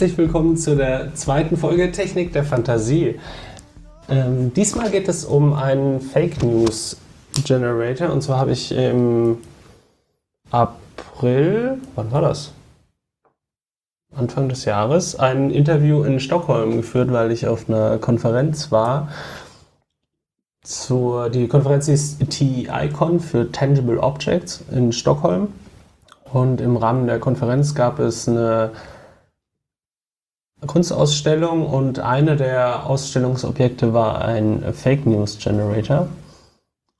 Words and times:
Herzlich 0.00 0.16
willkommen 0.16 0.56
zu 0.56 0.76
der 0.76 1.14
zweiten 1.14 1.58
Folge 1.58 1.92
Technik 1.92 2.32
der 2.32 2.42
Fantasie. 2.42 3.20
Ähm, 4.08 4.50
diesmal 4.54 4.88
geht 4.88 5.08
es 5.08 5.26
um 5.26 5.52
einen 5.52 6.00
Fake 6.00 6.42
News 6.42 6.96
Generator 7.44 8.08
und 8.08 8.22
zwar 8.22 8.38
habe 8.38 8.52
ich 8.52 8.72
im 8.72 9.36
April, 10.50 11.76
wann 11.96 12.10
war 12.12 12.22
das? 12.22 12.54
Anfang 14.16 14.48
des 14.48 14.64
Jahres 14.64 15.16
ein 15.16 15.50
Interview 15.50 16.02
in 16.02 16.18
Stockholm 16.18 16.78
geführt, 16.78 17.12
weil 17.12 17.30
ich 17.30 17.46
auf 17.46 17.68
einer 17.68 17.98
Konferenz 17.98 18.72
war. 18.72 19.10
Zur, 20.62 21.28
die 21.28 21.46
Konferenz 21.46 21.88
ist 21.88 22.20
TEICON 22.26 23.20
für 23.20 23.52
Tangible 23.52 24.00
Objects 24.00 24.64
in 24.72 24.92
Stockholm. 24.92 25.48
Und 26.32 26.62
im 26.62 26.78
Rahmen 26.78 27.06
der 27.06 27.18
Konferenz 27.18 27.74
gab 27.74 27.98
es 27.98 28.26
eine 28.26 28.70
Kunstausstellung 30.66 31.66
und 31.66 32.00
eine 32.00 32.36
der 32.36 32.86
Ausstellungsobjekte 32.86 33.94
war 33.94 34.24
ein 34.24 34.62
Fake 34.72 35.06
News 35.06 35.38
Generator. 35.38 36.08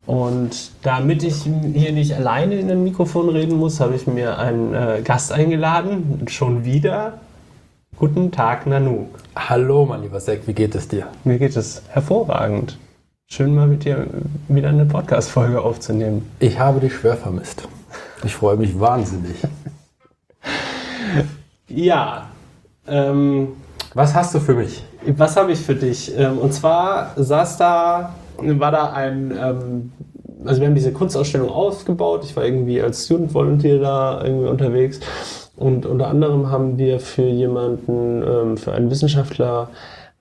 Und 0.07 0.73
damit 0.83 1.23
ich 1.23 1.45
hier 1.45 1.93
nicht 1.93 2.15
alleine 2.15 2.57
in 2.57 2.71
ein 2.71 2.83
Mikrofon 2.83 3.29
reden 3.29 3.57
muss, 3.59 3.81
habe 3.81 3.95
ich 3.95 4.07
mir 4.07 4.39
einen 4.39 4.75
äh, 4.75 5.03
Gast 5.05 5.31
eingeladen. 5.31 6.25
Schon 6.29 6.65
wieder. 6.65 7.21
Guten 7.97 8.33
Tag, 8.33 8.67
Nanu. 8.67 9.09
Hallo, 9.37 9.85
mein 9.85 10.03
lieber 10.03 10.21
Sek, 10.21 10.47
wie 10.47 10.55
geht 10.55 10.75
es 10.75 10.89
dir? 10.89 11.07
Mir 11.25 11.39
geht 11.39 11.55
es 11.55 11.83
hervorragend. 11.89 12.79
Schön 13.29 13.55
mal 13.55 13.69
mit 13.69 13.85
dir 13.85 14.07
wieder 14.49 14.71
eine 14.71 14.87
Podcast-Folge 14.87 15.61
aufzunehmen. 15.61 16.29
Ich 16.41 16.59
habe 16.59 16.81
dich 16.81 16.95
schwer 16.95 17.17
vermisst. 17.17 17.69
Ich 18.25 18.35
freue 18.35 18.57
mich 18.57 18.81
wahnsinnig. 18.81 19.37
ja. 21.69 22.27
Ähm, 22.91 23.49
was 23.95 24.15
hast 24.15 24.35
du 24.35 24.41
für 24.41 24.55
mich? 24.55 24.85
Was 25.17 25.37
habe 25.37 25.53
ich 25.53 25.61
für 25.61 25.75
dich? 25.75 26.13
Ähm, 26.17 26.39
und 26.39 26.53
zwar 26.53 27.13
saß 27.17 27.57
da, 27.57 28.15
war 28.37 28.71
da 28.71 28.93
ein, 28.93 29.33
ähm, 29.33 29.93
also 30.45 30.61
wir 30.61 30.69
haben 30.69 30.75
diese 30.75 30.93
Kunstausstellung 30.93 31.49
aufgebaut. 31.49 32.25
Ich 32.25 32.37
war 32.37 32.45
irgendwie 32.45 32.83
als 32.83 33.07
Student 33.07 33.33
Volunteer 33.33 33.79
da 33.79 34.23
irgendwie 34.25 34.49
unterwegs. 34.49 35.01
Und 35.57 35.87
unter 35.87 36.09
anderem 36.09 36.51
haben 36.51 36.79
wir 36.79 37.01
für 37.01 37.27
jemanden, 37.27 38.23
ähm, 38.23 38.57
für 38.57 38.73
einen 38.73 38.91
Wissenschaftler, 38.91 39.69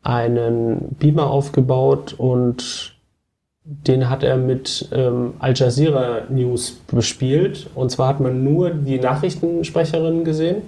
einen 0.02 0.96
Beamer 1.00 1.30
aufgebaut 1.30 2.16
und 2.18 2.96
den 3.64 4.10
hat 4.10 4.24
er 4.24 4.38
mit 4.38 4.90
ähm, 4.92 5.34
Al 5.40 5.54
Jazeera 5.56 6.22
News 6.30 6.82
bespielt. 6.92 7.70
Und 7.76 7.92
zwar 7.92 8.08
hat 8.08 8.20
man 8.20 8.44
nur 8.44 8.72
die 8.72 9.00
Nachrichtensprecherin 9.00 10.24
gesehen. 10.24 10.64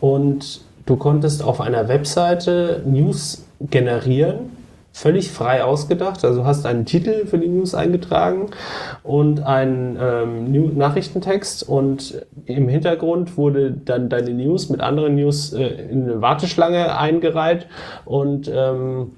Und 0.00 0.60
du 0.86 0.96
konntest 0.96 1.42
auf 1.42 1.60
einer 1.60 1.88
Webseite 1.88 2.82
News 2.86 3.44
generieren, 3.60 4.50
völlig 4.92 5.30
frei 5.30 5.64
ausgedacht. 5.64 6.24
Also 6.24 6.44
hast 6.44 6.66
einen 6.66 6.84
Titel 6.84 7.26
für 7.26 7.38
die 7.38 7.48
News 7.48 7.74
eingetragen 7.74 8.50
und 9.02 9.42
einen 9.42 9.98
ähm, 10.00 10.76
Nachrichtentext 10.76 11.68
und 11.68 12.24
im 12.46 12.68
Hintergrund 12.68 13.36
wurde 13.36 13.72
dann 13.72 14.08
deine 14.08 14.30
News 14.30 14.68
mit 14.68 14.80
anderen 14.80 15.16
News 15.16 15.52
äh, 15.52 15.66
in 15.66 16.04
eine 16.04 16.22
Warteschlange 16.22 16.96
eingereiht 16.96 17.66
und 18.04 18.50
ähm, 18.54 19.12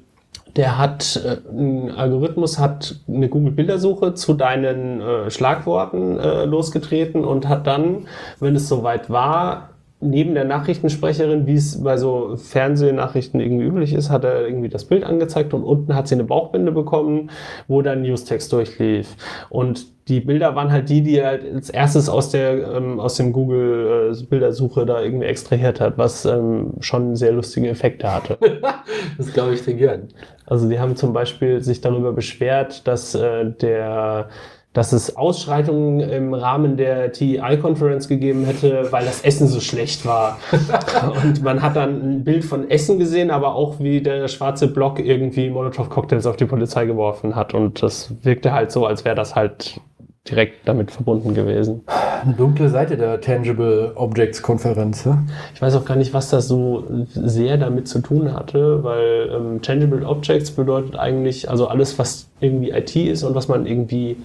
der 0.56 0.78
hat, 0.78 1.20
äh, 1.22 1.36
ein 1.50 1.90
Algorithmus 1.90 2.58
hat 2.58 2.96
eine 3.06 3.28
Google-Bildersuche 3.28 4.14
zu 4.14 4.32
deinen 4.32 5.00
äh, 5.00 5.30
Schlagworten 5.30 6.18
äh, 6.18 6.44
losgetreten 6.46 7.24
und 7.24 7.46
hat 7.48 7.66
dann, 7.66 8.08
wenn 8.40 8.56
es 8.56 8.68
soweit 8.68 9.10
war, 9.10 9.70
neben 10.00 10.34
der 10.34 10.44
Nachrichtensprecherin, 10.44 11.46
wie 11.46 11.54
es 11.54 11.82
bei 11.82 11.96
so 11.96 12.36
Fernsehnachrichten 12.36 13.40
irgendwie 13.40 13.64
üblich 13.64 13.94
ist, 13.94 14.10
hat 14.10 14.24
er 14.24 14.46
irgendwie 14.46 14.68
das 14.68 14.84
Bild 14.84 15.04
angezeigt 15.04 15.54
und 15.54 15.64
unten 15.64 15.94
hat 15.94 16.06
sie 16.06 16.14
eine 16.16 16.24
Bauchbinde 16.24 16.70
bekommen, 16.70 17.30
wo 17.66 17.80
dann 17.80 18.02
Newstext 18.02 18.52
durchlief. 18.52 19.16
Und 19.48 19.86
die 20.08 20.20
Bilder 20.20 20.54
waren 20.54 20.70
halt 20.70 20.88
die, 20.88 21.02
die 21.02 21.18
er 21.18 21.26
halt 21.28 21.54
als 21.54 21.70
erstes 21.70 22.08
aus 22.08 22.30
der 22.30 22.74
ähm, 22.76 23.00
aus 23.00 23.16
dem 23.16 23.32
Google 23.32 24.12
äh, 24.12 24.24
Bildersuche 24.24 24.86
da 24.86 25.00
irgendwie 25.00 25.26
extrahiert 25.26 25.80
hat, 25.80 25.98
was 25.98 26.24
ähm, 26.26 26.74
schon 26.80 27.16
sehr 27.16 27.32
lustige 27.32 27.68
Effekte 27.68 28.12
hatte. 28.12 28.38
das 29.18 29.32
glaube 29.32 29.54
ich 29.54 29.64
dir 29.64 29.74
gern. 29.74 30.08
Also 30.44 30.68
die 30.68 30.78
haben 30.78 30.94
zum 30.94 31.12
Beispiel 31.12 31.62
sich 31.62 31.80
darüber 31.80 32.12
beschwert, 32.12 32.86
dass 32.86 33.14
äh, 33.14 33.50
der 33.50 34.28
dass 34.76 34.92
es 34.92 35.16
Ausschreitungen 35.16 36.00
im 36.00 36.34
Rahmen 36.34 36.76
der 36.76 37.10
TEI-Conference 37.10 38.08
gegeben 38.08 38.44
hätte, 38.44 38.88
weil 38.90 39.06
das 39.06 39.22
Essen 39.22 39.48
so 39.48 39.58
schlecht 39.58 40.04
war. 40.04 40.38
und 41.24 41.42
man 41.42 41.62
hat 41.62 41.76
dann 41.76 42.02
ein 42.02 42.24
Bild 42.24 42.44
von 42.44 42.70
Essen 42.70 42.98
gesehen, 42.98 43.30
aber 43.30 43.54
auch 43.54 43.80
wie 43.80 44.02
der 44.02 44.28
schwarze 44.28 44.68
Block 44.68 44.98
irgendwie 44.98 45.48
Molotow-Cocktails 45.48 46.26
auf 46.26 46.36
die 46.36 46.44
Polizei 46.44 46.84
geworfen 46.84 47.34
hat. 47.34 47.54
Und 47.54 47.82
das 47.82 48.12
wirkte 48.22 48.52
halt 48.52 48.70
so, 48.70 48.84
als 48.84 49.06
wäre 49.06 49.14
das 49.14 49.34
halt 49.34 49.80
direkt 50.28 50.68
damit 50.68 50.90
verbunden 50.90 51.32
gewesen. 51.32 51.80
Eine 52.22 52.34
dunkle 52.34 52.68
Seite 52.68 52.98
der 52.98 53.22
Tangible 53.22 53.92
Objects 53.94 54.42
Konferenz. 54.42 55.06
Ja? 55.06 55.22
Ich 55.54 55.62
weiß 55.62 55.74
auch 55.76 55.86
gar 55.86 55.96
nicht, 55.96 56.12
was 56.12 56.28
das 56.28 56.48
so 56.48 56.84
sehr 57.14 57.56
damit 57.56 57.88
zu 57.88 58.00
tun 58.00 58.34
hatte, 58.34 58.84
weil 58.84 59.30
ähm, 59.32 59.62
Tangible 59.62 60.04
Objects 60.06 60.50
bedeutet 60.50 60.98
eigentlich 60.98 61.48
also 61.48 61.68
alles, 61.68 61.98
was 61.98 62.28
irgendwie 62.40 62.72
IT 62.72 62.94
ist 62.94 63.22
und 63.22 63.34
was 63.34 63.48
man 63.48 63.64
irgendwie 63.64 64.18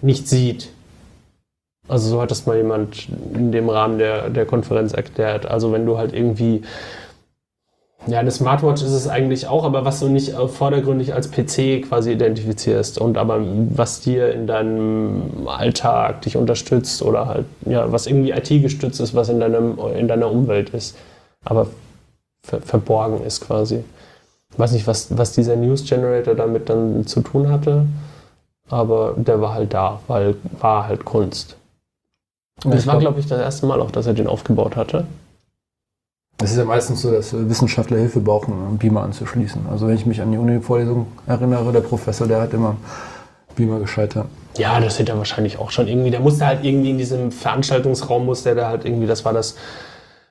nicht 0.00 0.28
sieht. 0.28 0.68
Also 1.88 2.10
so 2.10 2.20
hat 2.20 2.30
das 2.30 2.46
mal 2.46 2.56
jemand 2.56 3.08
in 3.34 3.50
dem 3.50 3.68
Rahmen 3.70 3.98
der, 3.98 4.28
der 4.28 4.44
Konferenz 4.44 4.92
erklärt. 4.92 5.46
Also 5.46 5.72
wenn 5.72 5.86
du 5.86 5.96
halt 5.96 6.12
irgendwie, 6.12 6.62
ja, 8.06 8.18
eine 8.18 8.30
Smartwatch 8.30 8.82
ist 8.82 8.92
es 8.92 9.08
eigentlich 9.08 9.46
auch, 9.46 9.64
aber 9.64 9.86
was 9.86 10.00
du 10.00 10.08
nicht 10.08 10.32
vordergründig 10.32 11.14
als 11.14 11.30
PC 11.30 11.88
quasi 11.88 12.12
identifizierst 12.12 12.98
und 12.98 13.16
aber 13.16 13.40
was 13.70 14.00
dir 14.02 14.32
in 14.32 14.46
deinem 14.46 15.48
Alltag 15.48 16.22
dich 16.22 16.36
unterstützt 16.36 17.00
oder 17.02 17.26
halt, 17.26 17.46
ja, 17.64 17.90
was 17.90 18.06
irgendwie 18.06 18.32
IT 18.32 18.48
gestützt 18.48 19.00
ist, 19.00 19.14
was 19.14 19.30
in, 19.30 19.40
deinem, 19.40 19.78
in 19.96 20.08
deiner 20.08 20.30
Umwelt 20.30 20.70
ist, 20.70 20.94
aber 21.42 21.68
ver 22.42 22.60
verborgen 22.60 23.24
ist 23.24 23.40
quasi. 23.40 23.82
Ich 24.52 24.58
weiß 24.58 24.72
nicht, 24.72 24.86
was, 24.86 25.16
was 25.16 25.32
dieser 25.32 25.56
News 25.56 25.88
Generator 25.88 26.34
damit 26.34 26.68
dann 26.68 27.06
zu 27.06 27.20
tun 27.20 27.50
hatte 27.50 27.86
aber 28.70 29.14
der 29.16 29.40
war 29.40 29.54
halt 29.54 29.74
da, 29.74 30.00
weil 30.06 30.36
war 30.60 30.86
halt 30.86 31.04
Kunst. 31.04 31.56
Und 32.64 32.74
das 32.74 32.86
war, 32.86 32.98
glaube 32.98 33.20
ich, 33.20 33.26
das 33.26 33.40
erste 33.40 33.66
Mal 33.66 33.80
auch, 33.80 33.90
dass 33.90 34.06
er 34.06 34.14
den 34.14 34.26
aufgebaut 34.26 34.76
hatte. 34.76 35.06
Es 36.40 36.52
ist 36.52 36.58
ja 36.58 36.64
meistens 36.64 37.02
so, 37.02 37.10
dass 37.10 37.32
Wissenschaftler 37.32 37.98
Hilfe 37.98 38.20
brauchen, 38.20 38.52
um 38.52 38.78
Beamer 38.78 39.02
anzuschließen. 39.02 39.66
Also 39.70 39.88
wenn 39.88 39.96
ich 39.96 40.06
mich 40.06 40.20
an 40.20 40.30
die 40.30 40.38
Uni-Vorlesung 40.38 41.06
erinnere, 41.26 41.72
der 41.72 41.80
Professor, 41.80 42.28
der 42.28 42.40
hat 42.42 42.52
immer 42.52 42.76
Beamer 43.56 43.80
gescheitert. 43.80 44.26
Ja, 44.56 44.80
das 44.80 44.98
hätte 44.98 45.12
er 45.12 45.18
wahrscheinlich 45.18 45.58
auch 45.58 45.70
schon 45.70 45.88
irgendwie. 45.88 46.10
Der 46.10 46.20
musste 46.20 46.46
halt 46.46 46.64
irgendwie 46.64 46.90
in 46.90 46.98
diesem 46.98 47.32
Veranstaltungsraum, 47.32 48.24
musste 48.24 48.54
der 48.54 48.68
halt 48.68 48.84
irgendwie, 48.84 49.06
das 49.06 49.24
war 49.24 49.32
das, 49.32 49.56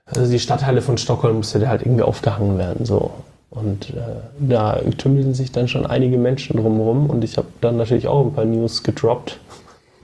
also 0.05 0.29
die 0.31 0.39
Stadtteile 0.39 0.81
von 0.81 0.97
Stockholm 0.97 1.37
musste 1.37 1.59
der 1.59 1.69
halt 1.69 1.81
irgendwie 1.81 2.03
aufgehangen 2.03 2.57
werden. 2.57 2.85
So. 2.85 3.11
Und 3.59 3.89
äh, 3.91 4.01
da 4.39 4.79
tümmeln 4.97 5.33
sich 5.33 5.51
dann 5.51 5.67
schon 5.67 5.85
einige 5.85 6.17
Menschen 6.17 6.57
drumherum 6.57 7.09
und 7.09 7.23
ich 7.23 7.37
habe 7.37 7.47
dann 7.61 7.77
natürlich 7.77 8.07
auch 8.07 8.25
ein 8.25 8.33
paar 8.33 8.45
News 8.45 8.83
gedroppt. 8.83 9.39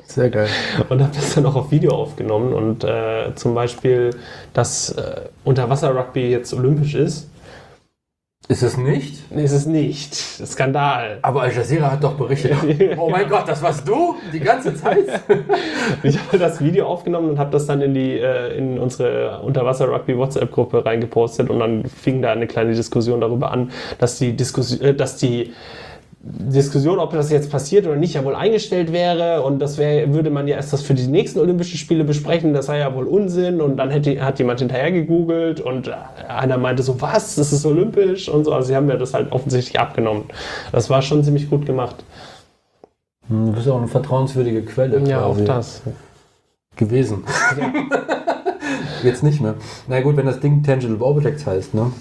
Sehr 0.05 0.29
geil. 0.29 0.50
Und 0.89 1.01
habe 1.01 1.13
das 1.15 1.33
dann 1.33 1.45
auch 1.45 1.55
auf 1.55 1.71
Video 1.71 1.91
aufgenommen 1.91 2.53
und 2.53 2.83
äh, 2.83 3.33
zum 3.35 3.55
Beispiel, 3.55 4.11
dass 4.53 4.89
äh, 4.89 5.21
Unterwasser-Rugby 5.44 6.29
jetzt 6.29 6.53
olympisch 6.53 6.94
ist 6.94 7.29
ist 8.50 8.62
es 8.62 8.78
nicht? 8.78 9.31
Nee, 9.31 9.45
ist 9.45 9.54
es 9.54 9.66
nicht. 9.66 10.13
Skandal. 10.13 11.19
Aber 11.22 11.44
Al 11.44 11.54
Jazeera 11.54 11.92
hat 11.92 12.04
doch 12.04 12.16
berichtet. 12.16 12.54
oh 12.98 13.10
mein 13.10 13.30
Gott, 13.30 13.48
das 13.48 13.62
warst 13.62 13.88
du 13.88 14.16
die 14.34 14.42
ganze 14.42 14.75
Zeit? 14.75 15.06
ich 16.04 16.19
habe 16.19 16.38
das 16.38 16.62
Video 16.62 16.88
aufgenommen 16.88 17.30
und 17.30 17.40
habe 17.40 17.51
das 17.51 17.66
dann 17.68 17.81
in 17.81 17.94
die 17.94 18.19
äh, 18.19 18.57
in 18.57 18.80
unsere 18.80 19.40
Unterwasser-Rugby-WhatsApp-Gruppe 19.44 20.86
reingepostet 20.86 21.50
und 21.50 21.60
dann 21.60 21.86
fing 21.86 22.22
da 22.22 22.34
eine 22.34 22.45
kleine 22.48 22.74
Diskussion 22.74 23.22
darüber 23.22 23.51
an, 23.51 23.72
dass 23.98 24.19
die 24.19 24.36
Diskussion, 24.36 24.81
äh, 24.81 24.94
dass 24.94 25.16
die 25.16 25.54
Diskussion, 26.25 27.00
ob 27.00 27.12
das 27.12 27.30
jetzt 27.31 27.52
passiert 27.52 27.86
oder 27.86 27.98
nicht, 27.98 28.14
ja 28.14 28.24
wohl 28.24 28.34
eingestellt 28.34 28.94
wäre 28.94 29.42
und 29.42 29.60
das 29.60 29.78
wäre, 29.78 30.14
würde 30.14 30.30
man 30.30 30.48
ja 30.48 30.56
erst 30.56 30.72
das 30.72 30.81
für 30.81 30.94
die 30.94 31.08
nächsten 31.08 31.38
Olympischen 31.38 31.78
Spiele 31.78 32.06
besprechen, 32.06 32.54
das 32.54 32.68
sei 32.68 32.80
ja 32.80 32.96
wohl 32.96 33.08
Unsinn 33.08 33.60
und 33.60 33.75
dann 33.75 33.90
hätte, 33.90 34.24
hat 34.24 34.40
jemand 34.40 34.62
hinterher 34.62 34.94
gegoogelt 34.94 35.60
und 35.60 35.92
einer 36.30 36.58
meinte 36.58 36.81
so, 36.81 37.02
was, 37.02 37.36
das 37.36 37.52
ist 37.52 37.66
olympisch 37.66 38.30
und 38.30 38.46
so, 38.46 38.54
also 38.54 38.70
sie 38.70 38.75
haben 38.78 38.86
mir 38.86 38.98
das 38.98 39.14
halt 39.14 39.34
offensichtlich 39.34 39.78
abgenommen. 39.81 40.24
Das 40.72 40.90
war 40.90 41.02
schon 41.02 41.25
ziemlich 41.25 41.50
gut 41.50 41.66
gemacht. 41.66 42.06
Hm, 43.28 43.48
du 43.48 43.52
bist 43.52 43.68
auch 43.68 43.78
eine 43.78 43.90
vertrauenswürdige 43.90 44.62
Quelle. 44.62 45.00
Ja, 45.06 45.25
auch 45.25 45.38
das. 45.44 45.81
Gewesen. 46.78 47.25
Ja. 47.60 47.74
Jetzt 49.04 49.24
nicht 49.24 49.42
mehr. 49.42 49.56
Na 49.90 50.00
gut, 50.00 50.16
wenn 50.16 50.25
das 50.25 50.40
Ding 50.40 50.64
Tangible 50.64 51.06
Objects 51.06 51.46
heißt, 51.46 51.74
ne? 51.74 51.92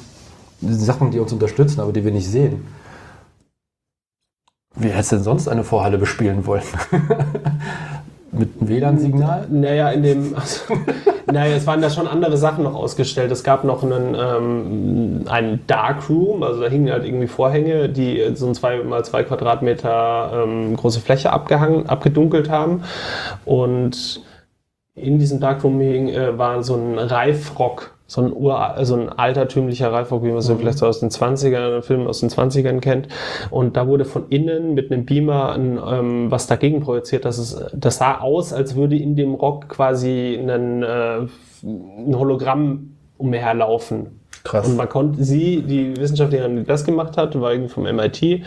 Das 0.61 0.77
sind 0.77 0.85
Sachen, 0.85 1.11
die 1.11 1.19
uns 1.19 1.33
unterstützen, 1.33 1.81
aber 1.81 1.93
die 1.93 2.05
wir 2.05 2.13
nicht 2.13 2.29
sehen. 2.29 2.63
Wie 4.75 4.89
hättest 4.89 5.13
du 5.13 5.17
denn 5.17 5.25
sonst 5.25 5.49
eine 5.49 5.65
Vorhalle 5.65 5.99
bespielen 5.99 6.47
wollen? 6.47 6.63
Mit 8.33 8.63
Ein 8.63 8.69
WLAN-Signal? 8.69 9.47
Naja, 9.51 9.91
in 9.91 10.03
dem. 10.03 10.35
Also, 10.35 10.75
naja, 11.31 11.55
es 11.55 11.67
waren 11.67 11.83
da 11.83 11.91
schon 11.91 12.09
andere 12.09 12.39
Sachen 12.39 12.65
noch 12.65 12.75
ausgestellt. 12.75 13.31
Es 13.31 13.45
gab 13.45 13.63
noch 13.65 13.83
einen, 13.83 14.17
ähm, 14.19 15.25
einen 15.29 15.67
Darkroom, 15.67 16.43
also 16.43 16.63
da 16.63 16.69
hingen 16.69 16.91
halt 16.91 17.05
irgendwie 17.05 17.27
Vorhänge, 17.27 17.91
die 17.91 18.33
so 18.35 18.47
ein 18.47 18.55
2 18.55 18.85
mal 18.85 19.05
2 19.05 19.25
Quadratmeter 19.25 20.45
ähm, 20.45 20.75
große 20.77 21.01
Fläche 21.01 21.31
abgehangen, 21.31 21.87
abgedunkelt 21.91 22.49
haben. 22.49 22.85
Und 23.45 24.23
in 24.94 25.19
diesem 25.19 25.41
Darkroom 25.41 25.81
hing, 25.81 26.09
äh, 26.09 26.37
war 26.39 26.62
so 26.62 26.75
ein 26.75 26.99
Reifrock 26.99 27.93
so 28.12 28.21
ein, 28.21 28.33
Ur, 28.33 28.75
so 28.83 28.94
ein 28.94 29.09
altertümlicher 29.09 29.91
Reifrock, 29.91 30.23
wie 30.23 30.29
man 30.29 30.39
es 30.39 30.49
mhm. 30.49 30.59
vielleicht 30.59 30.79
so 30.79 30.87
aus 30.87 31.00
den 31.00 31.09
20ern, 31.09 31.81
Filmen 31.81 32.06
aus 32.06 32.21
den 32.21 32.29
20ern 32.29 32.81
kennt. 32.81 33.09
Und 33.50 33.77
da 33.77 33.89
wurde 33.89 34.05
von 34.05 34.29
innen 34.29 34.75
mit 34.75 34.93
einem 34.93 35.06
Beamer 35.06 35.53
ein, 35.53 35.79
ähm, 35.85 36.31
was 36.31 36.47
dagegen 36.47 36.81
projiziert. 36.81 37.25
Das, 37.25 37.39
ist, 37.39 37.71
das 37.73 37.97
sah 37.97 38.21
aus, 38.21 38.53
als 38.53 38.77
würde 38.77 38.97
in 38.97 39.17
dem 39.17 39.35
Rock 39.35 39.69
quasi 39.69 40.39
ein, 40.39 40.83
äh, 40.83 41.21
ein 41.62 42.19
Hologramm 42.19 42.97
umherlaufen. 43.17 44.21
Krass. 44.45 44.69
Und 44.69 44.77
man 44.77 44.88
konnte 44.88 45.25
sie, 45.25 45.62
die 45.62 45.97
Wissenschaftlerin, 45.97 46.56
die 46.56 46.65
das 46.65 46.85
gemacht 46.85 47.17
hat, 47.17 47.41
war 47.41 47.53
irgendwie 47.53 47.73
vom 47.73 47.85
MIT, 47.85 48.43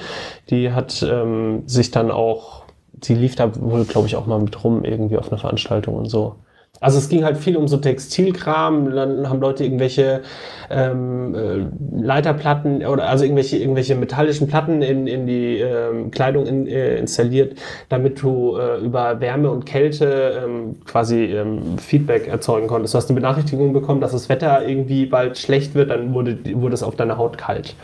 die 0.50 0.72
hat 0.72 1.04
ähm, 1.10 1.64
sich 1.66 1.90
dann 1.90 2.12
auch, 2.12 2.65
sie 3.04 3.16
lief 3.16 3.36
da 3.36 3.52
wohl, 3.56 3.86
glaube 3.86 4.08
ich, 4.08 4.16
auch 4.16 4.26
mal 4.26 4.40
mit 4.40 4.64
rum 4.64 4.84
irgendwie 4.84 5.18
auf 5.18 5.30
einer 5.32 5.40
Veranstaltung 5.40 5.96
und 5.96 6.06
so. 6.06 6.36
Also 6.82 6.98
es 6.98 7.08
ging 7.08 7.24
halt 7.24 7.38
viel 7.38 7.56
um 7.56 7.68
so 7.68 7.78
Textilkram, 7.78 8.94
dann 8.94 9.30
haben 9.30 9.40
Leute 9.40 9.64
irgendwelche 9.64 10.22
ähm, 10.70 11.34
äh, 11.34 12.02
Leiterplatten 12.02 12.86
oder 12.86 13.08
also 13.08 13.24
irgendwelche 13.24 13.58
irgendwelche 13.58 13.96
metallischen 13.96 14.48
Platten 14.48 14.82
in, 14.82 15.08
in 15.08 15.26
die 15.26 15.60
ähm, 15.60 16.12
Kleidung 16.12 16.46
in, 16.46 16.68
äh, 16.68 16.98
installiert, 16.98 17.58
damit 17.90 18.22
du 18.22 18.58
äh, 18.58 18.80
über 18.80 19.22
Wärme 19.22 19.52
und 19.52 19.66
Kälte 19.66 20.44
ähm, 20.46 20.76
quasi 20.86 21.24
ähm, 21.24 21.78
Feedback 21.78 22.28
erzeugen 22.28 22.68
konntest. 22.68 22.94
Du 22.94 22.98
hast 22.98 23.10
eine 23.10 23.20
Benachrichtigung 23.20 23.72
bekommen, 23.72 24.02
dass 24.02 24.12
das 24.12 24.28
Wetter 24.28 24.68
irgendwie 24.68 25.06
bald 25.06 25.38
schlecht 25.38 25.76
wird, 25.76 25.92
dann 25.92 26.14
wurde, 26.14 26.38
wurde 26.56 26.74
es 26.74 26.84
auf 26.84 26.96
deiner 26.96 27.18
Haut 27.18 27.38
kalt. 27.38 27.76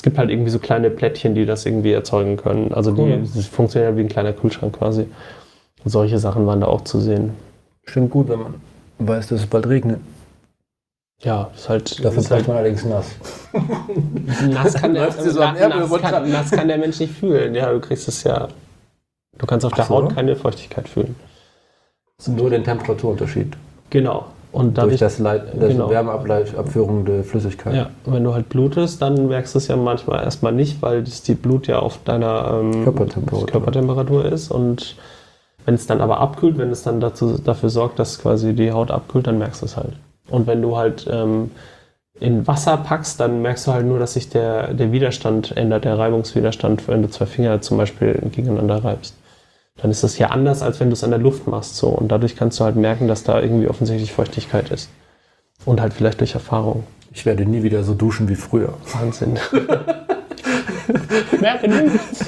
Es 0.00 0.02
gibt 0.02 0.16
halt 0.16 0.30
irgendwie 0.30 0.48
so 0.48 0.58
kleine 0.58 0.88
Plättchen, 0.88 1.34
die 1.34 1.44
das 1.44 1.66
irgendwie 1.66 1.92
erzeugen 1.92 2.38
können. 2.38 2.72
Also 2.72 2.90
die, 2.90 3.02
cool. 3.02 3.22
die 3.22 3.42
funktionieren 3.42 3.98
wie 3.98 4.00
ein 4.00 4.08
kleiner 4.08 4.32
Kühlschrank 4.32 4.78
quasi. 4.78 5.02
Und 5.84 5.90
solche 5.90 6.18
Sachen 6.18 6.46
waren 6.46 6.62
da 6.62 6.68
auch 6.68 6.84
zu 6.84 7.00
sehen. 7.00 7.34
Stimmt 7.84 8.10
gut, 8.10 8.30
wenn 8.30 8.38
man 8.38 8.54
weiß, 8.98 9.26
dass 9.26 9.40
es 9.40 9.46
bald 9.46 9.66
regnet. 9.66 10.00
Ja, 11.20 11.50
ist 11.54 11.68
halt. 11.68 12.02
Dafür 12.02 12.20
ist 12.20 12.30
halt 12.30 12.48
man 12.48 12.56
allerdings 12.56 12.82
nass. 12.86 13.10
nass, 14.48 14.72
kann 14.72 14.94
der, 14.94 15.12
so 15.12 15.38
na, 15.38 15.68
nass, 15.68 16.00
kann, 16.00 16.30
nass 16.30 16.50
kann 16.50 16.68
der 16.68 16.78
Mensch 16.78 16.98
nicht 16.98 17.12
fühlen. 17.12 17.54
Ja, 17.54 17.70
du 17.70 17.78
kriegst 17.78 18.08
es 18.08 18.24
ja. 18.24 18.48
Du 19.36 19.44
kannst 19.44 19.66
auf 19.66 19.74
der 19.74 19.84
so. 19.84 19.96
Haut 19.96 20.14
keine 20.14 20.34
Feuchtigkeit 20.34 20.88
fühlen. 20.88 21.14
Nur 22.26 22.48
den 22.48 22.64
Temperaturunterschied. 22.64 23.54
Genau. 23.90 24.28
Und 24.52 24.78
dadurch, 24.78 24.98
durch 24.98 25.00
das, 25.00 25.18
Leit, 25.20 25.42
das 25.54 25.68
genau. 25.68 25.90
Wärmeabführung 25.90 27.04
der 27.04 27.22
Flüssigkeit. 27.22 27.74
Ja, 27.74 27.90
und 28.04 28.14
wenn 28.14 28.24
du 28.24 28.34
halt 28.34 28.48
blutest, 28.48 29.00
dann 29.00 29.28
merkst 29.28 29.54
du 29.54 29.58
es 29.58 29.68
ja 29.68 29.76
manchmal 29.76 30.24
erstmal 30.24 30.52
nicht, 30.52 30.82
weil 30.82 31.04
das 31.04 31.22
die 31.22 31.34
Blut 31.34 31.68
ja 31.68 31.78
auf 31.78 31.98
deiner 32.04 32.60
ähm, 32.60 32.84
Körpertemperatur. 32.84 33.46
Körpertemperatur 33.46 34.24
ist 34.24 34.50
und 34.50 34.96
wenn 35.66 35.74
es 35.74 35.86
dann 35.86 36.00
aber 36.00 36.18
abkühlt, 36.18 36.58
wenn 36.58 36.70
es 36.70 36.82
dann 36.82 37.00
dazu, 37.00 37.38
dafür 37.38 37.68
sorgt, 37.68 37.98
dass 37.98 38.20
quasi 38.20 38.54
die 38.54 38.72
Haut 38.72 38.90
abkühlt, 38.90 39.26
dann 39.26 39.38
merkst 39.38 39.62
du 39.62 39.66
es 39.66 39.76
halt. 39.76 39.92
Und 40.28 40.46
wenn 40.46 40.62
du 40.62 40.76
halt 40.76 41.06
ähm, 41.08 41.50
in 42.18 42.46
Wasser 42.46 42.76
packst, 42.76 43.20
dann 43.20 43.42
merkst 43.42 43.66
du 43.66 43.72
halt 43.72 43.86
nur, 43.86 43.98
dass 43.98 44.14
sich 44.14 44.28
der, 44.28 44.74
der 44.74 44.92
Widerstand 44.92 45.56
ändert, 45.56 45.84
der 45.84 45.98
Reibungswiderstand, 45.98 46.88
wenn 46.88 47.02
du 47.02 47.10
zwei 47.10 47.26
Finger 47.26 47.60
zum 47.60 47.78
Beispiel 47.78 48.20
gegeneinander 48.32 48.84
reibst. 48.84 49.14
Dann 49.76 49.90
ist 49.90 50.02
das 50.04 50.18
ja 50.18 50.28
anders, 50.28 50.62
als 50.62 50.80
wenn 50.80 50.88
du 50.88 50.94
es 50.94 51.04
an 51.04 51.10
der 51.10 51.18
Luft 51.18 51.46
machst. 51.46 51.76
So. 51.76 51.88
Und 51.88 52.08
dadurch 52.08 52.36
kannst 52.36 52.60
du 52.60 52.64
halt 52.64 52.76
merken, 52.76 53.08
dass 53.08 53.22
da 53.22 53.40
irgendwie 53.40 53.68
offensichtlich 53.68 54.12
Feuchtigkeit 54.12 54.70
ist. 54.70 54.90
Und 55.64 55.80
halt 55.80 55.94
vielleicht 55.94 56.20
durch 56.20 56.34
Erfahrung. 56.34 56.84
Ich 57.12 57.26
werde 57.26 57.44
nie 57.44 57.62
wieder 57.62 57.82
so 57.82 57.94
duschen 57.94 58.28
wie 58.28 58.36
früher. 58.36 58.74
Wahnsinn. 58.92 59.38
Merke 61.40 61.68
nichts. 61.68 62.26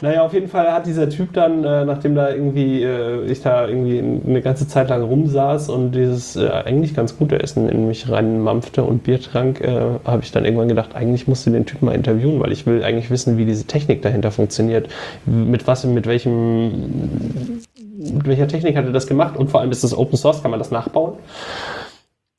Naja, 0.00 0.24
auf 0.24 0.32
jeden 0.32 0.48
Fall 0.48 0.72
hat 0.72 0.86
dieser 0.86 1.08
Typ 1.08 1.32
dann, 1.32 1.64
äh, 1.64 1.84
nachdem 1.84 2.14
da 2.14 2.30
irgendwie 2.30 2.82
äh, 2.82 3.24
ich 3.24 3.42
da 3.42 3.66
irgendwie 3.66 3.98
eine 3.98 4.42
ganze 4.42 4.68
Zeit 4.68 4.90
lang 4.90 5.02
rumsaß 5.02 5.70
und 5.70 5.92
dieses 5.92 6.36
äh, 6.36 6.48
eigentlich 6.48 6.94
ganz 6.94 7.18
gute 7.18 7.42
Essen 7.42 7.68
in 7.68 7.88
mich 7.88 8.08
reinmampfte 8.08 8.84
und 8.84 9.02
Bier 9.02 9.20
trank, 9.20 9.60
äh, 9.60 9.98
habe 10.04 10.22
ich 10.22 10.30
dann 10.30 10.44
irgendwann 10.44 10.68
gedacht, 10.68 10.94
eigentlich 10.94 11.26
musst 11.26 11.46
du 11.46 11.50
den 11.50 11.66
Typ 11.66 11.82
mal 11.82 11.94
interviewen, 11.94 12.38
weil 12.38 12.52
ich 12.52 12.64
will 12.64 12.84
eigentlich 12.84 13.10
wissen, 13.10 13.38
wie 13.38 13.44
diese 13.44 13.64
Technik 13.64 14.02
dahinter 14.02 14.30
funktioniert. 14.30 14.88
Mit 15.26 15.66
was, 15.66 15.84
mit 15.84 16.06
welchem, 16.06 17.60
mit 17.98 18.26
welcher 18.26 18.46
Technik 18.46 18.76
hat 18.76 18.84
er 18.84 18.92
das 18.92 19.08
gemacht 19.08 19.36
und 19.36 19.50
vor 19.50 19.60
allem 19.60 19.72
ist 19.72 19.82
das 19.82 19.96
Open 19.96 20.16
Source, 20.16 20.42
kann 20.42 20.52
man 20.52 20.60
das 20.60 20.70
nachbauen? 20.70 21.14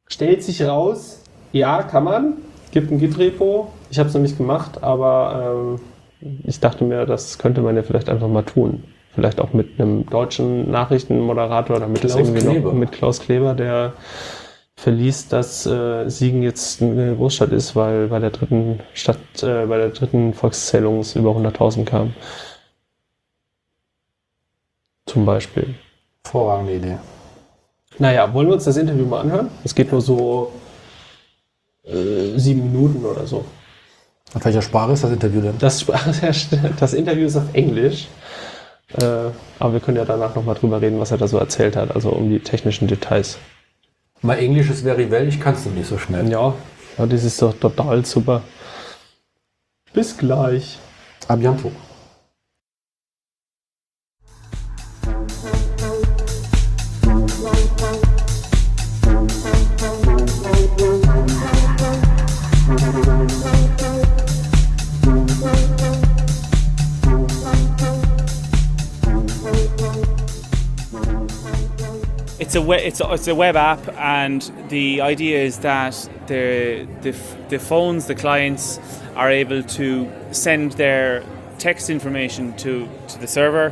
Stellt 0.07 0.43
sich 0.43 0.63
raus, 0.63 1.21
ja, 1.51 1.83
kann 1.83 2.05
man, 2.05 2.33
gibt 2.71 2.89
ein 2.89 2.99
Git-Repo. 2.99 3.67
Ich 3.91 3.99
habe 3.99 4.07
es 4.07 4.15
nämlich 4.15 4.37
gemacht, 4.37 4.81
aber 4.81 5.75
ähm, 5.77 5.79
ich 6.21 6.59
dachte 6.59 6.83
mir, 6.83 7.05
das 7.05 7.37
könnte 7.37 7.61
man 7.61 7.75
ja 7.75 7.83
vielleicht 7.83 8.09
einfach 8.09 8.27
mal 8.27 8.43
tun. 8.43 8.83
Vielleicht 9.13 9.39
auch 9.39 9.53
mit 9.53 9.79
einem 9.79 10.05
deutschen 10.05 10.69
Nachrichtenmoderator, 10.69 11.79
damit 11.79 12.01
Klaus 12.01 12.11
es 12.11 12.17
irgendwie 12.17 12.39
Kleber. 12.39 12.69
noch 12.69 12.73
mit 12.73 12.91
Klaus 12.91 13.19
Kleber, 13.19 13.53
der 13.53 13.93
verließ, 14.75 15.27
dass 15.27 15.65
äh, 15.65 16.07
Siegen 16.09 16.41
jetzt 16.41 16.81
eine 16.81 17.15
Großstadt 17.15 17.51
ist, 17.51 17.75
weil 17.75 18.07
bei 18.07 18.19
der 18.19 18.29
dritten 18.29 18.79
Stadt, 18.93 19.17
äh, 19.41 19.65
bei 19.65 19.77
der 19.77 19.89
dritten 19.89 20.33
Volkszählung 20.33 20.99
es 20.99 21.15
über 21.15 21.31
100.000 21.31 21.85
kam. 21.85 22.13
Zum 25.05 25.25
Beispiel. 25.25 25.75
Vorragende 26.23 26.75
Idee. 26.75 26.97
Naja, 27.97 28.31
wollen 28.33 28.47
wir 28.47 28.53
uns 28.53 28.63
das 28.63 28.77
Interview 28.77 29.05
mal 29.05 29.21
anhören? 29.21 29.49
Es 29.63 29.75
geht 29.75 29.91
nur 29.91 30.01
so 30.01 30.53
äh, 31.83 32.37
sieben 32.37 32.71
Minuten 32.71 33.03
oder 33.03 33.25
so. 33.25 33.43
Auf 34.33 34.45
welcher 34.45 34.61
Sprache 34.61 34.91
ist 34.91 35.03
das 35.03 35.11
Interview 35.11 35.41
denn? 35.41 35.57
Das, 35.59 35.85
das 36.79 36.93
Interview 36.93 37.25
ist 37.25 37.35
auf 37.35 37.53
Englisch. 37.53 38.07
Äh, 38.97 39.31
aber 39.59 39.73
wir 39.73 39.79
können 39.79 39.97
ja 39.97 40.05
danach 40.05 40.35
nochmal 40.35 40.55
drüber 40.55 40.81
reden, 40.81 40.99
was 40.99 41.11
er 41.11 41.17
da 41.17 41.27
so 41.27 41.37
erzählt 41.37 41.75
hat, 41.75 41.95
also 41.95 42.09
um 42.09 42.29
die 42.29 42.39
technischen 42.39 42.87
Details. 42.87 43.37
Mein 44.21 44.39
Englisch 44.39 44.69
ist 44.69 44.81
very 44.81 45.09
well, 45.09 45.27
ich 45.27 45.39
kann 45.39 45.53
es 45.53 45.65
nicht 45.65 45.87
so 45.87 45.97
schnell. 45.97 46.29
Ja, 46.29 46.53
ja, 46.97 47.05
das 47.05 47.23
ist 47.23 47.41
doch 47.41 47.53
total 47.53 48.05
super. 48.05 48.41
Bis 49.93 50.17
gleich. 50.17 50.77
A 51.27 51.35
it's 72.49 72.55
a 72.55 72.87
it's 72.87 72.99
a, 72.99 73.13
it's 73.13 73.27
a 73.27 73.35
web 73.35 73.55
app, 73.55 73.87
and 73.89 74.41
the 74.69 75.01
idea 75.01 75.39
is 75.39 75.59
that 75.59 75.93
the, 76.25 76.87
the 77.01 77.11
the 77.49 77.59
phones, 77.59 78.07
the 78.07 78.15
clients, 78.15 78.79
are 79.15 79.29
able 79.29 79.61
to 79.61 80.11
send 80.31 80.71
their 80.71 81.23
text 81.59 81.91
information 81.91 82.55
to, 82.57 82.87
to 83.07 83.19
the 83.19 83.27
server, 83.27 83.71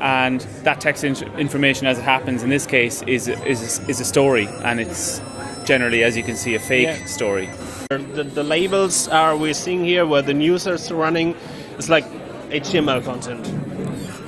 and 0.00 0.40
that 0.62 0.80
text 0.80 1.04
in- 1.04 1.16
information, 1.38 1.86
as 1.86 1.98
it 1.98 2.02
happens 2.02 2.42
in 2.42 2.48
this 2.48 2.66
case, 2.66 3.02
is 3.02 3.28
is 3.28 3.78
is 3.88 4.00
a 4.00 4.04
story, 4.04 4.46
and 4.64 4.80
it's 4.80 5.20
generally, 5.64 6.02
as 6.02 6.16
you 6.16 6.22
can 6.22 6.36
see, 6.36 6.54
a 6.54 6.58
fake 6.58 6.98
yeah. 6.98 7.04
story. 7.04 7.50
The, 7.90 8.24
the 8.24 8.42
labels 8.42 9.06
are 9.08 9.36
we're 9.36 9.52
seeing 9.52 9.84
here 9.84 10.06
where 10.06 10.22
the 10.22 10.34
news 10.34 10.66
is 10.66 10.90
running. 10.90 11.36
It's 11.76 11.90
like 11.90 12.06
HTML 12.48 13.04
content. 13.04 13.46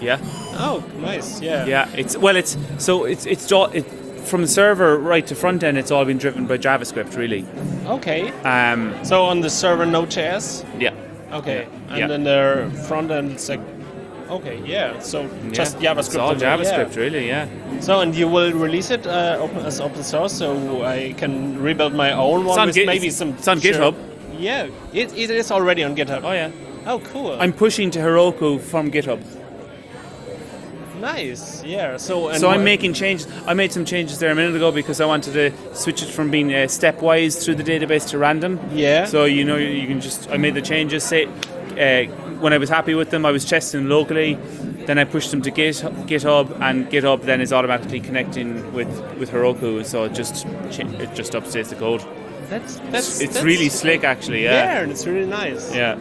Yeah. 0.03 0.19
Oh, 0.59 0.85
nice. 0.99 1.41
Yeah. 1.41 1.67
Yeah. 1.67 1.89
It's 1.97 2.17
well. 2.17 2.37
It's 2.37 2.57
so 2.79 3.05
it's 3.05 3.27
it's 3.27 3.51
it, 3.51 3.83
from 4.27 4.43
the 4.43 4.49
server 4.49 4.99
right 4.99 5.27
to 5.27 5.35
front 5.35 5.63
end. 5.63 5.79
It's 5.79 5.91
all 5.91 6.05
been 6.05 6.19
driven 6.19 6.47
by 6.47 6.59
JavaScript, 6.59 7.17
really. 7.17 7.47
Okay. 7.87 8.31
Um. 8.43 8.95
So 9.05 9.25
on 9.25 9.41
the 9.41 9.51
server 9.51 9.87
Node.js. 9.87 10.65
Yeah. 10.81 10.95
Okay. 11.33 11.63
Yeah. 11.63 11.91
And 11.91 11.99
yeah. 11.99 12.07
then 12.07 12.25
the 12.25 12.85
front 12.87 13.11
end, 13.11 13.33
it's 13.33 13.49
like. 13.49 13.61
Okay. 14.29 14.61
Yeah. 14.65 14.99
So 15.01 15.23
yeah. 15.23 15.51
just 15.53 15.79
JavaScript. 15.79 15.99
It's 15.99 16.17
all 16.17 16.35
JavaScript, 16.35 16.97
yeah. 16.97 17.03
really. 17.03 17.27
Yeah. 17.29 17.49
So 17.81 18.01
and 18.01 18.15
you 18.15 18.29
will 18.29 18.53
release 18.53 18.91
it 18.91 19.07
uh, 19.07 19.39
open, 19.41 19.59
as 19.59 19.81
open 19.81 20.03
source, 20.03 20.33
so 20.33 20.83
I 20.85 21.13
can 21.13 21.61
rebuild 21.61 21.95
my 21.95 22.13
own 22.13 22.45
one 22.45 22.59
on 22.59 22.67
with 22.67 22.75
Git, 22.77 22.87
maybe 22.87 23.09
it's, 23.09 23.17
some. 23.17 23.31
It's 23.31 23.49
on 23.49 23.61
sure. 23.61 23.73
GitHub. 23.73 23.95
Yeah, 24.39 24.69
it, 24.93 25.17
it 25.17 25.31
is 25.31 25.51
already 25.51 25.85
on 25.85 25.95
GitHub. 25.95 26.23
Oh 26.25 26.33
yeah. 26.33 26.51
Oh, 26.87 27.01
cool. 27.01 27.33
I'm 27.41 27.53
pushing 27.53 27.91
to 27.93 27.99
Heroku 27.99 28.61
from 28.61 28.91
GitHub. 28.93 29.21
Nice, 31.01 31.63
yeah. 31.65 31.97
So, 31.97 32.33
so 32.35 32.49
I'm 32.49 32.65
making 32.65 32.95
changes. 32.95 33.27
I 33.47 33.55
made 33.55 33.73
some 33.73 33.85
changes 33.85 34.19
there 34.19 34.31
a 34.31 34.35
minute 34.35 34.55
ago 34.57 34.73
because 34.73 35.01
I 35.01 35.07
wanted 35.07 35.33
to 35.35 35.75
switch 35.77 36.03
it 36.03 36.09
from 36.09 36.31
being 36.31 36.53
uh, 36.53 36.67
stepwise 36.69 37.45
through 37.45 37.57
the 37.57 37.65
database 37.65 38.09
to 38.11 38.19
random. 38.19 38.59
Yeah. 38.73 39.05
So 39.07 39.25
you 39.25 39.45
know 39.45 39.57
you 39.57 39.87
can 39.87 40.01
just 40.01 40.29
I 40.31 40.37
made 40.37 40.55
the 40.55 40.63
changes. 40.63 41.05
Say 41.05 41.27
uh, 41.27 42.11
when 42.41 42.53
I 42.53 42.59
was 42.59 42.69
happy 42.69 42.95
with 42.95 43.11
them, 43.11 43.27
I 43.27 43.31
was 43.31 43.45
testing 43.45 43.89
locally. 43.89 44.35
then 44.87 44.99
I 44.99 45.05
pushed 45.05 45.31
them 45.33 45.43
to 45.43 45.51
Git, 45.51 45.77
GitHub, 46.07 46.61
and 46.61 46.89
GitHub 46.91 47.23
then 47.23 47.41
is 47.41 47.53
automatically 47.53 47.99
connecting 48.01 48.73
with, 48.73 48.89
with 49.19 49.31
Heroku, 49.31 49.85
so 49.85 50.05
it 50.05 50.15
just 50.15 50.47
it 50.47 51.15
just 51.15 51.33
updates 51.33 51.69
the 51.71 51.75
code. 51.77 52.03
That's 52.49 52.77
that's 52.93 53.21
It's 53.21 53.35
that's- 53.35 53.43
really 53.45 53.69
slick, 53.69 54.05
actually. 54.05 54.45
Yeah, 54.45 54.53
Yeah. 54.53 54.81
and 54.83 54.93
it's 54.93 55.05
really 55.07 55.27
nice. 55.27 55.75
Yeah. 55.75 55.99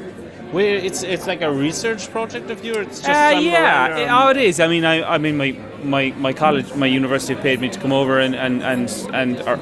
Where 0.55 0.75
it's 0.87 1.03
it's 1.03 1.27
like 1.27 1.41
a 1.41 1.51
research 1.51 2.09
project 2.11 2.49
of 2.49 2.63
yours. 2.63 2.87
It's 2.87 3.01
just 3.01 3.09
Uh, 3.09 3.39
yeah, 3.39 3.97
it- 3.97 4.09
oh, 4.09 4.29
it 4.29 4.37
is. 4.37 4.59
I 4.61 4.67
mean, 4.67 4.85
I, 4.85 5.15
I 5.15 5.17
mean, 5.17 5.35
my, 5.35 5.51
my, 5.83 6.13
my 6.17 6.31
college, 6.33 6.73
my 6.75 6.85
university 6.85 7.35
paid 7.35 7.59
me 7.59 7.67
to 7.69 7.79
come 7.79 7.91
over 7.91 8.19
and 8.25 8.33
and 8.35 8.63
and 8.63 8.89
and 9.13 9.31
uh, 9.41 9.57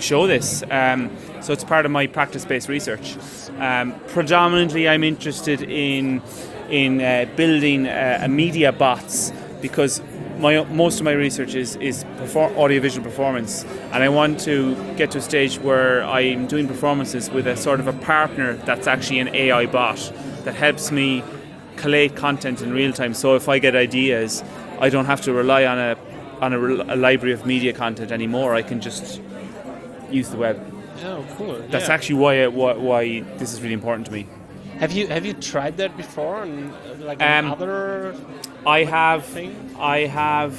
show 0.00 0.26
this. 0.26 0.64
Um, 0.68 1.10
so 1.42 1.52
it's 1.52 1.62
part 1.64 1.86
of 1.86 1.92
my 1.92 2.08
practice-based 2.08 2.68
research. 2.68 3.16
Um, 3.60 3.94
predominantly, 4.08 4.88
I'm 4.88 5.04
interested 5.04 5.62
in 5.62 6.20
in 6.68 7.00
uh, 7.00 7.26
building 7.36 7.86
uh, 7.86 8.26
a 8.26 8.28
media 8.28 8.72
bots 8.72 9.32
because 9.60 10.02
my 10.38 10.64
most 10.64 10.98
of 10.98 11.04
my 11.04 11.12
research 11.12 11.54
is 11.54 11.76
is 11.76 12.04
perfor- 12.18 12.52
audiovisual 12.56 13.04
performance, 13.04 13.64
and 13.92 14.02
I 14.02 14.08
want 14.08 14.40
to 14.40 14.74
get 14.96 15.12
to 15.12 15.18
a 15.18 15.22
stage 15.22 15.60
where 15.60 16.02
I'm 16.02 16.48
doing 16.48 16.66
performances 16.66 17.30
with 17.30 17.46
a 17.46 17.56
sort 17.56 17.78
of 17.78 17.86
a 17.86 17.92
partner 17.92 18.54
that's 18.66 18.88
actually 18.88 19.20
an 19.20 19.28
AI 19.34 19.66
bot 19.66 20.12
that 20.44 20.54
helps 20.54 20.90
me 20.90 21.22
collate 21.76 22.16
content 22.16 22.62
in 22.62 22.72
real 22.72 22.92
time. 22.92 23.14
So 23.14 23.34
if 23.34 23.48
I 23.48 23.58
get 23.58 23.74
ideas, 23.74 24.42
I 24.80 24.88
don't 24.88 25.06
have 25.06 25.20
to 25.22 25.32
rely 25.32 25.64
on 25.64 25.78
a 25.78 25.96
on 26.40 26.52
a, 26.52 26.58
a 26.94 26.96
library 26.96 27.32
of 27.32 27.46
media 27.46 27.72
content 27.72 28.10
anymore. 28.10 28.54
I 28.54 28.62
can 28.62 28.80
just 28.80 29.20
use 30.10 30.28
the 30.28 30.36
web. 30.36 30.60
Oh, 31.04 31.24
cool. 31.36 31.58
That's 31.70 31.88
yeah. 31.88 31.94
actually 31.94 32.16
why, 32.16 32.46
why 32.46 32.72
why 32.74 33.20
this 33.38 33.52
is 33.52 33.62
really 33.62 33.74
important 33.74 34.06
to 34.06 34.12
me. 34.12 34.26
Have 34.78 34.92
you 34.92 35.06
have 35.06 35.24
you 35.24 35.34
tried 35.34 35.76
that 35.76 35.96
before? 35.96 36.42
And 36.42 36.72
uh, 36.72 37.06
like 37.06 37.22
Um, 37.22 37.52
other 37.52 38.14
I 38.66 38.84
have 38.84 39.24
thing? 39.24 39.54
I 39.78 40.06
have 40.06 40.54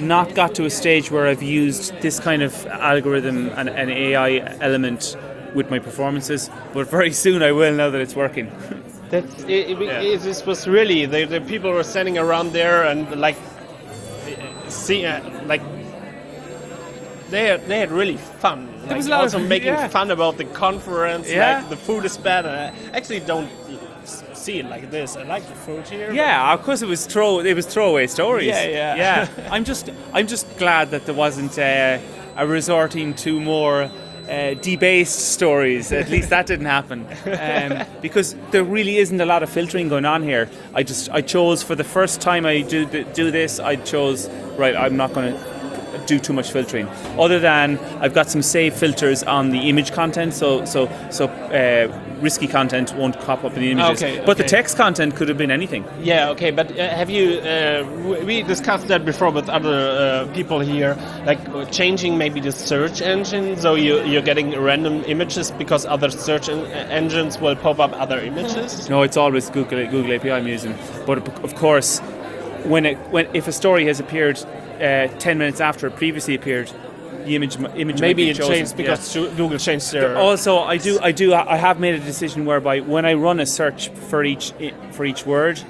not 0.00 0.34
got 0.34 0.54
to 0.54 0.64
a 0.64 0.70
stage 0.70 1.10
where 1.10 1.26
I've 1.26 1.42
used 1.42 2.00
this 2.00 2.20
kind 2.20 2.42
of 2.42 2.66
algorithm 2.66 3.50
and 3.56 3.68
an 3.68 3.90
AI 3.90 4.38
element 4.60 5.16
with 5.54 5.70
my 5.70 5.78
performances, 5.78 6.50
but 6.74 6.88
very 6.90 7.12
soon 7.12 7.42
I 7.42 7.52
will 7.52 7.74
now 7.74 7.90
that 7.90 8.00
it's 8.00 8.14
working. 8.16 8.50
That's 9.10 9.42
it, 9.44 9.70
it, 9.70 9.78
Yeah. 9.80 10.00
it- 10.02 10.20
this 10.20 10.44
was 10.44 10.66
really 10.68 11.06
the, 11.06 11.24
the 11.24 11.40
people 11.40 11.70
were 11.72 11.84
standing 11.84 12.18
around 12.18 12.52
there 12.52 12.84
and 12.84 13.18
like 13.20 13.36
see 14.68 15.06
uh, 15.06 15.20
like 15.46 15.62
they 17.30 17.44
had, 17.46 17.66
they 17.66 17.78
had 17.78 17.90
really 17.90 18.16
fun. 18.16 18.68
Like, 18.86 18.96
was 18.96 19.06
a 19.06 19.10
lot 19.10 19.20
also 19.22 19.38
of- 19.38 19.48
making 19.48 19.68
yeah. 19.74 19.88
fun 19.88 20.10
about 20.10 20.36
the 20.38 20.44
conference. 20.44 21.28
Yeah. 21.30 21.58
Like 21.60 21.68
the 21.68 21.76
food 21.76 22.04
is 22.04 22.16
bad. 22.16 22.46
And 22.46 22.56
I 22.56 22.96
actually 22.96 23.20
don't 23.20 23.50
see 24.34 24.60
it 24.60 24.66
like 24.66 24.90
this. 24.90 25.16
I 25.16 25.24
like 25.24 25.46
the 25.46 25.54
food 25.54 25.86
here. 25.88 26.10
Yeah, 26.12 26.54
of 26.54 26.62
course 26.62 26.80
it 26.80 26.88
was 26.88 27.04
throw 27.06 27.40
it 27.40 27.54
was 27.54 27.66
throwaway 27.66 28.06
stories. 28.06 28.46
Yeah, 28.48 28.64
yeah. 28.66 28.96
yeah. 28.96 29.48
I'm 29.50 29.64
just 29.64 29.90
I'm 30.14 30.26
just 30.26 30.46
glad 30.58 30.90
that 30.90 31.04
there 31.06 31.14
wasn't 31.14 31.58
uh, 31.58 31.98
a 32.36 32.46
resorting 32.46 33.14
to 33.14 33.40
more. 33.40 33.90
Uh, 34.28 34.52
debased 34.60 35.32
stories. 35.32 35.90
At 35.90 36.10
least 36.10 36.28
that 36.28 36.46
didn't 36.46 36.66
happen, 36.66 37.06
um, 37.24 37.86
because 38.02 38.36
there 38.50 38.62
really 38.62 38.98
isn't 38.98 39.18
a 39.18 39.24
lot 39.24 39.42
of 39.42 39.48
filtering 39.48 39.88
going 39.88 40.04
on 40.04 40.22
here. 40.22 40.50
I 40.74 40.82
just 40.82 41.08
I 41.10 41.22
chose 41.22 41.62
for 41.62 41.74
the 41.74 41.84
first 41.84 42.20
time 42.20 42.44
I 42.44 42.60
do 42.60 42.84
do 43.14 43.30
this. 43.30 43.58
I 43.58 43.76
chose 43.76 44.28
right. 44.58 44.76
I'm 44.76 44.98
not 44.98 45.14
going 45.14 45.32
to 45.32 46.02
do 46.06 46.18
too 46.18 46.34
much 46.34 46.50
filtering. 46.52 46.88
Other 47.18 47.38
than 47.40 47.78
I've 48.02 48.12
got 48.12 48.28
some 48.28 48.42
save 48.42 48.74
filters 48.74 49.22
on 49.22 49.48
the 49.50 49.68
image 49.70 49.92
content, 49.92 50.34
so 50.34 50.62
so 50.66 50.88
so 51.10 51.28
uh, 51.28 51.88
risky 52.20 52.46
content 52.46 52.94
won't 52.94 53.18
pop 53.20 53.44
up 53.44 53.54
in 53.54 53.60
the 53.60 53.70
images. 53.70 54.02
Okay, 54.02 54.22
But 54.24 54.36
the 54.36 54.44
text 54.44 54.76
content 54.76 55.16
could 55.16 55.28
have 55.28 55.38
been 55.38 55.50
anything. 55.50 55.84
Yeah, 56.00 56.30
okay, 56.30 56.50
but 56.50 56.70
uh, 56.70 56.88
have 56.88 57.10
you? 57.10 57.38
Uh, 57.40 57.84
we 58.24 58.42
discussed 58.42 58.88
that 58.88 59.04
before 59.04 59.30
with 59.30 59.48
other 59.48 60.26
uh, 60.28 60.32
people 60.34 60.60
here, 60.60 60.96
like 61.26 61.38
uh, 61.48 61.64
changing 61.66 62.18
maybe 62.18 62.40
the 62.40 62.52
search 62.52 63.00
engine, 63.00 63.56
so 63.56 63.74
you 63.74 64.02
you're 64.04 64.22
getting 64.22 64.50
random 64.60 65.04
images 65.06 65.50
because 65.52 65.86
other 65.86 66.10
search 66.10 66.48
en- 66.48 66.66
engines 66.90 67.38
will 67.38 67.56
pop 67.56 67.78
up 67.78 67.92
other 68.00 68.18
images. 68.20 68.88
No, 68.88 69.02
it's 69.02 69.16
always 69.16 69.50
Google 69.50 69.86
Google 69.86 70.12
API 70.12 70.32
I'm 70.32 70.48
using. 70.48 70.74
But 71.06 71.18
of 71.44 71.54
course, 71.54 72.00
when 72.64 72.86
it 72.86 72.98
when 73.10 73.26
if 73.34 73.48
a 73.48 73.52
story 73.52 73.86
has 73.86 74.00
appeared 74.00 74.38
uh, 74.80 75.08
ten 75.18 75.38
minutes 75.38 75.60
after 75.60 75.86
it 75.86 75.96
previously 75.96 76.34
appeared, 76.34 76.70
the 77.28 77.36
image 77.36 77.56
image 77.56 77.96
might 77.96 78.00
Maybe 78.00 78.24
be 78.24 78.30
it 78.30 78.36
chosen. 78.36 78.54
changed 78.54 78.76
because 78.76 79.12
Ju- 79.12 79.30
Google 79.36 79.58
changed 79.58 79.92
Yeah. 79.94 80.00
their. 80.00 80.16
Also, 80.18 80.58
I 80.58 80.76
do 80.78 80.98
I 81.02 81.12
do 81.12 81.34
I 81.34 81.56
have 81.56 81.78
made 81.78 81.94
a 81.94 82.00
decision 82.00 82.44
whereby 82.46 82.80
when 82.80 83.04
I 83.04 83.14
run 83.14 83.38
a 83.40 83.46
search 83.46 83.88
for 84.10 84.24
each 84.24 84.52
for 84.92 85.04
each 85.04 85.24
word. 85.26 85.60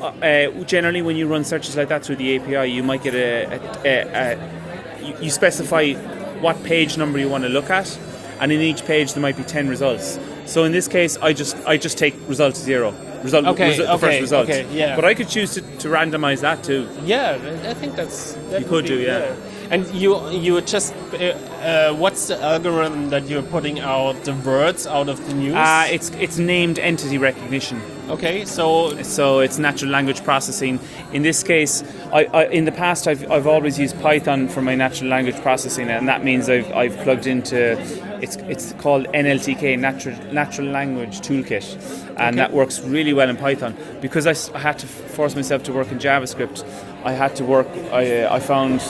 Uh, 0.00 0.06
uh, 0.24 0.64
generally, 0.64 1.02
when 1.02 1.16
you 1.16 1.26
run 1.28 1.44
searches 1.44 1.76
like 1.76 1.88
that 1.88 2.02
through 2.04 2.16
the 2.16 2.36
API, 2.36 2.70
you 2.70 2.82
might 2.82 3.02
get 3.02 3.14
a, 3.14 3.60
a, 3.84 3.94
a, 3.94 4.38
a 4.38 5.22
you, 5.22 5.28
specify 5.30 5.92
what 6.40 6.56
page 6.64 6.96
number 6.96 7.18
you 7.18 7.28
want 7.28 7.44
to 7.44 7.50
look 7.50 7.68
at, 7.68 7.98
and 8.40 8.50
in 8.50 8.60
each 8.62 8.82
page 8.86 9.12
there 9.12 9.20
might 9.20 9.36
be 9.36 9.42
ten 9.42 9.68
results. 9.68 10.18
So 10.46 10.64
in 10.64 10.72
this 10.72 10.88
case, 10.88 11.18
I 11.20 11.34
just 11.34 11.54
I 11.66 11.76
just 11.76 11.98
take 11.98 12.14
result 12.28 12.56
zero, 12.56 12.94
result, 13.22 13.44
Okay, 13.46 13.72
resu- 13.74 13.86
the 13.86 13.98
first 13.98 14.20
result. 14.22 14.48
okay, 14.48 14.66
yeah. 14.72 14.96
But 14.96 15.04
I 15.04 15.12
could 15.12 15.28
choose 15.28 15.52
to, 15.54 15.60
to 15.60 15.88
randomize 15.88 16.40
that 16.40 16.64
too. 16.64 16.88
Yeah, 17.04 17.36
I 17.68 17.74
think 17.74 17.94
that's. 17.94 18.32
That 18.50 18.62
You 18.62 18.66
could 18.68 18.84
be- 18.84 18.88
do, 18.96 18.98
yeah. 19.00 19.34
And 19.70 19.86
you 19.94 20.28
you 20.30 20.60
just 20.62 20.92
uh, 21.14 21.16
uh, 21.16 21.94
what's 21.94 22.26
the 22.26 22.42
algorithm 22.42 23.10
that 23.10 23.28
you're 23.28 23.42
putting 23.42 23.78
out 23.78 24.24
the 24.24 24.34
words 24.34 24.84
out 24.86 25.08
of 25.08 25.24
the 25.28 25.34
news? 25.34 25.54
Uh, 25.54 25.86
it's 25.88 26.10
it's 26.10 26.38
named 26.38 26.80
entity 26.80 27.18
recognition. 27.18 27.80
okay, 28.08 28.44
so 28.44 29.00
so 29.02 29.38
it's 29.38 29.58
natural 29.58 29.92
language 29.92 30.24
processing. 30.24 30.80
In 31.12 31.22
this 31.22 31.44
case, 31.44 31.84
I, 32.12 32.24
I, 32.24 32.46
in 32.46 32.64
the 32.64 32.72
past 32.72 33.06
I've, 33.06 33.30
I've 33.30 33.46
always 33.46 33.78
used 33.78 34.00
Python 34.00 34.48
for 34.48 34.60
my 34.60 34.74
natural 34.74 35.08
language 35.08 35.40
processing, 35.40 35.88
and 35.88 36.08
that 36.08 36.24
means 36.24 36.48
I've, 36.48 36.72
I've 36.72 36.96
plugged 37.04 37.28
into 37.28 37.78
it's 38.20 38.36
it's 38.36 38.72
called 38.72 39.06
NLTK 39.06 39.78
Natural 39.78 40.16
Natural 40.32 40.66
Language 40.66 41.20
Toolkit, 41.20 42.16
and 42.16 42.36
that 42.38 42.52
works 42.52 42.80
really 42.80 43.12
well 43.12 43.28
in 43.28 43.36
Python. 43.36 43.76
Because 44.00 44.26
I 44.26 44.58
had 44.58 44.80
to 44.80 44.86
force 44.86 45.36
myself 45.36 45.62
to 45.64 45.72
work 45.72 45.92
in 45.92 45.98
JavaScript, 46.00 46.64
I 47.04 47.12
had 47.12 47.36
to 47.36 47.44
work. 47.44 47.68
I, 47.92 48.22
uh, 48.22 48.34
I 48.34 48.40
found. 48.40 48.80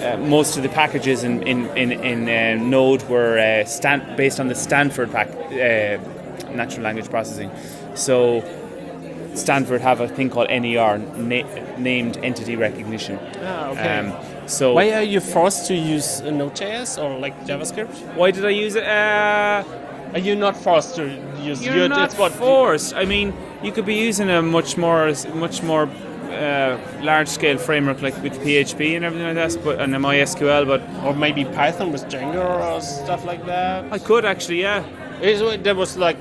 Uh, 0.00 0.16
most 0.16 0.56
of 0.56 0.62
the 0.62 0.68
packages 0.70 1.24
in 1.24 1.42
in 1.46 1.66
in, 1.76 1.92
in 1.92 2.28
uh, 2.28 2.62
Node 2.64 3.02
were 3.08 3.38
uh, 3.38 3.64
stan- 3.66 4.16
based 4.16 4.40
on 4.40 4.48
the 4.48 4.54
Stanford 4.54 5.10
pack, 5.12 5.28
uh, 5.28 6.52
natural 6.52 6.82
language 6.84 7.08
processing. 7.10 7.50
So 7.94 8.42
Stanford 9.34 9.80
have 9.80 10.00
a 10.00 10.08
thing 10.08 10.30
called 10.30 10.48
NER, 10.50 10.98
na- 10.98 11.76
named 11.78 12.16
entity 12.22 12.56
recognition. 12.56 13.18
ah, 13.42 13.70
okay. 13.70 13.98
Um, 13.98 14.48
so 14.48 14.74
Why 14.74 14.92
are 14.92 15.02
you 15.02 15.20
forced 15.20 15.66
to 15.68 15.74
use 15.74 16.20
Node.js 16.22 16.98
or 17.02 17.18
like 17.18 17.34
JavaScript? 17.46 17.94
why 18.16 18.30
did 18.32 18.44
I 18.44 18.50
use 18.50 18.74
it? 18.74 18.84
Uh, 18.84 19.62
Are 20.14 20.18
you 20.18 20.34
not 20.34 20.56
forced 20.56 20.96
to 20.96 21.04
use? 21.48 21.64
you're 21.64 21.88
not 21.88 22.10
it's 22.10 22.18
what 22.18 22.32
forced. 22.32 22.94
I 22.96 23.04
mean, 23.04 23.32
you 23.62 23.70
could 23.70 23.86
be 23.86 23.94
using 24.08 24.28
a 24.30 24.42
much 24.42 24.76
more, 24.76 25.12
much 25.34 25.62
more 25.62 25.86
uh, 26.40 26.78
large-scale 27.02 27.58
framework 27.58 28.00
like 28.02 28.16
with 28.22 28.38
PHP 28.40 28.96
and 28.96 29.04
everything 29.04 29.26
like 29.26 29.52
that, 29.52 29.62
but 29.64 29.80
and 29.80 29.92
MySQL. 29.94 30.66
But 30.66 30.82
or 31.04 31.14
maybe 31.14 31.44
Python 31.44 31.92
with 31.92 32.04
Django 32.06 32.44
or 32.76 32.80
stuff 32.80 33.24
like 33.24 33.44
that. 33.46 33.92
I 33.92 33.98
could 33.98 34.24
actually, 34.24 34.62
yeah, 34.62 34.84
Is- 35.20 35.62
That 35.62 35.76
was 35.76 35.96
like 35.96 36.16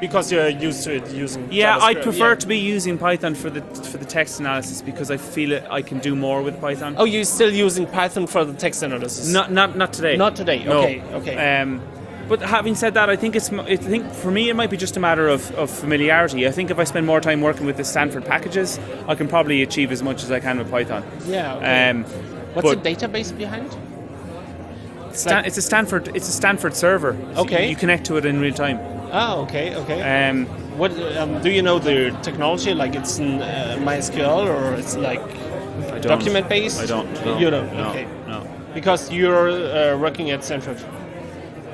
because 0.00 0.30
you're 0.30 0.48
used 0.48 0.84
to 0.84 0.94
it 0.96 1.10
using. 1.10 1.48
yeah. 1.52 1.78
I 1.80 1.94
prefer 1.94 2.30
yeah. 2.30 2.34
to 2.36 2.46
be 2.46 2.58
using 2.58 2.98
Python 2.98 3.34
for 3.34 3.50
the 3.50 3.62
for 3.90 3.98
the 3.98 4.04
text 4.04 4.40
analysis 4.40 4.82
because 4.82 5.10
I 5.10 5.16
feel 5.16 5.52
it, 5.52 5.64
I 5.70 5.82
can 5.82 5.98
do 5.98 6.14
more 6.14 6.42
with 6.42 6.60
Python. 6.60 6.94
Oh, 6.98 7.04
you're 7.04 7.24
still 7.24 7.52
using 7.52 7.86
Python 7.86 8.26
for 8.26 8.44
the 8.44 8.54
text 8.54 8.82
analysis? 8.82 9.32
Not 9.32 9.52
not 9.52 9.76
not 9.76 9.92
today. 9.92 10.16
Not 10.16 10.36
today, 10.36 10.64
No. 10.64 10.78
okay, 10.82 11.02
okay. 11.14 11.60
Um, 11.60 11.80
but 12.28 12.40
having 12.42 12.74
said 12.74 12.94
that, 12.94 13.08
I 13.10 13.16
think 13.16 13.34
it's 13.36 13.50
I 13.52 13.76
think 13.76 14.10
for 14.12 14.30
me 14.30 14.48
it 14.50 14.54
might 14.54 14.70
be 14.70 14.76
just 14.76 14.96
a 14.96 15.00
matter 15.00 15.28
of, 15.28 15.50
of 15.56 15.70
familiarity. 15.70 16.46
I 16.46 16.50
think 16.50 16.70
if 16.70 16.78
I 16.78 16.84
spend 16.84 17.06
more 17.06 17.20
time 17.20 17.40
working 17.40 17.66
with 17.66 17.76
the 17.76 17.84
Stanford 17.84 18.24
packages, 18.24 18.78
I 19.06 19.14
can 19.14 19.28
probably 19.28 19.62
achieve 19.62 19.90
as 19.92 20.02
much 20.02 20.22
as 20.22 20.30
I 20.30 20.40
can 20.40 20.58
with 20.58 20.70
Python. 20.70 21.02
Yeah. 21.26 21.56
Okay. 21.56 21.90
Um, 21.90 22.04
What's 22.54 22.70
the 22.70 22.76
database 22.76 23.36
behind? 23.36 23.70
Stan- 25.12 25.44
it's 25.44 25.56
a 25.56 25.62
Stanford 25.62 26.08
it's 26.14 26.28
a 26.28 26.32
Stanford 26.32 26.74
server. 26.74 27.16
So 27.34 27.40
Okay. 27.42 27.64
you, 27.64 27.70
you 27.70 27.76
connect 27.76 28.04
to 28.06 28.16
it 28.16 28.24
in 28.26 28.40
real 28.40 28.54
time. 28.54 28.78
Oh, 29.10 29.42
okay, 29.42 29.74
okay. 29.74 30.28
Um, 30.28 30.46
what 30.78 30.92
um, 31.16 31.40
do 31.42 31.50
you 31.50 31.62
know 31.62 31.78
the 31.78 32.10
technology? 32.22 32.74
Like 32.74 32.94
it's 32.94 33.18
in 33.18 33.40
uh, 33.40 33.76
MySQL 33.80 34.46
or 34.46 34.74
it's 34.74 34.96
like 34.96 35.22
document 36.02 36.48
based? 36.48 36.80
I 36.80 36.86
don't. 36.86 37.10
No, 37.24 37.38
You 37.38 37.50
don't. 37.50 37.72
No, 37.74 37.88
okay. 37.88 38.06
no. 38.26 38.46
Because 38.74 39.10
you're 39.10 39.48
uh, 39.48 39.96
working 39.98 40.30
at 40.30 40.44
Stanford, 40.44 40.78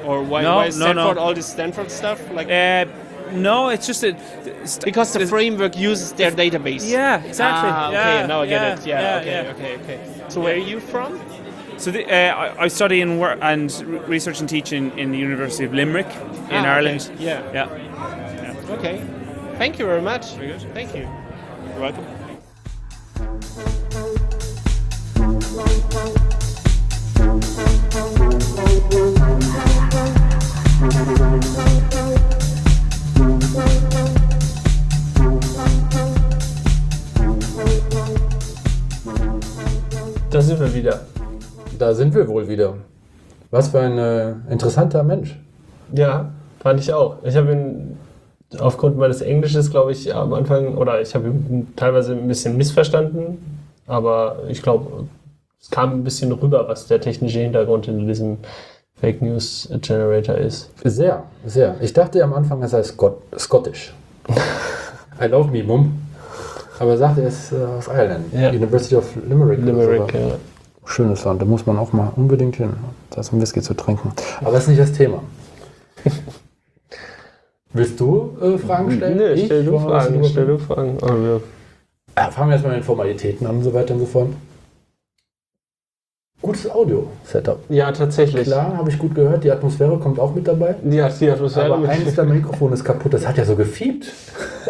or 0.04 0.22
why, 0.22 0.42
No, 0.42 0.56
why 0.56 0.66
is 0.66 0.78
no, 0.78 0.86
no. 0.86 0.92
Stanford 0.92 1.18
all 1.18 1.34
this 1.34 1.46
Stanford 1.46 1.90
stuff? 1.90 2.20
Like 2.32 2.48
Uh, 2.50 2.84
no, 3.32 3.68
it's 3.70 3.86
just 3.86 4.04
a. 4.04 4.12
because 4.84 5.12
the 5.12 5.26
framework 5.26 5.76
uses 5.76 6.12
their 6.12 6.30
database. 6.30 6.88
Yeah, 6.88 7.22
exactly. 7.24 7.70
Ah, 7.72 7.88
okay, 7.88 7.96
Yeah, 8.20 8.26
now 8.26 8.42
I 8.42 8.46
get 8.46 8.60
yeah, 8.60 8.74
it. 8.76 8.86
Yeah, 8.86 9.22
yeah, 9.22 9.50
okay, 9.52 9.76
okay, 9.76 9.82
okay. 9.82 9.98
So 10.28 10.40
where 10.40 10.54
are 10.54 10.66
you 10.72 10.78
from? 10.80 11.18
So 11.76 11.90
the, 11.90 12.04
uh, 12.06 12.34
I, 12.36 12.64
I 12.64 12.68
study 12.68 13.00
and 13.00 13.18
work 13.20 13.38
and 13.42 13.72
re- 13.86 13.98
research 14.06 14.38
and 14.40 14.48
teach 14.48 14.72
in, 14.72 14.92
in 14.98 15.10
the 15.10 15.18
University 15.18 15.64
of 15.64 15.72
Limerick 15.74 16.06
in 16.06 16.12
Ah, 16.14 16.60
okay. 16.60 16.68
Ireland. 16.68 17.10
Yeah. 17.18 17.42
Yeah. 17.52 18.74
Okay. 18.76 19.00
Thank 19.58 19.78
you 19.78 19.86
very 19.86 20.02
much. 20.02 20.34
Very 20.36 20.48
good. 20.52 20.62
Thank 20.74 20.94
you. 20.94 21.08
You're 21.72 21.80
welcome. 21.80 22.04
Da 40.34 40.40
sind 40.40 40.58
wir 40.58 40.74
wieder. 40.74 41.00
Da 41.78 41.94
sind 41.94 42.12
wir 42.12 42.26
wohl 42.26 42.48
wieder. 42.48 42.74
Was 43.52 43.68
für 43.68 43.78
ein 43.78 43.98
äh, 43.98 44.34
interessanter 44.50 45.04
Mensch. 45.04 45.38
Ja, 45.92 46.32
fand 46.58 46.80
ich 46.80 46.92
auch. 46.92 47.18
Ich 47.22 47.36
habe 47.36 47.52
ihn 47.52 47.96
aufgrund 48.58 48.96
meines 48.96 49.20
Englisches, 49.20 49.70
glaube 49.70 49.92
ich, 49.92 50.12
am 50.12 50.32
Anfang, 50.34 50.76
oder 50.76 51.00
ich 51.00 51.14
habe 51.14 51.28
ihn 51.28 51.72
teilweise 51.76 52.14
ein 52.14 52.26
bisschen 52.26 52.56
missverstanden, 52.56 53.38
aber 53.86 54.38
ich 54.48 54.60
glaube, 54.60 55.06
es 55.64 55.70
kam 55.70 55.92
ein 55.92 56.04
bisschen 56.04 56.30
rüber, 56.30 56.68
was 56.68 56.88
der 56.88 57.00
technische 57.00 57.38
Hintergrund 57.38 57.88
in 57.88 58.06
diesem 58.06 58.36
Fake 59.00 59.22
News 59.22 59.66
Generator 59.80 60.34
ist. 60.34 60.70
Sehr, 60.84 61.22
sehr. 61.46 61.76
Ich 61.80 61.94
dachte 61.94 62.22
am 62.22 62.34
Anfang, 62.34 62.60
er 62.60 62.68
sei 62.68 62.82
Scott 62.82 63.16
Scottish. 63.38 63.94
I 65.20 65.24
love 65.24 65.50
me, 65.50 65.64
Mum. 65.64 66.02
Aber 66.78 66.90
er 66.90 66.98
sagte, 66.98 67.22
er 67.22 67.28
ist 67.28 67.52
äh, 67.52 67.64
aus 67.64 67.88
Ireland. 67.88 68.26
Ja. 68.34 68.50
University 68.50 68.94
of 68.94 69.16
Limerick. 69.26 69.60
Limerick, 69.60 70.12
ja. 70.12 70.36
Schönes 70.84 71.24
Land, 71.24 71.40
da 71.40 71.46
muss 71.46 71.64
man 71.64 71.78
auch 71.78 71.94
mal 71.94 72.12
unbedingt 72.14 72.56
hin. 72.56 72.74
Da 73.08 73.22
ist 73.22 73.32
ein 73.32 73.40
Whisky 73.40 73.62
zu 73.62 73.72
trinken. 73.72 74.12
Aber 74.42 74.52
das 74.52 74.64
ist 74.64 74.68
nicht 74.68 74.80
das 74.82 74.92
Thema. 74.92 75.22
Willst 77.72 77.98
du 77.98 78.36
äh, 78.38 78.58
Fragen 78.58 78.90
stellen? 78.90 79.16
Nee, 79.16 79.46
stell 79.46 79.64
du 79.64 79.72
Wollen 79.72 79.86
wir 79.86 79.92
was 79.94 80.04
Fragen, 80.04 80.24
stell 80.24 80.46
du 80.46 80.58
Fragen. 80.58 80.98
Oh, 81.00 81.06
ja. 81.06 81.40
Ja, 82.22 82.30
fangen 82.30 82.50
wir 82.50 82.52
erstmal 82.52 82.74
mit 82.74 82.82
den 82.82 82.86
Formalitäten 82.86 83.46
an 83.46 83.56
und 83.56 83.62
so 83.62 83.72
weiter 83.72 83.94
und 83.94 84.00
so 84.00 84.06
fort. 84.06 84.28
Gutes 86.44 86.70
Audio-Setup. 86.70 87.58
ja, 87.70 87.90
tatsächlich. 87.90 88.46
Klar, 88.46 88.76
habe 88.76 88.90
ich 88.90 88.98
gut 88.98 89.14
gehört. 89.14 89.44
Die 89.44 89.50
Atmosphäre 89.50 89.98
kommt 89.98 90.20
auch 90.20 90.34
mit 90.34 90.46
dabei. 90.46 90.74
Ja, 90.90 91.08
die 91.08 91.30
Atmosphäre 91.30 91.72
Aber 91.72 91.88
eines 91.88 92.14
der 92.14 92.24
Mikrofone 92.24 92.74
ist 92.74 92.84
kaputt. 92.84 93.14
Das 93.14 93.26
hat 93.26 93.38
ja 93.38 93.46
so 93.46 93.56
gefiebt. 93.56 94.12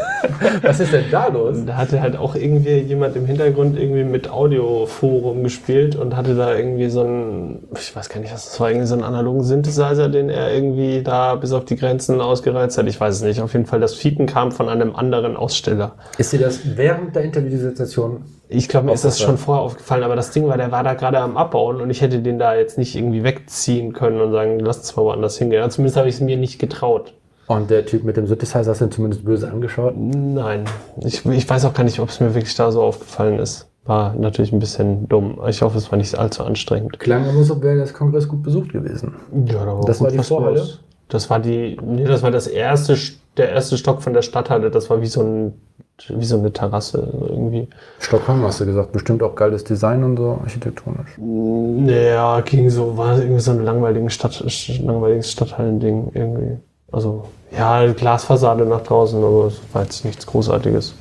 Was 0.62 0.78
ist 0.78 0.92
denn 0.92 1.06
da 1.10 1.26
los? 1.26 1.56
Da 1.66 1.76
hatte 1.76 2.00
halt 2.00 2.16
auch 2.16 2.36
irgendwie 2.36 2.76
jemand 2.76 3.16
im 3.16 3.26
Hintergrund 3.26 3.76
irgendwie 3.76 4.04
mit 4.04 4.30
Audioforum 4.30 5.42
gespielt 5.42 5.96
und 5.96 6.14
hatte 6.14 6.36
da 6.36 6.54
irgendwie 6.54 6.88
so 6.90 7.00
einen, 7.00 7.66
ich 7.76 7.94
weiß 7.94 8.08
gar 8.08 8.20
nicht, 8.20 8.32
was 8.32 8.44
das 8.44 8.60
war, 8.60 8.70
irgendwie 8.70 8.86
so 8.86 8.94
einen 8.94 9.02
analogen 9.02 9.42
Synthesizer, 9.42 10.08
den 10.08 10.30
er 10.30 10.54
irgendwie 10.54 11.02
da 11.02 11.34
bis 11.34 11.52
auf 11.52 11.64
die 11.64 11.76
Grenzen 11.76 12.20
ausgereizt 12.20 12.78
hat. 12.78 12.86
Ich 12.86 13.00
weiß 13.00 13.16
es 13.16 13.22
nicht. 13.22 13.40
Auf 13.40 13.52
jeden 13.52 13.66
Fall, 13.66 13.80
das 13.80 13.94
Fiepen 13.94 14.26
kam 14.26 14.52
von 14.52 14.68
einem 14.68 14.94
anderen 14.94 15.36
Aussteller. 15.36 15.96
Ist 16.18 16.32
dir 16.32 16.38
das 16.38 16.60
während 16.76 17.16
der 17.16 17.24
Interviewsituation 17.24 18.22
Ich 18.48 18.68
glaube, 18.68 18.86
mir 18.86 18.92
ist 18.92 19.04
das 19.04 19.18
schon 19.20 19.38
vorher 19.38 19.62
aufgefallen, 19.62 20.02
aber 20.02 20.16
das 20.16 20.30
Ding 20.30 20.46
war, 20.46 20.56
der 20.56 20.70
war 20.70 20.82
da 20.84 20.94
gerade 20.94 21.18
am 21.18 21.36
Abbauen 21.36 21.80
und 21.80 21.90
ich 21.90 22.00
hätte 22.02 22.20
den 22.20 22.38
da 22.38 22.54
jetzt 22.54 22.76
nicht 22.78 22.94
irgendwie 22.94 23.24
wegziehen 23.24 23.92
können 23.92 24.20
und 24.20 24.32
sagen, 24.32 24.60
lass 24.60 24.78
uns 24.78 24.94
mal 24.96 25.02
woanders 25.04 25.38
hingehen. 25.38 25.60
Ja, 25.60 25.68
zumindest 25.70 25.96
habe 25.96 26.08
ich 26.08 26.16
es 26.16 26.20
mir 26.20 26.36
nicht 26.36 26.58
getraut. 26.58 27.14
Und 27.46 27.68
der 27.70 27.84
Typ 27.84 28.04
mit 28.04 28.16
dem 28.16 28.26
Synthesizer 28.26 28.70
hast 28.70 28.80
du 28.80 28.86
ihn 28.86 28.90
zumindest 28.90 29.24
böse 29.24 29.50
angeschaut. 29.50 29.94
Nein, 29.96 30.64
ich, 31.04 31.24
ich 31.26 31.48
weiß 31.48 31.64
auch 31.64 31.74
gar 31.74 31.84
nicht, 31.84 32.00
ob 32.00 32.08
es 32.08 32.20
mir 32.20 32.34
wirklich 32.34 32.54
da 32.54 32.70
so 32.70 32.82
aufgefallen 32.82 33.38
ist. 33.38 33.68
War 33.86 34.14
natürlich 34.14 34.50
ein 34.52 34.60
bisschen 34.60 35.08
dumm. 35.08 35.38
Ich 35.46 35.60
hoffe, 35.60 35.76
es 35.76 35.90
war 35.90 35.98
nicht 35.98 36.14
allzu 36.18 36.42
anstrengend. 36.42 36.98
Klang 37.00 37.28
aber 37.28 37.42
so, 37.44 37.60
wäre 37.62 37.78
das 37.78 37.92
Kongress 37.92 38.26
gut 38.28 38.42
besucht 38.42 38.72
gewesen. 38.72 39.14
Ja, 39.46 39.64
da 39.64 39.80
Das 39.86 40.00
war 40.00 40.10
die 40.10 40.18
Vorhalle? 40.20 40.66
Das 41.08 41.28
war 41.28 41.38
die, 41.38 41.78
nee, 41.84 42.04
das 42.04 42.22
war 42.22 42.30
das 42.30 42.46
erste, 42.46 42.94
St- 42.94 43.16
der 43.36 43.50
erste 43.50 43.76
Stock 43.78 44.02
von 44.02 44.12
der 44.12 44.22
Stadthalle. 44.22 44.70
Das 44.70 44.90
war 44.90 45.00
wie 45.00 45.06
so 45.06 45.22
ein, 45.22 45.60
wie 46.08 46.24
so 46.24 46.38
eine 46.38 46.52
Terrasse 46.52 46.98
irgendwie. 47.28 47.68
Stockholm 47.98 48.42
hast 48.42 48.60
du 48.60 48.66
gesagt. 48.66 48.92
Bestimmt 48.92 49.22
auch 49.22 49.34
geiles 49.34 49.64
Design 49.64 50.04
und 50.04 50.16
so, 50.16 50.38
architektonisch. 50.42 51.16
Naja, 51.18 52.40
ging 52.40 52.70
so, 52.70 52.96
war 52.96 53.18
irgendwie 53.18 53.40
so 53.40 53.50
ein 53.52 53.64
langweiliges 53.64 54.14
Stadt, 54.14 54.44
langweiliges 54.82 55.32
Stadthallending 55.32 56.10
irgendwie. 56.14 56.58
Also, 56.92 57.28
ja, 57.56 57.92
Glasfassade 57.92 58.64
nach 58.66 58.82
draußen, 58.82 59.18
aber 59.22 59.46
es 59.46 59.60
war 59.72 59.82
jetzt 59.82 60.04
nichts 60.04 60.26
Großartiges. 60.26 60.94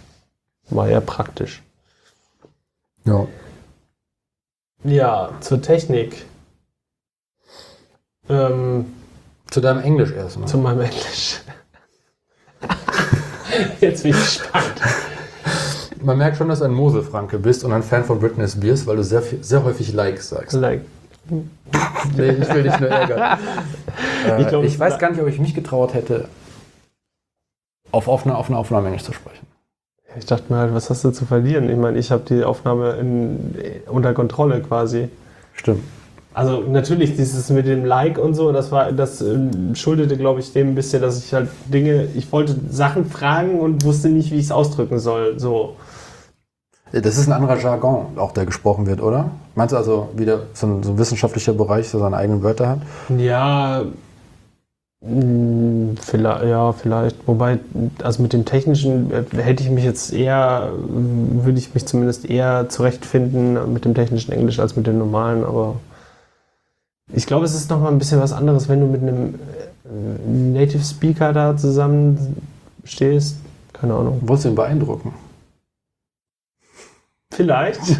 War 0.69 0.87
eher 0.87 1.01
praktisch. 1.01 1.61
Ja. 3.05 3.27
Ja, 4.83 5.29
zur 5.39 5.61
Technik. 5.61 6.25
Ähm, 8.29 8.85
Zu 9.51 9.61
deinem 9.61 9.81
Englisch 9.81 10.11
erstmal. 10.11 10.47
zu 10.47 10.57
meinem 10.57 10.81
Englisch. 10.81 11.41
Jetzt 13.81 14.03
bin 14.03 14.11
ich 14.11 14.17
gespannt. 14.17 14.81
Man 16.01 16.17
merkt 16.17 16.37
schon, 16.37 16.49
dass 16.49 16.59
du 16.59 16.65
ein 16.65 16.73
Moselfranke 16.73 17.39
bist 17.39 17.63
und 17.63 17.71
ein 17.71 17.83
Fan 17.83 18.03
von 18.03 18.19
Britney 18.19 18.47
Spears, 18.47 18.85
weil 18.87 18.97
du 18.97 19.03
sehr, 19.03 19.21
viel, 19.21 19.43
sehr 19.43 19.63
häufig 19.63 19.93
Likes 19.93 20.29
sagst. 20.29 20.53
Like, 20.53 20.81
Nee, 21.29 22.31
ich 22.31 22.53
will 22.53 22.63
dich 22.63 22.79
nur 22.79 22.89
ärgern. 22.89 23.39
äh, 24.27 24.35
Ich 24.35 24.41
ich, 24.41 24.47
glaub, 24.49 24.79
weiß 24.79 24.99
gar 24.99 25.11
nicht, 25.11 25.21
ob 25.21 25.27
ich 25.27 25.39
mich 25.39 25.53
getraut 25.53 25.93
hätte, 25.93 26.27
auf 27.91 28.07
offene, 28.07 28.37
offene 28.37 28.57
Aufnahme 28.57 28.87
Englisch 28.87 29.03
zu 29.03 29.13
sprechen. 29.13 29.47
ich 30.17 30.25
dachte 30.25 30.51
mir 30.51 30.59
halt, 30.59 30.73
was 30.73 30.89
hast 30.89 31.03
du 31.03 31.11
zu 31.11 31.25
verlieren? 31.25 31.69
Ich 31.69 31.77
meine, 31.77 31.97
ich 31.97 32.11
habe 32.11 32.23
die 32.27 32.43
Aufnahme 32.43 32.93
in, 32.93 33.55
unter 33.87 34.13
Kontrolle 34.13 34.61
quasi. 34.61 35.09
Stimmt. 35.53 35.83
Also 36.33 36.61
natürlich 36.61 37.15
dieses 37.15 37.49
mit 37.49 37.67
dem 37.67 37.85
Like 37.85 38.17
und 38.17 38.33
so, 38.33 38.51
das 38.51 38.71
war, 38.71 38.91
das 38.91 39.21
ähm, 39.21 39.75
schuldete, 39.75 40.17
glaube 40.17 40.39
ich, 40.39 40.51
dem 40.51 40.69
ein 40.69 40.75
bisschen, 40.75 41.01
dass 41.01 41.23
ich 41.23 41.33
halt 41.33 41.49
Dinge, 41.65 42.07
ich 42.15 42.31
wollte 42.31 42.55
Sachen 42.69 43.05
fragen 43.05 43.59
und 43.59 43.83
wusste 43.83 44.09
nicht, 44.09 44.31
wie 44.31 44.37
ich 44.37 44.45
es 44.45 44.51
ausdrücken 44.51 44.97
soll. 44.97 45.39
So. 45.39 45.75
Das 46.91 47.17
ist 47.17 47.27
ein 47.27 47.33
anderer 47.33 47.59
Jargon, 47.59 48.17
auch 48.17 48.31
der 48.31 48.45
gesprochen 48.45 48.87
wird, 48.87 49.01
oder? 49.01 49.31
Meinst 49.55 49.73
du 49.73 49.77
also 49.77 50.09
wieder 50.15 50.41
so 50.53 50.67
ein, 50.67 50.83
so 50.83 50.91
ein 50.91 50.97
wissenschaftlicher 50.97 51.53
Bereich, 51.53 51.89
der 51.91 51.99
seine 51.99 52.17
eigenen 52.17 52.41
Wörter 52.41 52.67
hat? 52.67 52.79
Ja, 53.15 53.83
mh, 55.01 55.95
vielleicht, 56.01 56.45
ja, 56.45 56.71
vielleicht. 56.71 57.27
Wobei, 57.27 57.59
also 58.01 58.23
mit 58.23 58.33
dem 58.33 58.45
Technischen 58.45 59.11
äh, 59.11 59.23
hätte 59.37 59.61
ich 59.63 59.69
mich 59.69 59.83
jetzt 59.83 60.13
eher, 60.13 60.69
äh, 60.71 61.45
würde 61.45 61.59
ich 61.59 61.73
mich 61.75 61.85
zumindest 61.85 62.27
eher 62.27 62.69
zurechtfinden 62.69 63.71
mit 63.71 63.85
dem 63.85 63.93
technischen 63.93 64.31
Englisch 64.31 64.59
als 64.59 64.75
mit 64.75 64.87
dem 64.87 64.97
normalen, 64.97 65.43
aber 65.43 65.75
ich 67.11 67.25
glaube, 67.25 67.45
es 67.45 67.53
ist 67.53 67.69
nochmal 67.69 67.91
ein 67.91 67.97
bisschen 67.97 68.19
was 68.19 68.31
anderes, 68.31 68.69
wenn 68.69 68.79
du 68.79 68.87
mit 68.87 69.01
einem 69.01 69.35
äh, 69.85 70.29
Native 70.29 70.83
Speaker 70.83 71.33
da 71.33 71.57
zusammen 71.57 72.37
stehst. 72.83 73.37
Keine 73.73 73.95
Ahnung. 73.95 74.19
Wolltest 74.21 74.45
du 74.45 74.49
ihn 74.49 74.55
beeindrucken? 74.55 75.13
Vielleicht. 77.31 77.81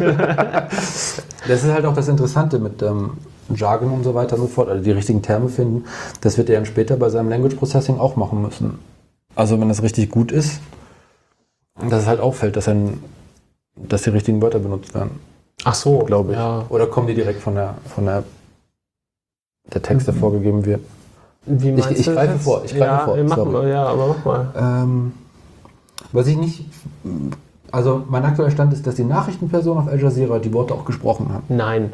Das 1.46 1.62
ist 1.62 1.70
halt 1.70 1.84
auch 1.84 1.94
das 1.94 2.08
Interessante 2.08 2.58
mit 2.58 2.80
ähm, 2.80 3.18
Jargon 3.54 3.90
und 3.90 4.02
so 4.02 4.14
weiter 4.14 4.36
und 4.36 4.40
so 4.40 4.46
fort, 4.48 4.70
also 4.70 4.82
die 4.82 4.92
richtigen 4.92 5.20
Terme 5.20 5.50
finden. 5.50 5.84
Das 6.22 6.38
wird 6.38 6.48
er 6.48 6.56
dann 6.56 6.64
später 6.64 6.96
bei 6.96 7.10
seinem 7.10 7.28
Language 7.28 7.56
Processing 7.56 7.98
auch 7.98 8.16
machen 8.16 8.40
müssen. 8.40 8.78
Also 9.34 9.60
wenn 9.60 9.68
das 9.68 9.82
richtig 9.82 10.10
gut 10.10 10.32
ist, 10.32 10.60
dass 11.78 12.00
es 12.00 12.06
halt 12.06 12.20
auffällt, 12.20 12.56
dass, 12.56 12.66
ein, 12.66 13.02
dass 13.76 14.04
die 14.04 14.08
richtigen 14.10 14.40
Wörter 14.40 14.58
benutzt 14.58 14.94
werden, 14.94 15.20
Ach 15.62 15.74
so, 15.74 15.98
glaube 16.00 16.32
ich. 16.32 16.38
Ja. 16.38 16.66
Oder 16.68 16.86
kommen 16.86 17.06
die 17.06 17.14
direkt 17.14 17.40
von 17.40 17.54
der, 17.54 17.74
von 17.94 18.04
der, 18.04 18.24
der 19.72 19.82
Text, 19.82 20.06
der 20.06 20.14
vorgegeben 20.14 20.64
wird? 20.64 20.80
Wie 21.46 21.68
Ich- 21.70 21.74
meinst 21.74 21.90
ich 21.98 22.04
du 22.06 22.12
das 22.12 22.14
greife 22.14 22.32
jetzt? 22.34 22.44
vor, 22.44 22.62
ich 22.64 22.70
greife 22.74 22.84
ja, 22.84 22.98
vor, 23.04 23.16
Mach 23.24 23.36
sorry. 23.36 23.50
mal, 23.52 23.68
ja, 23.68 23.86
aber 23.86 24.06
mach 24.08 24.24
mal. 24.24 24.46
Ähm, 24.56 25.12
was 26.12 26.26
ich 26.26 26.36
nicht, 26.36 26.64
also 27.70 28.04
mein 28.08 28.24
aktueller 28.24 28.50
Stand 28.50 28.72
ist, 28.72 28.86
dass 28.86 28.94
die 28.94 29.04
Nachrichtenperson 29.04 29.78
auf 29.78 29.88
Al 29.88 30.00
Jazeera 30.00 30.38
die 30.38 30.52
Worte 30.52 30.74
auch 30.74 30.84
gesprochen 30.84 31.32
hat. 31.32 31.42
Nein. 31.48 31.92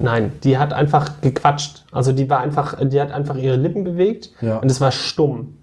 Nein, 0.00 0.32
die 0.44 0.58
hat 0.58 0.72
einfach 0.72 1.20
gequatscht. 1.22 1.84
Also 1.90 2.12
die 2.12 2.30
war 2.30 2.38
einfach, 2.40 2.76
die 2.80 3.00
hat 3.00 3.10
einfach 3.10 3.36
ihre 3.36 3.56
Lippen 3.56 3.82
bewegt 3.82 4.30
Ja. 4.40 4.58
und 4.58 4.70
es 4.70 4.80
war 4.80 4.92
stumm. 4.92 5.54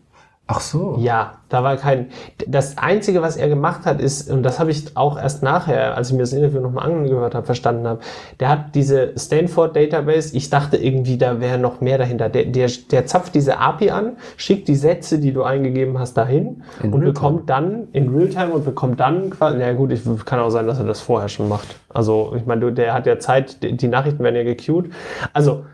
Ach 0.48 0.60
so. 0.60 0.98
Ja, 1.00 1.40
da 1.50 1.64
war 1.64 1.76
kein. 1.76 2.10
Das 2.48 2.78
Einzige, 2.78 3.24
was 3.24 3.36
er 3.36 3.48
gemacht 3.50 3.86
hat, 3.86 4.00
ist, 4.00 4.30
und 4.30 4.44
das 4.44 4.60
habe 4.60 4.70
ich 4.70 4.96
auch 4.96 5.18
erst 5.18 5.42
nachher, 5.42 5.98
als 5.98 6.10
ich 6.10 6.14
mir 6.14 6.20
das 6.22 6.34
Interview 6.34 6.60
nochmal 6.60 6.86
angehört 6.86 7.34
habe, 7.34 7.48
verstanden 7.48 7.88
habe, 7.88 8.02
der 8.40 8.50
hat 8.50 8.76
diese 8.76 9.14
Stanford 9.18 9.76
Database, 9.76 10.38
ich 10.38 10.52
dachte 10.52 10.78
irgendwie, 10.78 11.18
da 11.18 11.40
wäre 11.40 11.58
noch 11.58 11.82
mehr 11.82 11.98
dahinter. 11.98 12.30
Der, 12.30 12.46
der, 12.46 12.70
der 12.92 13.08
zapft 13.08 13.34
diese 13.34 13.58
API 13.58 13.90
an, 13.90 14.18
schickt 14.38 14.68
die 14.68 14.76
Sätze, 14.76 15.18
die 15.18 15.34
du 15.34 15.42
eingegeben 15.42 15.98
hast, 15.98 16.14
dahin 16.16 16.62
In 16.84 16.94
und 16.94 17.04
bekommt 17.04 17.50
dann 17.50 17.88
in 17.92 18.16
Realtime 18.16 18.54
und 18.54 18.66
bekommt 18.66 19.00
dann 19.00 19.32
quasi, 19.32 19.58
na 19.60 19.74
gut, 19.74 19.92
ich, 19.92 20.02
kann 20.26 20.40
auch 20.40 20.52
sein, 20.52 20.68
dass 20.68 20.78
er 20.78 20.86
das 20.86 21.02
vorher 21.02 21.28
schon 21.28 21.50
macht. 21.50 21.76
Also, 21.90 22.34
ich 22.38 22.46
meine, 22.46 22.62
du- 22.62 22.72
der 22.72 22.94
hat 22.94 23.08
ja 23.08 23.18
Zeit, 23.18 23.64
die 23.64 23.76
die 23.76 23.88
Nachrichten 23.88 24.24
werden 24.24 24.36
ja 24.36 24.44
gequeued. 24.44 24.92
Also, 25.34 25.66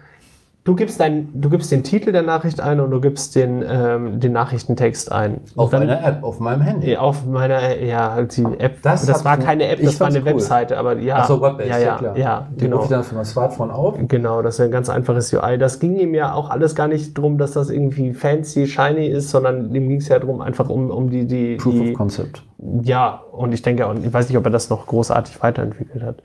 du 0.64 0.76
gibst, 0.76 1.00
dein, 1.00 1.30
du 1.34 1.50
gibst 1.50 1.72
den 1.72 1.84
Titel 1.84 2.12
der 2.12 2.22
Nachricht 2.22 2.62
ein 2.62 2.80
und 2.80 2.92
du 2.92 3.02
gibst 3.02 3.36
den, 3.36 3.64
ähm, 3.68 4.20
den 4.20 4.32
Nachrichtentext 4.32 5.12
ein. 5.12 5.42
Auf 5.56 5.72
dann, 5.72 5.84
einer 5.84 6.04
App, 6.06 6.24
auf 6.24 6.40
meinem 6.40 6.62
Handy. 6.62 6.92
Ja, 6.92 7.00
Auf 7.00 7.26
meiner, 7.26 7.80
ja, 7.80 8.22
die 8.22 8.44
App. 8.60 8.82
Das 8.82 9.06
Das, 9.06 9.26
war 9.26 9.38
keine 9.38 9.68
App, 9.68 9.82
das 9.82 10.00
war 10.00 10.08
eine 10.08 10.20
cool. 10.20 10.26
Webseite, 10.26 10.78
aber 10.78 10.98
ja. 10.98 11.18
Achso, 11.18 11.42
Webbase, 11.42 11.70
ja, 11.70 11.78
ja, 11.78 11.86
ja, 11.86 11.98
klar. 11.98 12.18
ja, 12.18 12.48
Die 12.52 12.66
genau. 12.66 12.86
dann 12.86 13.04
für 13.04 13.16
mein 13.16 13.26
Smartphone 13.26 13.72
auf. 13.72 13.96
Genau, 14.08 14.42
das 14.42 14.56
ist 14.56 14.62
ein 14.62 14.72
ganz 14.72 14.90
einfaches 14.90 15.34
UI. 15.34 15.58
Das 15.58 15.80
ging 15.80 15.98
ihm 15.98 16.14
ja 16.14 16.34
auch 16.34 16.50
alles 16.50 16.76
gar 16.76 16.88
nicht 16.88 17.18
drum, 17.18 17.38
dass 17.38 17.54
das 17.54 17.70
irgendwie 17.70 18.14
fancy, 18.14 18.68
shiny 18.68 19.08
ist, 19.08 19.30
sondern 19.32 19.74
ihm 19.74 19.88
ging 19.90 19.98
es 19.98 20.08
ja 20.10 20.20
darum, 20.20 20.42
einfach 20.42 20.70
um, 20.70 20.92
um 20.92 21.10
die, 21.10 21.26
die, 21.26 21.56
Proof 21.56 21.74
die 21.74 21.92
of 21.92 21.98
Concept. 21.98 22.44
ja, 22.84 23.22
und 23.32 23.52
ich 23.54 23.62
denke, 23.64 23.88
und 23.88 24.06
ich 24.06 24.14
weiß 24.14 24.30
nicht, 24.30 24.38
ob 24.38 24.46
er 24.46 24.52
das 24.52 24.70
noch 24.70 24.86
großartig 24.86 25.42
weiterentwickelt 25.42 26.04
hat. 26.04 26.22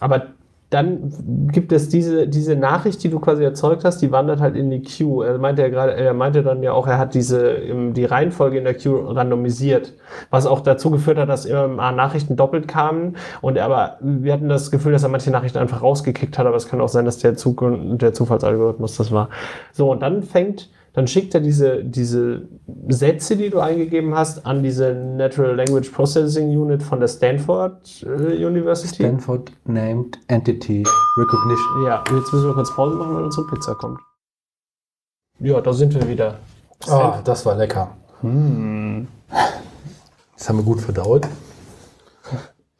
Aber 0.00 0.28
dann 0.70 1.48
gibt 1.50 1.72
es 1.72 1.88
diese, 1.88 2.28
diese 2.28 2.54
Nachricht, 2.54 3.02
die 3.02 3.08
du 3.08 3.20
quasi 3.20 3.42
erzeugt 3.42 3.84
hast, 3.84 4.02
die 4.02 4.12
wandert 4.12 4.40
halt 4.40 4.54
in 4.54 4.68
die 4.70 4.82
Queue. 4.82 5.26
Er 5.26 5.38
meinte 5.38 5.62
ja 5.62 5.68
gerade, 5.68 5.94
er 5.94 6.12
meinte 6.12 6.42
dann 6.42 6.62
ja 6.62 6.72
auch, 6.72 6.86
er 6.86 6.98
hat 6.98 7.14
diese, 7.14 7.52
ähm, 7.52 7.94
die 7.94 8.04
Reihenfolge 8.04 8.58
in 8.58 8.64
der 8.64 8.74
Queue 8.74 9.16
randomisiert, 9.16 9.94
was 10.28 10.44
auch 10.44 10.60
dazu 10.60 10.90
geführt 10.90 11.16
hat, 11.16 11.30
dass 11.30 11.46
immer 11.46 11.92
Nachrichten 11.92 12.36
doppelt 12.36 12.68
kamen. 12.68 13.16
Und 13.40 13.56
er 13.56 13.64
aber, 13.64 13.96
wir 14.00 14.34
hatten 14.34 14.50
das 14.50 14.70
Gefühl, 14.70 14.92
dass 14.92 15.02
er 15.02 15.08
manche 15.08 15.30
Nachrichten 15.30 15.58
einfach 15.58 15.82
rausgekickt 15.82 16.36
hat, 16.36 16.46
aber 16.46 16.56
es 16.56 16.68
kann 16.68 16.82
auch 16.82 16.90
sein, 16.90 17.06
dass 17.06 17.18
der, 17.18 17.36
Zug 17.36 17.64
der 17.98 18.12
Zufallsalgorithmus 18.12 18.98
das 18.98 19.10
war. 19.10 19.30
So, 19.72 19.90
und 19.90 20.02
dann 20.02 20.22
fängt, 20.22 20.68
dann 20.98 21.06
schickt 21.06 21.32
er 21.32 21.40
diese, 21.40 21.84
diese 21.84 22.48
Sätze, 22.88 23.36
die 23.36 23.50
du 23.50 23.60
eingegeben 23.60 24.16
hast, 24.16 24.44
an 24.44 24.64
diese 24.64 24.92
Natural 24.92 25.54
Language 25.54 25.90
Processing 25.90 26.48
Unit 26.48 26.82
von 26.82 26.98
der 26.98 27.06
Stanford 27.06 28.02
äh, 28.02 28.44
University. 28.44 29.04
Stanford 29.04 29.52
Named 29.64 30.18
Entity 30.26 30.82
Recognition. 31.16 31.86
ja, 31.86 32.02
jetzt 32.12 32.32
müssen 32.32 32.48
wir 32.48 32.54
kurz 32.54 32.74
Pause 32.74 32.96
machen, 32.96 33.14
weil 33.14 33.22
unsere 33.22 33.46
Pizza 33.46 33.76
kommt. 33.76 34.00
Ja, 35.38 35.60
da 35.60 35.72
sind 35.72 35.94
wir 35.94 36.08
wieder. 36.08 36.40
Ah, 36.88 37.20
das 37.22 37.46
war 37.46 37.54
lecker. 37.54 37.96
Das 38.20 40.48
haben 40.48 40.56
wir 40.56 40.64
gut 40.64 40.80
verdaut. 40.80 41.28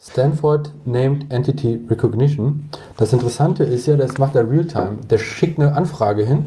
Stanford 0.01 0.73
Named 0.85 1.33
Entity 1.33 1.87
Recognition. 1.89 2.69
Das 2.97 3.13
Interessante 3.13 3.63
ist 3.63 3.87
ja, 3.87 3.97
das 3.97 4.19
macht 4.19 4.35
er 4.35 4.51
real-time. 4.51 4.97
Der 5.09 5.19
schickt 5.19 5.61
eine 5.61 5.77
Anfrage 5.77 6.25
hin 6.25 6.47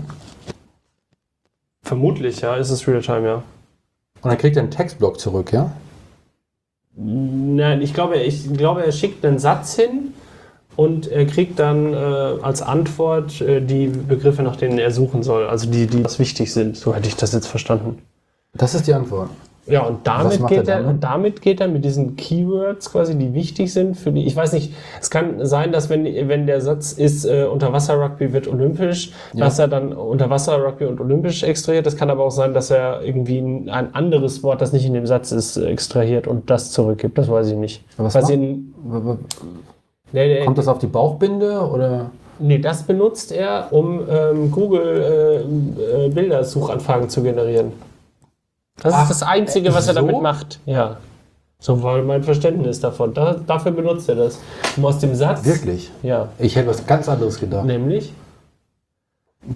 Vermutlich, 1.84 2.42
ja, 2.42 2.56
ist 2.56 2.70
es 2.70 2.88
Realtime, 2.88 3.28
ja. 3.28 3.36
und 3.36 4.30
dann 4.30 4.38
kriegt 4.38 4.56
er 4.56 4.64
einen 4.64 4.72
Textblock 4.72 5.20
zurück, 5.20 5.52
ja? 5.52 5.72
Nein, 6.96 7.82
ich 7.82 7.94
glaube, 7.94 8.18
ich 8.18 8.54
glaube, 8.54 8.86
er 8.86 8.92
schickt 8.92 9.26
einen 9.26 9.40
Satz 9.40 9.76
hin 9.76 10.14
und 10.76 11.08
er 11.08 11.26
kriegt 11.26 11.60
dann 11.60 11.94
äh, 11.94 11.96
als 11.96 12.62
Antwort 12.62 13.42
äh, 13.42 13.62
die 13.62 13.88
Begriffe, 13.88 14.44
nach 14.44 14.56
denen 14.56 14.78
er 14.78 14.92
suchen 14.92 15.24
soll. 15.24 15.48
Also 15.48 15.70
die, 15.70 15.88
die 15.88 16.04
was 16.04 16.20
wichtig 16.20 16.54
sind. 16.54 16.78
So 16.78 16.94
hätte 16.94 17.08
ich 17.08 17.16
das 17.16 17.34
jetzt 17.34 17.48
verstanden. 17.48 18.02
Das 18.54 18.76
ist 18.76 18.88
die 18.88 18.94
Antwort. 18.94 19.30
Ja, 19.68 19.84
und 19.86 20.00
damit 20.08 20.46
geht 20.48 20.68
er 20.68 20.80
er, 20.82 20.94
damit? 20.94 21.42
geht 21.42 21.62
er 21.62 21.68
mit 21.68 21.86
diesen 21.86 22.16
Keywords 22.16 22.92
quasi, 22.92 23.16
die 23.16 23.34
wichtig 23.36 23.72
sind 23.72 23.96
für 23.96 24.12
die. 24.12 24.26
Ich 24.26 24.36
weiß 24.36 24.54
nicht, 24.54 24.74
es 25.00 25.12
kann 25.12 25.46
sein, 25.46 25.72
dass 25.72 25.88
wenn, 25.90 26.04
wenn 26.28 26.48
der 26.48 26.62
Satz 26.62 26.94
ist, 26.94 27.26
äh, 27.26 27.46
Unterwasser-Rugby 27.46 28.34
wird 28.34 28.48
olympisch, 28.48 29.12
Ja. 29.34 29.46
dass 29.46 29.60
er 29.60 29.68
dann 29.68 29.94
Unterwasser-Rugby 29.94 30.86
und 30.86 31.00
olympisch 31.00 31.44
extrahiert. 31.44 31.86
Das 31.86 31.96
kann 31.96 32.10
aber 32.10 32.26
auch 32.26 32.32
sein, 32.32 32.54
dass 32.56 32.72
er 32.72 33.02
irgendwie 33.04 33.38
ein, 33.38 33.70
ein 33.70 33.94
anderes 33.94 34.42
Wort, 34.42 34.62
das 34.62 34.74
nicht 34.74 34.86
in 34.86 34.94
dem 34.96 35.06
Satz 35.06 35.32
ist, 35.32 35.58
extrahiert 35.58 36.26
und 36.28 36.50
das 36.50 36.72
zurückgibt. 36.72 37.18
Das 37.20 37.30
weiß 37.30 37.50
ich 37.52 37.56
nicht. 37.58 37.84
Was 37.98 38.16
Weil 38.16 38.22
macht- 38.24 38.28
sie 38.30 38.34
in, 38.34 38.74
W- 38.84 39.10
w- 39.12 39.18
nee, 40.12 40.40
nee, 40.40 40.44
Kommt 40.44 40.58
das 40.58 40.68
auf 40.68 40.80
die 40.80 40.88
Bauchbinde 40.88 41.60
oder? 41.62 42.10
nee, 42.40 42.58
das 42.58 42.82
benutzt 42.82 43.32
er, 43.32 43.68
um 43.72 44.00
ähm, 44.10 44.50
Google 44.52 45.46
äh, 45.86 46.06
äh, 46.08 46.10
Bildersuchanfragen 46.10 47.10
zu 47.10 47.22
generieren. 47.22 47.72
Das 48.82 48.94
Ach, 48.94 49.04
ist 49.10 49.22
das 49.22 49.24
Einzige, 49.28 49.74
was 49.74 49.88
er 49.88 49.94
so? 49.94 50.02
damit 50.02 50.22
macht. 50.22 50.60
Ja. 50.66 50.98
So 51.60 51.84
war 51.84 52.02
mein 52.02 52.24
Verständnis 52.24 52.80
davon. 52.80 53.14
Da, 53.14 53.36
dafür 53.46 53.72
benutzt 53.72 54.10
er 54.10 54.16
das. 54.16 54.40
Um 54.76 54.86
aus 54.86 54.98
dem 55.00 55.14
Satz. 55.14 55.46
Wirklich? 55.46 55.92
Ja. 56.02 56.30
Ich 56.40 56.56
hätte 56.56 56.70
was 56.70 56.86
ganz 56.88 57.08
anderes 57.08 57.40
gedacht. 57.40 57.66
Nämlich. 57.66 58.14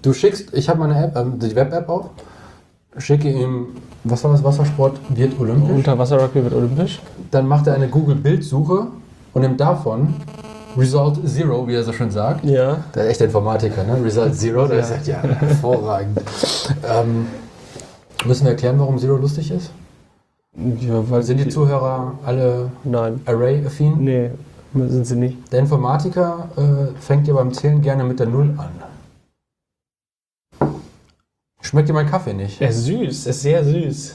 Du 0.02 0.12
schickst, 0.12 0.54
ich 0.54 0.68
habe 0.68 0.78
meine 0.80 1.04
App, 1.04 1.16
ähm, 1.16 1.38
die 1.38 1.54
Web-App 1.54 1.88
auch, 1.88 2.10
schicke 2.98 3.28
ihm, 3.30 3.68
was 4.04 4.22
war 4.24 4.32
das, 4.32 4.42
Wassersport 4.44 4.98
wird 5.08 5.38
olympisch. 5.40 5.70
Unterwasser-Rugby 5.70 6.44
wird 6.44 6.54
olympisch. 6.54 7.00
Dann 7.32 7.46
macht 7.48 7.66
er 7.66 7.74
eine 7.74 7.88
Google-Bildsuche 7.88 8.86
und 9.32 9.42
nimmt 9.42 9.60
davon 9.60 10.14
Result 10.76 11.26
Zero, 11.28 11.66
wie 11.66 11.74
er 11.74 11.82
so 11.82 11.92
schön 11.92 12.10
sagt. 12.10 12.44
Ja. 12.44 12.78
Der 12.94 13.04
ist 13.04 13.10
echter 13.12 13.24
Informatiker, 13.26 13.82
ne? 13.84 13.98
Result 14.04 14.34
Zero, 14.36 14.66
der 14.68 14.78
Ja. 14.78 14.84
sagt 14.84 15.06
ja 15.06 15.22
hervorragend. 15.22 16.20
ähm, 16.88 17.26
müssen 18.24 18.44
wir 18.44 18.52
erklären, 18.52 18.78
warum 18.78 18.98
Zero 18.98 19.16
lustig 19.16 19.50
ist? 19.50 19.70
ja 20.80 21.10
weil 21.10 21.22
Sind 21.22 21.38
die 21.38 21.48
Zuhörer 21.48 22.14
alle. 22.24 22.70
Array-affin? 23.26 24.02
Nee, 24.02 24.30
sind 24.74 25.06
sie 25.06 25.16
nicht. 25.16 25.52
Der 25.52 25.60
Informatiker 25.60 26.48
äh, 26.56 27.00
fängt 27.00 27.28
ja 27.28 27.34
beim 27.34 27.52
Zählen 27.52 27.82
gerne 27.82 28.04
mit 28.04 28.20
der 28.20 28.26
Null 28.26 28.54
an. 28.56 28.70
Schmeckt 31.60 31.88
dir 31.88 31.92
mein 31.92 32.08
Kaffee 32.08 32.32
nicht? 32.32 32.60
Er 32.60 32.70
ist 32.70 32.84
süß, 32.84 33.26
er 33.26 33.30
ist 33.30 33.42
sehr 33.42 33.64
süß. 33.64 34.14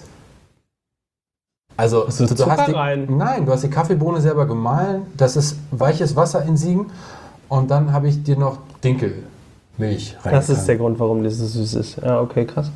Also, 1.77 2.07
Hast 2.07 2.19
du 2.19 2.27
Zucker 2.27 2.57
hast 2.57 2.67
die, 2.67 2.71
rein? 2.73 3.07
Nein, 3.09 3.45
du 3.45 3.51
hast 3.51 3.63
die 3.63 3.69
Kaffeebohne 3.69 4.21
selber 4.21 4.45
gemahlen, 4.45 5.03
das 5.17 5.35
ist 5.35 5.57
weiches 5.71 6.15
Wasser 6.15 6.43
in 6.43 6.55
Siegen 6.55 6.91
und 7.49 7.71
dann 7.71 7.91
habe 7.91 8.07
ich 8.07 8.23
dir 8.23 8.37
noch 8.37 8.59
Dinkelmilch 8.83 10.15
rein. 10.23 10.33
Das 10.33 10.49
ist 10.49 10.65
der 10.65 10.77
Grund, 10.77 10.99
warum 10.99 11.23
das 11.23 11.37
so 11.37 11.45
süß 11.45 11.73
ist. 11.75 11.97
Ja, 11.97 12.21
okay, 12.21 12.45
krass. 12.45 12.71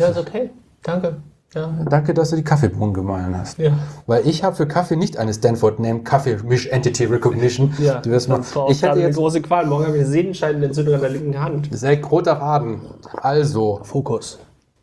Ja, 0.00 0.08
ist 0.08 0.18
okay. 0.18 0.50
Danke. 0.82 1.16
Ja. 1.54 1.68
Danke, 1.88 2.14
dass 2.14 2.30
du 2.30 2.36
die 2.36 2.44
Kaffeebohnen 2.44 2.94
gemahlen 2.94 3.36
hast. 3.36 3.58
Ja. 3.58 3.72
Weil 4.06 4.26
ich 4.26 4.44
habe 4.44 4.54
für 4.54 4.68
Kaffee 4.68 4.94
nicht 4.94 5.16
eine 5.16 5.34
Stanford 5.34 5.80
Name 5.80 6.00
Kaffee 6.04 6.38
Misch 6.44 6.68
Entity 6.68 7.06
Recognition. 7.06 7.74
Ja, 7.78 8.00
du 8.00 8.10
wirst 8.10 8.28
mal, 8.28 8.40
ich 8.40 8.46
gerade 8.46 8.70
hätte 8.70 8.90
eine 8.92 9.00
jetzt 9.02 9.16
große 9.16 9.42
Qual. 9.42 9.66
Morgen 9.66 9.86
habe 9.86 9.96
ich 9.96 10.02
eine 10.04 10.10
Sehnenscheidenentzündung 10.10 10.94
an 10.94 11.00
der 11.00 11.10
linken 11.10 11.42
Hand. 11.42 11.68
sehr 11.72 12.02
roter 12.04 12.36
Faden. 12.36 12.82
Also, 13.20 13.80
Fokus. 13.82 14.38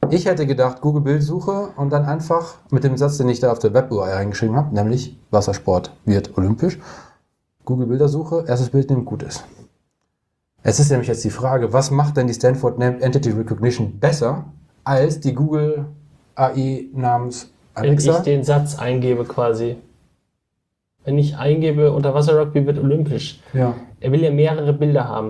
ich 0.10 0.25
hätte 0.25 0.45
gedacht, 0.45 0.82
Google 0.82 1.03
Bildsuche 1.03 1.69
und 1.77 1.89
dann 1.91 2.03
einfach 2.03 2.56
mit 2.69 2.84
dem 2.84 2.97
Satz, 2.97 3.17
den 3.17 3.30
ich 3.30 3.39
da 3.39 3.53
auf 3.53 3.60
der 3.60 3.73
Web-URL 3.73 4.12
reingeschrieben 4.12 4.58
habe, 4.58 4.75
nämlich 4.75 5.17
Wassersport 5.32 5.93
wird 6.03 6.38
olympisch. 6.38 6.80
Google 7.63 7.88
Bildersuche, 7.88 8.43
erstes 8.45 8.69
Bild 8.69 8.89
nehmen, 8.89 9.06
gut 9.06 9.23
ist. 9.23 9.45
Es 10.63 10.82
ist 10.82 10.91
nämlich 10.91 11.08
jetzt 11.08 11.23
die 11.23 11.30
Frage, 11.30 11.71
was 11.71 11.91
macht 11.91 12.17
denn 12.17 12.27
die 12.27 12.34
Stanford 12.34 12.77
Named 12.77 13.01
Entity 13.01 13.32
Recognition 13.32 13.99
besser 13.99 14.45
als 14.88 15.19
die 15.19 15.34
Google 15.34 15.86
AI 16.36 16.86
namens 16.93 17.52
Wenn 17.76 17.84
ich 17.86 17.89
Alexa? 17.89 18.19
den 18.19 18.43
Satz 18.43 18.78
eingebe 18.80 19.26
quasi. 19.26 19.76
Wenn 21.04 21.17
ich 21.17 21.38
eingebe, 21.38 21.91
Unterwasser-Rugby 21.91 22.65
wird 22.65 22.80
olympisch. 22.80 23.39
Ja. 23.54 23.73
Er 24.00 24.12
will 24.12 24.21
ja 24.23 24.32
mehrere 24.32 24.73
Bilder 24.73 25.08
haben. 25.08 25.30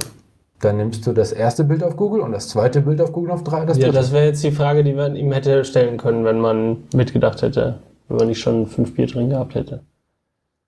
Dann 0.60 0.78
nimmst 0.78 1.06
du 1.06 1.14
das 1.14 1.32
erste 1.32 1.64
Bild 1.64 1.84
auf 1.84 1.96
Google 1.96 2.22
und 2.22 2.32
das 2.32 2.50
zweite 2.50 2.82
Bild 2.82 3.00
auf 3.00 3.12
Google 3.12 3.32
auf 3.32 3.44
drei, 3.44 3.66
das 3.66 3.78
Ja, 3.78 3.86
dritte. 3.86 3.98
das 4.00 4.12
wäre 4.12 4.26
jetzt 4.26 4.44
die 4.44 4.52
Frage, 4.52 4.84
die 4.84 4.94
man 4.94 5.16
ihm 5.16 5.32
hätte 5.32 5.64
stellen 5.66 5.98
können, 5.98 6.26
wenn 6.26 6.40
man 6.40 6.78
mitgedacht 6.96 7.42
hätte. 7.44 7.80
Wenn 8.08 8.18
man 8.18 8.28
nicht 8.28 8.40
schon 8.40 8.66
fünf 8.66 8.96
Bier 8.96 9.06
drin 9.06 9.30
gehabt 9.30 9.54
hätte. 9.54 9.82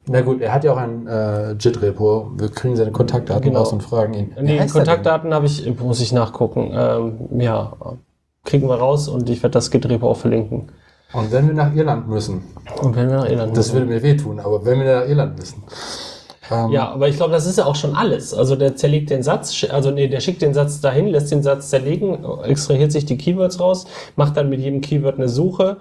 Na 0.08 0.22
gut, 0.22 0.42
er 0.42 0.54
hat 0.54 0.64
ja 0.64 0.74
auch 0.74 0.78
ein 0.78 1.08
äh, 1.08 1.52
JIT-Repo. 1.54 2.32
Wir 2.38 2.50
kriegen 2.50 2.76
seine 2.76 2.92
Kontaktdaten 2.92 3.44
Genau. 3.44 3.60
raus 3.60 3.74
und 3.74 3.82
fragen 3.82 4.14
ihn. 4.14 4.36
Die? 4.42 4.58
Kontaktdaten 4.68 5.34
habe 5.34 5.46
ich, 5.48 5.66
muss 5.80 6.02
ich 6.02 6.12
nachgucken. 6.14 6.72
Ähm, 6.74 7.42
ja, 7.42 7.74
kriegen 8.50 8.68
wir 8.68 8.76
raus 8.76 9.08
und 9.08 9.30
ich 9.30 9.44
werde 9.44 9.54
das 9.54 9.70
Git-Repo 9.70 10.10
auch 10.10 10.18
verlinken. 10.18 10.70
Und 11.14 11.32
wenn 11.32 11.48
wir 11.48 11.54
nach 11.54 11.74
Irland 11.76 12.08
müssen, 12.08 12.44
Und 12.82 12.96
wenn 12.96 13.10
wir 13.10 13.18
nach 13.18 13.30
Irland 13.30 13.56
das 13.56 13.68
müssen. 13.68 13.74
würde 13.74 13.86
mir 13.94 14.04
wehtun, 14.04 14.40
aber 14.40 14.66
wenn 14.66 14.80
wir 14.80 15.02
nach 15.02 15.08
Irland 15.08 15.38
müssen. 15.38 15.64
Ähm, 16.52 16.72
Ja, 16.72 16.92
aber 16.92 17.08
ich 17.08 17.16
glaube, 17.16 17.32
das 17.32 17.46
ist 17.46 17.58
ja 17.58 17.66
auch 17.66 17.76
schon 17.76 17.96
alles. 17.96 18.34
Also 18.34 18.56
der 18.56 18.76
zerlegt 18.76 19.10
den 19.12 19.24
Satz, 19.24 19.66
also 19.70 19.92
nee, 19.92 20.08
der 20.08 20.20
schickt 20.20 20.42
den 20.42 20.54
Satz 20.54 20.82
dahin, 20.82 21.08
lässt 21.08 21.32
den 21.32 21.44
Satz 21.44 21.70
zerlegen, 21.70 22.24
extrahiert 22.44 22.92
sich 22.92 23.06
die 23.06 23.18
Keywords 23.18 23.60
raus, 23.60 23.86
macht 24.16 24.36
dann 24.36 24.50
mit 24.50 24.60
jedem 24.60 24.82
Keyword 24.82 25.18
eine 25.18 25.30
Suche, 25.30 25.78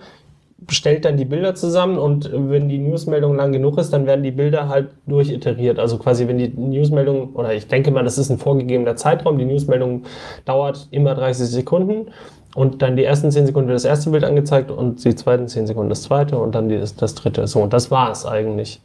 stellt 0.70 1.04
dann 1.04 1.16
die 1.16 1.24
Bilder 1.24 1.54
zusammen 1.54 1.98
und 1.98 2.30
wenn 2.32 2.68
die 2.68 2.78
Newsmeldung 2.78 3.36
lang 3.36 3.52
genug 3.52 3.78
ist, 3.78 3.92
dann 3.92 4.06
werden 4.06 4.22
die 4.22 4.32
Bilder 4.32 4.68
halt 4.68 4.88
durchiteriert. 5.06 5.78
Also 5.78 5.98
quasi, 5.98 6.26
wenn 6.26 6.38
die 6.38 6.48
Newsmeldung, 6.48 7.34
oder 7.34 7.54
ich 7.54 7.68
denke 7.68 7.90
mal, 7.90 8.02
das 8.02 8.18
ist 8.18 8.30
ein 8.30 8.38
vorgegebener 8.38 8.96
Zeitraum, 8.96 9.38
die 9.38 9.44
Newsmeldung 9.44 10.02
dauert 10.44 10.88
immer 10.90 11.14
30 11.14 11.48
Sekunden 11.48 12.08
und 12.54 12.82
dann 12.82 12.96
die 12.96 13.04
ersten 13.04 13.30
10 13.30 13.46
Sekunden 13.46 13.68
wird 13.68 13.76
das 13.76 13.84
erste 13.84 14.10
Bild 14.10 14.24
angezeigt 14.24 14.70
und 14.70 15.04
die 15.04 15.14
zweiten 15.14 15.48
10 15.48 15.66
Sekunden 15.66 15.90
das 15.90 16.02
zweite 16.02 16.38
und 16.38 16.54
dann 16.54 16.68
die, 16.68 16.78
das 16.78 17.14
dritte. 17.14 17.46
So, 17.46 17.60
und 17.60 17.72
das 17.72 17.90
war 17.90 18.10
es 18.10 18.26
eigentlich. 18.26 18.80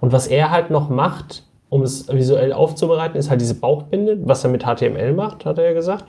Und 0.00 0.12
was 0.12 0.26
er 0.26 0.50
halt 0.50 0.70
noch 0.70 0.88
macht, 0.88 1.44
um 1.68 1.82
es 1.82 2.08
visuell 2.08 2.52
aufzubereiten, 2.52 3.18
ist 3.18 3.30
halt 3.30 3.40
diese 3.40 3.54
Bauchbinde, 3.54 4.18
was 4.24 4.44
er 4.44 4.50
mit 4.50 4.64
HTML 4.64 5.12
macht, 5.12 5.44
hat 5.44 5.58
er 5.58 5.64
ja 5.64 5.72
gesagt. 5.72 6.04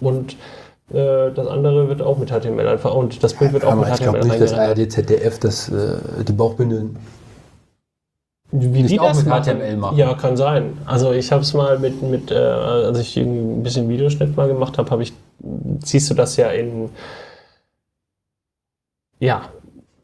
Und 0.00 0.36
äh, 0.92 1.30
das 1.34 1.46
andere 1.46 1.88
wird 1.88 2.02
auch 2.02 2.18
mit 2.18 2.30
HTML 2.30 2.66
einfach. 2.66 2.94
Und 2.94 3.22
das 3.22 3.34
Bild 3.34 3.52
wird 3.52 3.64
auch 3.64 3.72
aber 3.72 3.86
mit 3.86 3.94
ich 3.94 4.00
glaube 4.00 4.18
HTML 4.18 4.28
nicht, 4.28 4.40
dass. 4.40 4.52
ARD, 4.52 4.90
ZDF 4.90 5.38
das, 5.38 5.68
äh, 5.68 5.96
die 6.26 6.32
Bauchbinde 6.32 6.90
Wie 8.50 8.82
die 8.82 8.98
auch 8.98 9.08
das 9.08 9.24
mit? 9.24 9.32
HTML 9.32 9.76
machen. 9.76 9.96
Ja, 9.96 10.14
kann 10.14 10.36
sein. 10.36 10.78
Also 10.86 11.12
ich 11.12 11.30
habe 11.30 11.42
es 11.42 11.54
mal 11.54 11.78
mit, 11.78 12.02
mit 12.02 12.30
äh, 12.30 12.34
als 12.34 12.98
ich 12.98 13.16
ein 13.16 13.62
bisschen 13.62 13.88
Videoschnitt 13.88 14.36
mal 14.36 14.48
gemacht 14.48 14.78
habe, 14.78 14.90
habe 14.90 15.02
ich, 15.02 15.12
siehst 15.84 16.10
du 16.10 16.14
das 16.14 16.36
ja 16.36 16.50
in, 16.50 16.90
ja, 19.18 19.42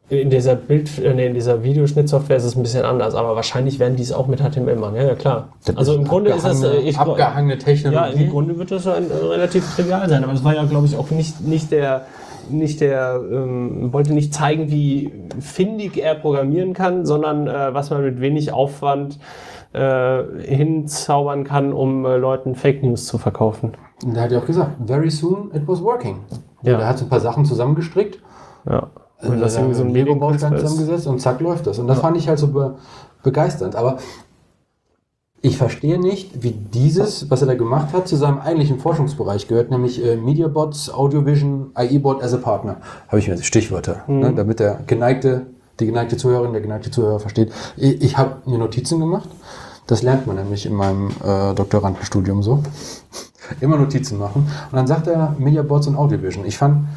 in 0.09 0.29
dieser 0.29 0.55
Bild, 0.55 0.97
in 0.99 1.33
dieser 1.33 1.63
Videoschnittsoftware 1.63 2.37
ist 2.37 2.45
es 2.45 2.55
ein 2.55 2.63
bisschen 2.63 2.85
anders, 2.85 3.13
aber 3.13 3.35
wahrscheinlich 3.35 3.77
werden 3.77 3.97
die 3.97 4.03
es 4.03 4.13
auch 4.13 4.27
mit 4.27 4.39
HTML 4.39 4.77
machen. 4.77 4.95
Ja, 4.95 5.03
ja 5.03 5.15
klar. 5.15 5.49
Also 5.75 5.95
im 5.95 6.05
Grunde 6.05 6.31
ist 6.31 6.45
das, 6.45 6.63
äh, 6.63 6.77
ich, 6.77 6.97
abgehangene 6.97 7.55
ja, 7.55 7.59
Technologie. 7.59 8.23
im 8.23 8.29
Grunde 8.29 8.57
wird 8.57 8.71
das 8.71 8.87
ein, 8.87 9.11
äh, 9.11 9.13
relativ 9.13 9.75
trivial 9.75 10.07
sein, 10.07 10.23
aber 10.23 10.33
es 10.33 10.45
war 10.45 10.55
ja, 10.55 10.63
glaube 10.63 10.85
ich, 10.85 10.95
auch 10.95 11.09
nicht, 11.11 11.41
nicht 11.41 11.71
der, 11.71 12.05
nicht 12.49 12.79
der, 12.79 13.19
ähm, 13.29 13.91
wollte 13.91 14.13
nicht 14.13 14.33
zeigen, 14.33 14.71
wie 14.71 15.11
findig 15.41 15.97
er 15.97 16.15
programmieren 16.15 16.73
kann, 16.73 17.05
sondern 17.05 17.47
äh, 17.47 17.73
was 17.73 17.89
man 17.89 18.01
mit 18.01 18.21
wenig 18.21 18.53
Aufwand 18.53 19.19
äh, 19.73 20.23
hinzaubern 20.41 21.43
kann, 21.43 21.73
um 21.73 22.05
äh, 22.05 22.15
Leuten 22.15 22.55
Fake 22.55 22.81
News 22.81 23.07
zu 23.07 23.17
verkaufen. 23.17 23.73
Und 24.03 24.13
der 24.13 24.23
hat 24.23 24.31
ja 24.31 24.39
auch 24.39 24.45
gesagt, 24.45 24.71
very 24.85 25.09
soon 25.09 25.51
it 25.53 25.67
was 25.67 25.81
working. 25.81 26.19
Ja. 26.61 26.71
Ja. 26.73 26.77
Der 26.77 26.87
hat 26.87 26.97
so 26.97 27.05
ein 27.05 27.09
paar 27.09 27.19
Sachen 27.19 27.45
zusammengestrickt, 27.45 28.19
Ja. 28.69 28.89
Und 29.21 29.37
äh, 29.37 29.39
das 29.39 29.55
irgendwie 29.55 29.75
so 29.75 29.83
ein 29.83 29.89
Lego-Baustein 29.89 30.57
zusammengesetzt 30.57 31.07
und 31.07 31.19
zack 31.19 31.39
läuft 31.41 31.65
das. 31.67 31.79
Und 31.79 31.87
das 31.87 31.99
fand 31.99 32.17
ich 32.17 32.27
halt 32.27 32.39
so 32.39 32.47
be 32.47 32.75
begeisternd. 33.23 33.75
Aber 33.75 33.97
ich 35.41 35.57
verstehe 35.57 35.99
nicht, 35.99 36.43
wie 36.43 36.51
dieses, 36.51 37.29
was 37.29 37.41
er 37.41 37.47
da 37.47 37.55
gemacht 37.55 37.93
hat, 37.93 38.07
zu 38.07 38.15
seinem 38.15 38.39
eigentlichen 38.39 38.79
Forschungsbereich 38.79 39.47
gehört, 39.47 39.71
nämlich 39.71 40.03
äh, 40.03 40.17
Mediabots, 40.17 40.91
Audiovision, 40.93 41.71
AI-Bot 41.73 42.23
as 42.23 42.33
a 42.33 42.37
Partner. 42.37 42.77
Habe 43.07 43.19
ich 43.19 43.27
mir 43.27 43.37
Stichwörter, 43.37 44.03
ne, 44.07 44.33
damit 44.33 44.59
der 44.59 44.81
geneigte, 44.87 45.47
die 45.79 45.85
geneigte 45.85 46.17
Zuhörerin, 46.17 46.53
der 46.53 46.61
geneigte 46.61 46.89
Zuhörer 46.91 47.19
versteht. 47.19 47.51
Ich, 47.75 48.01
ich 48.01 48.17
habe 48.17 48.37
mir 48.49 48.57
Notizen 48.57 48.99
gemacht. 48.99 49.29
Das 49.87 50.01
lernt 50.03 50.27
man 50.27 50.35
nämlich 50.35 50.65
in 50.65 50.73
meinem 50.73 51.09
äh, 51.23 51.53
Doktorandenstudium 51.55 52.43
so. 52.43 52.61
Immer 53.61 53.77
Notizen 53.77 54.17
machen. 54.17 54.45
Und 54.71 54.75
dann 54.75 54.87
sagt 54.87 55.07
er 55.07 55.33
Mediabots 55.39 55.87
und 55.87 55.95
Audiovision. 55.95 56.45
Ich 56.45 56.57
fand, 56.57 56.87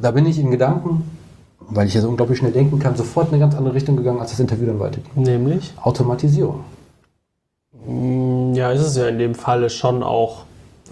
da 0.00 0.10
bin 0.10 0.26
ich 0.26 0.38
in 0.38 0.50
Gedanken, 0.50 1.04
weil 1.70 1.86
ich 1.86 1.94
ja 1.94 2.02
so 2.02 2.08
unglaublich 2.08 2.38
schnell 2.38 2.52
denken 2.52 2.78
kann, 2.78 2.94
sofort 2.96 3.28
in 3.28 3.34
eine 3.34 3.40
ganz 3.40 3.54
andere 3.54 3.74
Richtung 3.74 3.96
gegangen, 3.96 4.20
als 4.20 4.30
das 4.32 4.40
Interview 4.40 4.66
dann 4.66 4.78
weiterging. 4.80 5.10
Nämlich? 5.14 5.72
Automatisierung. 5.82 6.60
Mm, 7.86 8.52
Ja, 8.54 8.70
ist 8.72 8.82
es 8.82 8.96
ja 8.96 9.08
in 9.08 9.18
dem 9.18 9.34
Falle 9.34 9.70
schon 9.70 10.02
auch. 10.02 10.44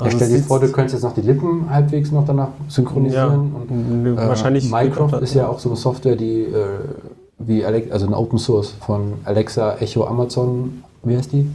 Ja, 0.02 0.10
stell 0.10 0.28
dir 0.28 0.34
Also 0.36 0.46
vor, 0.46 0.60
du 0.60 0.72
könntest 0.72 0.94
jetzt 0.94 1.02
noch 1.02 1.12
die 1.14 1.20
Lippen 1.20 1.68
halbwegs 1.68 2.10
noch 2.10 2.24
danach 2.26 2.48
synchronisieren. 2.68 3.52
Ja, 3.52 3.74
und, 3.74 4.02
nö, 4.02 4.16
wahrscheinlich- 4.16 4.70
Minecraft 4.70 5.20
ist 5.20 5.34
ja 5.34 5.46
auch 5.48 5.58
so 5.58 5.68
eine 5.68 5.76
Software, 5.76 6.16
die 6.16 6.44
äh, 6.44 6.64
wie 7.38 7.64
Alex, 7.64 7.90
also 7.92 8.06
eine 8.06 8.16
Open 8.16 8.38
Source 8.38 8.74
von 8.86 9.14
Alexa, 9.24 9.76
Echo, 9.80 10.06
Amazon, 10.06 10.82
wie 11.04 11.16
heißt 11.16 11.32
die? 11.32 11.48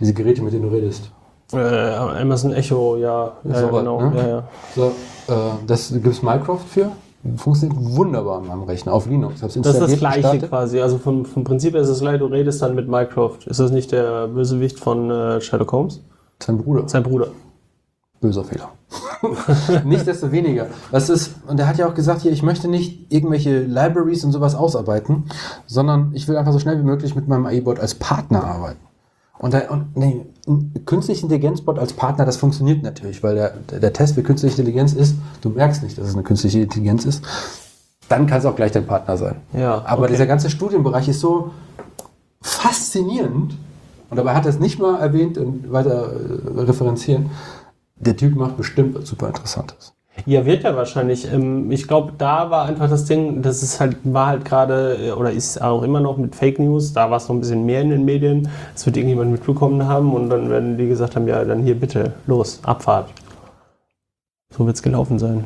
Diese 0.00 0.14
Geräte, 0.14 0.42
mit 0.42 0.52
denen 0.52 0.62
du 0.62 0.68
redest. 0.68 1.10
Äh, 1.52 1.58
Amazon 1.58 2.52
Echo, 2.52 2.96
ja, 2.96 3.32
ja, 3.44 3.54
So 3.54 3.66
ja 3.66 3.70
genau. 3.70 4.00
ne? 4.00 4.16
Ja, 4.16 4.28
ja. 4.28 4.48
So, 4.74 4.86
äh, 5.28 5.32
das 5.66 5.92
gibt 5.92 6.06
es 6.06 6.22
Minecraft 6.22 6.58
für. 6.58 6.90
Funktioniert 7.36 7.78
wunderbar 7.80 8.38
an 8.38 8.46
meinem 8.46 8.62
Rechner 8.64 8.92
auf 8.92 9.06
Linux. 9.06 9.40
Das 9.40 9.56
ist 9.56 9.64
das 9.64 9.98
gleiche 9.98 10.20
gestartet. 10.20 10.48
quasi. 10.50 10.80
Also 10.80 10.98
vom, 10.98 11.24
vom 11.24 11.42
Prinzip 11.44 11.72
her 11.74 11.80
ist 11.80 11.88
es 11.88 12.00
gleich, 12.00 12.18
du 12.18 12.26
redest 12.26 12.60
dann 12.60 12.74
mit 12.74 12.86
Mycroft. 12.86 13.46
Ist 13.46 13.60
das 13.60 13.70
nicht 13.70 13.92
der 13.92 14.28
Bösewicht 14.28 14.78
von 14.78 15.10
äh, 15.10 15.40
Sherlock 15.40 15.72
Holmes? 15.72 16.02
Sein 16.42 16.58
Bruder. 16.58 16.86
Sein 16.88 17.02
Bruder. 17.02 17.28
Böser 18.24 18.42
Fehler. 18.42 18.70
Nichtsdestoweniger. 19.84 20.68
Das 20.90 21.10
ist, 21.10 21.32
und 21.46 21.60
er 21.60 21.68
hat 21.68 21.76
ja 21.76 21.86
auch 21.86 21.94
gesagt, 21.94 22.22
hier, 22.22 22.32
ich 22.32 22.42
möchte 22.42 22.68
nicht 22.68 23.12
irgendwelche 23.12 23.60
Libraries 23.60 24.24
und 24.24 24.32
sowas 24.32 24.54
ausarbeiten, 24.54 25.24
sondern 25.66 26.12
ich 26.14 26.26
will 26.26 26.38
einfach 26.38 26.54
so 26.54 26.58
schnell 26.58 26.78
wie 26.78 26.84
möglich 26.84 27.14
mit 27.14 27.28
meinem 27.28 27.44
AI-Bot 27.44 27.78
als 27.80 27.94
Partner 27.96 28.42
arbeiten. 28.42 28.80
Und, 29.38 29.52
da, 29.52 29.68
und 29.68 29.94
nee, 29.94 30.24
ein 30.48 30.72
künstliche 30.86 31.24
Intelligenzbot 31.24 31.78
als 31.78 31.92
Partner, 31.92 32.24
das 32.24 32.38
funktioniert 32.38 32.82
natürlich, 32.82 33.22
weil 33.22 33.34
der, 33.34 33.50
der, 33.70 33.80
der 33.80 33.92
Test 33.92 34.14
für 34.14 34.22
künstliche 34.22 34.56
Intelligenz 34.56 34.94
ist, 34.94 35.16
du 35.42 35.50
merkst 35.50 35.82
nicht, 35.82 35.98
dass 35.98 36.08
es 36.08 36.14
eine 36.14 36.22
künstliche 36.22 36.60
Intelligenz 36.60 37.04
ist, 37.04 37.22
dann 38.08 38.26
kann 38.26 38.38
es 38.38 38.46
auch 38.46 38.56
gleich 38.56 38.72
dein 38.72 38.86
Partner 38.86 39.18
sein. 39.18 39.36
Ja, 39.52 39.82
Aber 39.84 40.04
okay. 40.04 40.12
dieser 40.12 40.26
ganze 40.26 40.48
Studienbereich 40.48 41.08
ist 41.08 41.20
so 41.20 41.50
faszinierend 42.40 43.54
und 44.08 44.16
dabei 44.16 44.34
hat 44.34 44.46
er 44.46 44.50
es 44.50 44.60
nicht 44.60 44.78
mal 44.78 44.98
erwähnt 44.98 45.36
und 45.36 45.70
weiter 45.70 46.12
äh, 46.12 46.60
referenzieren. 46.60 47.30
Der 48.04 48.16
Typ 48.16 48.36
macht 48.36 48.56
bestimmt 48.56 48.94
was 48.94 49.08
super 49.08 49.28
Interessantes. 49.28 49.94
Ja, 50.26 50.46
wird 50.46 50.64
er 50.64 50.76
wahrscheinlich. 50.76 51.30
Ähm, 51.32 51.70
Ich 51.70 51.88
glaube, 51.88 52.12
da 52.16 52.50
war 52.50 52.66
einfach 52.66 52.88
das 52.88 53.04
Ding, 53.04 53.42
das 53.42 53.62
ist 53.62 53.80
halt, 53.80 53.96
war 54.04 54.28
halt 54.28 54.44
gerade, 54.44 54.96
äh, 55.08 55.12
oder 55.12 55.32
ist 55.32 55.60
auch 55.60 55.82
immer 55.82 56.00
noch 56.00 56.16
mit 56.16 56.34
Fake 56.34 56.58
News, 56.58 56.92
da 56.92 57.10
war 57.10 57.16
es 57.16 57.28
noch 57.28 57.34
ein 57.34 57.40
bisschen 57.40 57.66
mehr 57.66 57.80
in 57.80 57.90
den 57.90 58.04
Medien. 58.04 58.48
Das 58.74 58.86
wird 58.86 58.96
irgendjemand 58.96 59.32
mitbekommen 59.32 59.86
haben 59.86 60.14
und 60.14 60.30
dann 60.30 60.50
werden 60.50 60.78
die 60.78 60.86
gesagt 60.86 61.16
haben, 61.16 61.26
ja, 61.26 61.44
dann 61.44 61.62
hier 61.62 61.78
bitte, 61.78 62.12
los, 62.26 62.60
Abfahrt. 62.62 63.10
So 64.56 64.64
wird 64.66 64.76
es 64.76 64.82
gelaufen 64.82 65.18
sein. 65.18 65.44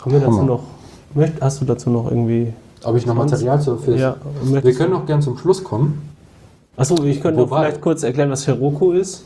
Haben 0.00 0.12
wir 0.12 0.20
dazu 0.20 0.42
noch, 0.42 0.62
hast 1.40 1.60
du 1.60 1.64
dazu 1.64 1.90
noch 1.90 2.10
irgendwie, 2.10 2.52
Ob 2.84 2.96
ich 2.96 3.06
noch 3.06 3.14
Material 3.14 3.60
zur 3.60 3.78
für 3.78 3.94
ja, 3.94 4.16
Wir 4.42 4.74
können 4.74 4.92
noch 4.92 5.06
gern 5.06 5.22
zum 5.22 5.36
Schluss 5.38 5.62
kommen. 5.62 6.02
Achso, 6.76 7.02
ich 7.04 7.20
könnte 7.20 7.40
noch 7.40 7.48
vielleicht 7.48 7.80
kurz 7.80 8.02
erklären, 8.02 8.30
was 8.30 8.46
Heroku 8.46 8.92
ist. 8.92 9.24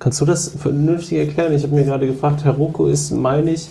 Kannst 0.00 0.18
du 0.18 0.24
das 0.24 0.48
vernünftig 0.48 1.18
erklären? 1.18 1.52
Ich 1.52 1.62
habe 1.62 1.74
mir 1.74 1.84
gerade 1.84 2.06
gefragt, 2.06 2.42
Heroku 2.42 2.86
ist, 2.86 3.10
meine 3.10 3.50
ich, 3.50 3.68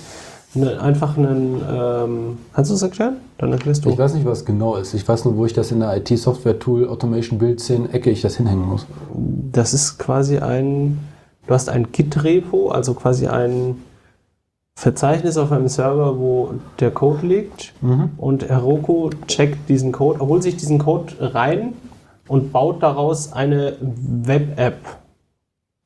ne, 0.53 0.79
einfach 0.79 1.17
ein. 1.17 1.59
Ähm, 1.67 2.37
kannst 2.53 2.69
du 2.69 2.75
es 2.75 2.83
erklären? 2.83 3.17
Dann 3.39 3.51
erklärst 3.51 3.83
du. 3.83 3.89
Ich 3.89 3.97
weiß 3.97 4.13
nicht, 4.13 4.27
was 4.27 4.45
genau 4.45 4.75
ist. 4.75 4.93
Ich 4.93 5.07
weiß 5.07 5.25
nur, 5.25 5.37
wo 5.37 5.47
ich 5.47 5.53
das 5.53 5.71
in 5.71 5.79
der 5.79 5.97
IT-Software-Tool 5.97 6.87
Automation 6.87 7.39
Build 7.39 7.59
10 7.59 7.91
Ecke 7.93 8.11
ich 8.11 8.21
das 8.21 8.37
hinhängen 8.37 8.69
muss. 8.69 8.85
Das 9.51 9.73
ist 9.73 9.97
quasi 9.97 10.37
ein. 10.37 10.99
Du 11.47 11.53
hast 11.55 11.67
ein 11.67 11.91
Git-Repo, 11.91 12.69
also 12.69 12.93
quasi 12.93 13.25
ein 13.25 13.77
Verzeichnis 14.75 15.35
auf 15.35 15.51
einem 15.51 15.67
Server, 15.67 16.19
wo 16.19 16.53
der 16.79 16.91
Code 16.91 17.25
liegt. 17.25 17.73
Und 18.17 18.47
Heroku 18.47 19.09
checkt 19.25 19.67
diesen 19.67 19.91
Code, 19.91 20.19
holt 20.19 20.43
sich 20.43 20.57
diesen 20.57 20.77
Code 20.77 21.15
rein 21.19 21.73
und 22.27 22.51
baut 22.51 22.83
daraus 22.83 23.33
eine 23.33 23.77
Web-App 23.81 24.98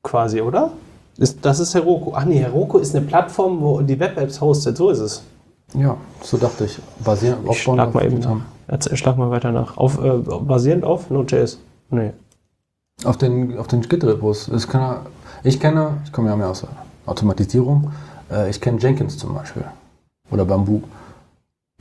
quasi, 0.04 0.42
oder? 0.42 0.72
Ist, 1.18 1.44
das 1.46 1.60
ist 1.60 1.74
Heroku. 1.74 2.12
Ach 2.14 2.26
nee, 2.26 2.40
Heroku 2.40 2.78
ist 2.78 2.96
eine 2.96 3.06
Plattform, 3.06 3.62
wo 3.62 3.82
die 3.82 4.00
Web-Apps 4.00 4.42
hostet. 4.42 4.78
So 4.78 4.90
ist 4.90 5.00
es. 5.00 5.24
Ja, 5.76 5.96
so 6.22 6.38
dachte 6.38 6.66
ich. 6.66 6.80
Basierend 7.04 7.48
Ich 7.50 7.62
schlag 7.62 7.94
mal 7.94 8.06
eben 8.06 8.20
nach. 8.20 8.38
Erzähl- 8.68 8.96
Schlag 8.98 9.18
mal 9.18 9.30
weiter 9.32 9.52
nach. 9.52 9.78
Auf, 9.78 10.04
äh, 10.04 10.18
basierend 10.18 10.84
auf 10.84 11.10
Node.js. 11.10 11.60
Nee. 11.90 12.12
Auf 13.06 13.18
den, 13.18 13.58
auf 13.58 13.68
den 13.68 13.82
Git-Repos. 13.82 14.50
Ich 14.50 14.70
kenne, 14.70 14.98
ich 15.44 16.12
komme 16.12 16.30
ja 16.30 16.36
mehr 16.36 16.50
aus 16.50 16.62
der 16.62 16.70
Automatisierung, 17.06 17.92
äh, 18.32 18.50
ich 18.50 18.62
kenne 18.62 18.80
Jenkins 18.80 19.18
zum 19.18 19.34
Beispiel. 19.34 19.64
Oder 20.32 20.46
Bamboo. 20.46 20.82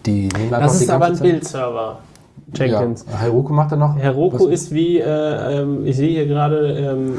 Die 0.04 0.28
nehmen 0.28 0.52
einfach 0.54 0.68
Das 0.68 0.78
die 0.78 0.84
ist 0.84 0.90
aber 0.90 1.06
ein 1.06 1.18
Bildserver. 1.18 1.98
Jenkins. 2.54 3.06
Ja, 3.10 3.18
Heroku 3.18 3.52
macht 3.52 3.72
er 3.72 3.78
noch. 3.78 3.96
Heroku 3.96 4.44
Was- 4.44 4.52
ist 4.52 4.74
wie, 4.74 4.98
äh, 4.98 5.60
ähm, 5.60 5.86
ich 5.86 5.96
sehe 5.96 6.10
hier 6.10 6.26
gerade, 6.26 6.72
ähm, 6.76 7.16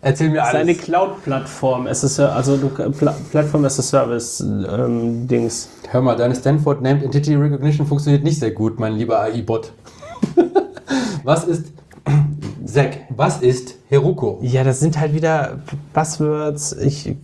Erzähl 0.00 0.30
mir 0.30 0.42
ist 0.42 0.48
eine 0.54 0.58
alles. 0.60 0.78
Cloud-Plattform, 0.78 1.86
a 1.86 1.94
Ser- 1.94 2.34
also 2.34 2.56
du, 2.56 2.68
Pla 2.68 3.14
Plattform 3.30 3.64
as 3.66 3.78
a 3.78 3.82
Service 3.82 4.40
ähm, 4.40 5.28
Dings. 5.28 5.68
Hör 5.90 6.00
mal, 6.00 6.16
deine 6.16 6.34
Stanford 6.34 6.80
Named 6.80 7.02
Entity 7.02 7.34
Recognition 7.34 7.86
funktioniert 7.86 8.24
nicht 8.24 8.38
sehr 8.40 8.52
gut, 8.52 8.80
mein 8.80 8.94
lieber 8.94 9.20
AI-Bot. 9.20 9.72
was 11.24 11.44
ist, 11.44 11.66
Zack, 12.64 13.00
was 13.10 13.42
ist 13.42 13.74
Heroku? 13.88 14.38
Ja, 14.40 14.64
das 14.64 14.80
sind 14.80 14.98
halt 14.98 15.12
wieder 15.14 15.58
Buzzwords. 15.92 16.72
Ich 16.78 17.14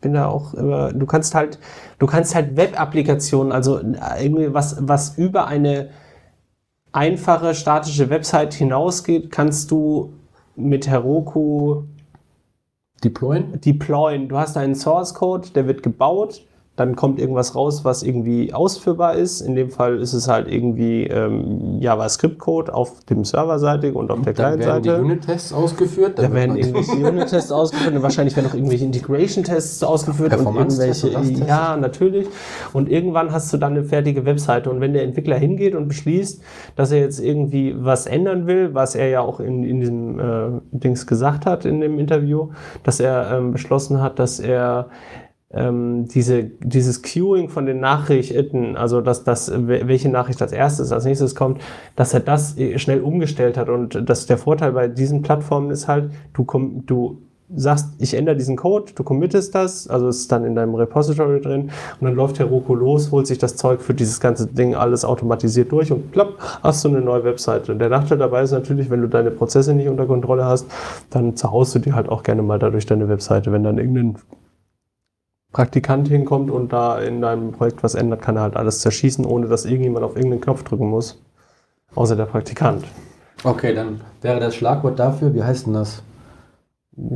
bin 0.00 0.12
da 0.14 0.26
auch 0.28 0.54
immer, 0.54 0.92
du 0.92 1.04
kannst 1.06 1.34
halt, 1.34 1.58
du 1.98 2.06
kannst 2.06 2.34
halt 2.36 2.56
Web-Applikationen, 2.56 3.50
also 3.52 3.80
irgendwie 4.20 4.54
was, 4.54 4.76
was 4.80 5.18
über 5.18 5.48
eine 5.48 5.88
einfache 6.96 7.54
statische 7.54 8.08
Website 8.08 8.54
hinausgeht, 8.54 9.30
kannst 9.30 9.70
du 9.70 10.14
mit 10.56 10.88
Heroku 10.88 11.82
Deployen? 13.04 13.60
deployen. 13.60 14.28
Du 14.28 14.38
hast 14.38 14.56
einen 14.56 14.74
Source 14.74 15.12
Code, 15.12 15.50
der 15.50 15.66
wird 15.66 15.82
gebaut, 15.82 16.46
dann 16.76 16.94
kommt 16.94 17.18
irgendwas 17.18 17.54
raus, 17.54 17.84
was 17.84 18.02
irgendwie 18.02 18.52
ausführbar 18.52 19.14
ist. 19.14 19.40
In 19.40 19.54
dem 19.54 19.70
Fall 19.70 19.98
ist 19.98 20.12
es 20.12 20.28
halt 20.28 20.46
irgendwie 20.46 21.04
ähm, 21.04 21.80
JavaScript-Code 21.80 22.72
auf 22.72 23.02
dem 23.04 23.24
Serverseitig 23.24 23.94
und 23.94 24.10
auf 24.10 24.20
der 24.20 24.34
Dann 24.34 24.58
werden 24.58 24.58
die 24.58 24.64
Client-Seite. 24.64 25.02
Unit-Tests 25.02 25.52
ausgeführt. 25.54 26.18
Da 26.18 26.22
damit 26.24 26.36
werden 26.36 26.56
irgendwelche 26.56 26.92
Unit-Tests 27.08 27.50
ausgeführt 27.50 27.94
und 27.94 28.02
wahrscheinlich 28.02 28.36
werden 28.36 28.50
auch 28.50 28.54
irgendwelche 28.54 28.84
Integration-Tests 28.84 29.82
ausgeführt 29.82 30.36
und 30.36 30.54
irgendwelche. 30.54 31.16
und? 31.16 31.46
Ja, 31.46 31.78
natürlich. 31.78 32.28
Und 32.74 32.90
irgendwann 32.90 33.32
hast 33.32 33.50
du 33.54 33.56
dann 33.56 33.72
eine 33.72 33.84
fertige 33.84 34.26
Webseite. 34.26 34.70
Und 34.70 34.82
wenn 34.82 34.92
der 34.92 35.02
Entwickler 35.02 35.38
hingeht 35.38 35.74
und 35.74 35.88
beschließt, 35.88 36.42
dass 36.76 36.92
er 36.92 37.00
jetzt 37.00 37.20
irgendwie 37.20 37.74
was 37.78 38.06
ändern 38.06 38.46
will, 38.46 38.74
was 38.74 38.94
er 38.94 39.08
ja 39.08 39.22
auch 39.22 39.40
in, 39.40 39.64
in 39.64 39.80
diesem 39.80 40.20
äh, 40.20 40.60
Dings 40.72 41.06
gesagt 41.06 41.46
hat 41.46 41.64
in 41.64 41.80
dem 41.80 41.98
Interview, 41.98 42.50
dass 42.82 43.00
er 43.00 43.30
ähm, 43.32 43.52
beschlossen 43.52 44.02
hat, 44.02 44.18
dass 44.18 44.40
er 44.40 44.88
ähm, 45.52 46.08
diese, 46.08 46.44
dieses 46.44 47.02
Queuing 47.02 47.48
von 47.48 47.66
den 47.66 47.80
Nachrichten, 47.80 48.76
also 48.76 49.00
dass 49.00 49.24
das, 49.24 49.52
welche 49.54 50.08
Nachricht 50.08 50.42
als 50.42 50.52
erstes, 50.52 50.92
als 50.92 51.04
nächstes 51.04 51.34
kommt, 51.34 51.60
dass 51.94 52.14
er 52.14 52.20
das 52.20 52.56
schnell 52.76 53.00
umgestellt 53.00 53.56
hat. 53.56 53.68
Und 53.68 54.08
dass 54.08 54.26
der 54.26 54.38
Vorteil 54.38 54.72
bei 54.72 54.88
diesen 54.88 55.22
Plattformen 55.22 55.70
ist 55.70 55.88
halt, 55.88 56.10
du, 56.32 56.44
komm, 56.44 56.84
du 56.86 57.22
sagst, 57.54 57.94
ich 57.98 58.14
ändere 58.14 58.36
diesen 58.36 58.56
Code, 58.56 58.92
du 58.94 59.04
committest 59.04 59.54
das, 59.54 59.86
also 59.88 60.08
es 60.08 60.18
ist 60.22 60.32
dann 60.32 60.44
in 60.44 60.56
deinem 60.56 60.74
Repository 60.74 61.40
drin 61.40 61.70
und 62.00 62.04
dann 62.04 62.14
läuft 62.14 62.40
Heroku 62.40 62.74
los, 62.74 63.12
holt 63.12 63.28
sich 63.28 63.38
das 63.38 63.54
Zeug 63.54 63.80
für 63.80 63.94
dieses 63.94 64.18
ganze 64.18 64.48
Ding 64.48 64.74
alles 64.74 65.04
automatisiert 65.04 65.70
durch 65.70 65.92
und 65.92 66.12
klapp, 66.12 66.34
hast 66.62 66.84
du 66.84 66.88
eine 66.88 67.00
neue 67.00 67.22
Webseite. 67.22 67.70
Und 67.70 67.78
der 67.78 67.88
Nachteil 67.88 68.18
dabei 68.18 68.42
ist 68.42 68.50
natürlich, 68.50 68.90
wenn 68.90 69.00
du 69.00 69.08
deine 69.08 69.30
Prozesse 69.30 69.74
nicht 69.74 69.88
unter 69.88 70.06
Kontrolle 70.06 70.44
hast, 70.44 70.66
dann 71.10 71.36
zerhaust 71.36 71.74
du 71.76 71.78
dir 71.78 71.94
halt 71.94 72.08
auch 72.08 72.24
gerne 72.24 72.42
mal 72.42 72.58
dadurch 72.58 72.84
deine 72.84 73.08
Webseite. 73.08 73.52
Wenn 73.52 73.62
dann 73.62 73.78
irgendein 73.78 74.16
Praktikant 75.52 76.08
hinkommt 76.08 76.50
und 76.50 76.72
da 76.72 77.00
in 77.00 77.20
deinem 77.20 77.52
Projekt 77.52 77.82
was 77.82 77.94
ändert, 77.94 78.22
kann 78.22 78.36
er 78.36 78.42
halt 78.42 78.56
alles 78.56 78.80
zerschießen, 78.80 79.24
ohne 79.24 79.46
dass 79.48 79.64
irgendjemand 79.64 80.04
auf 80.04 80.16
irgendeinen 80.16 80.42
Knopf 80.42 80.64
drücken 80.64 80.88
muss. 80.88 81.22
Außer 81.94 82.16
der 82.16 82.26
Praktikant. 82.26 82.84
Okay, 83.42 83.74
dann 83.74 84.00
wäre 84.22 84.40
das 84.40 84.54
Schlagwort 84.54 84.98
dafür, 84.98 85.34
wie 85.34 85.42
heißt 85.42 85.66
denn 85.66 85.74
das? 85.74 86.02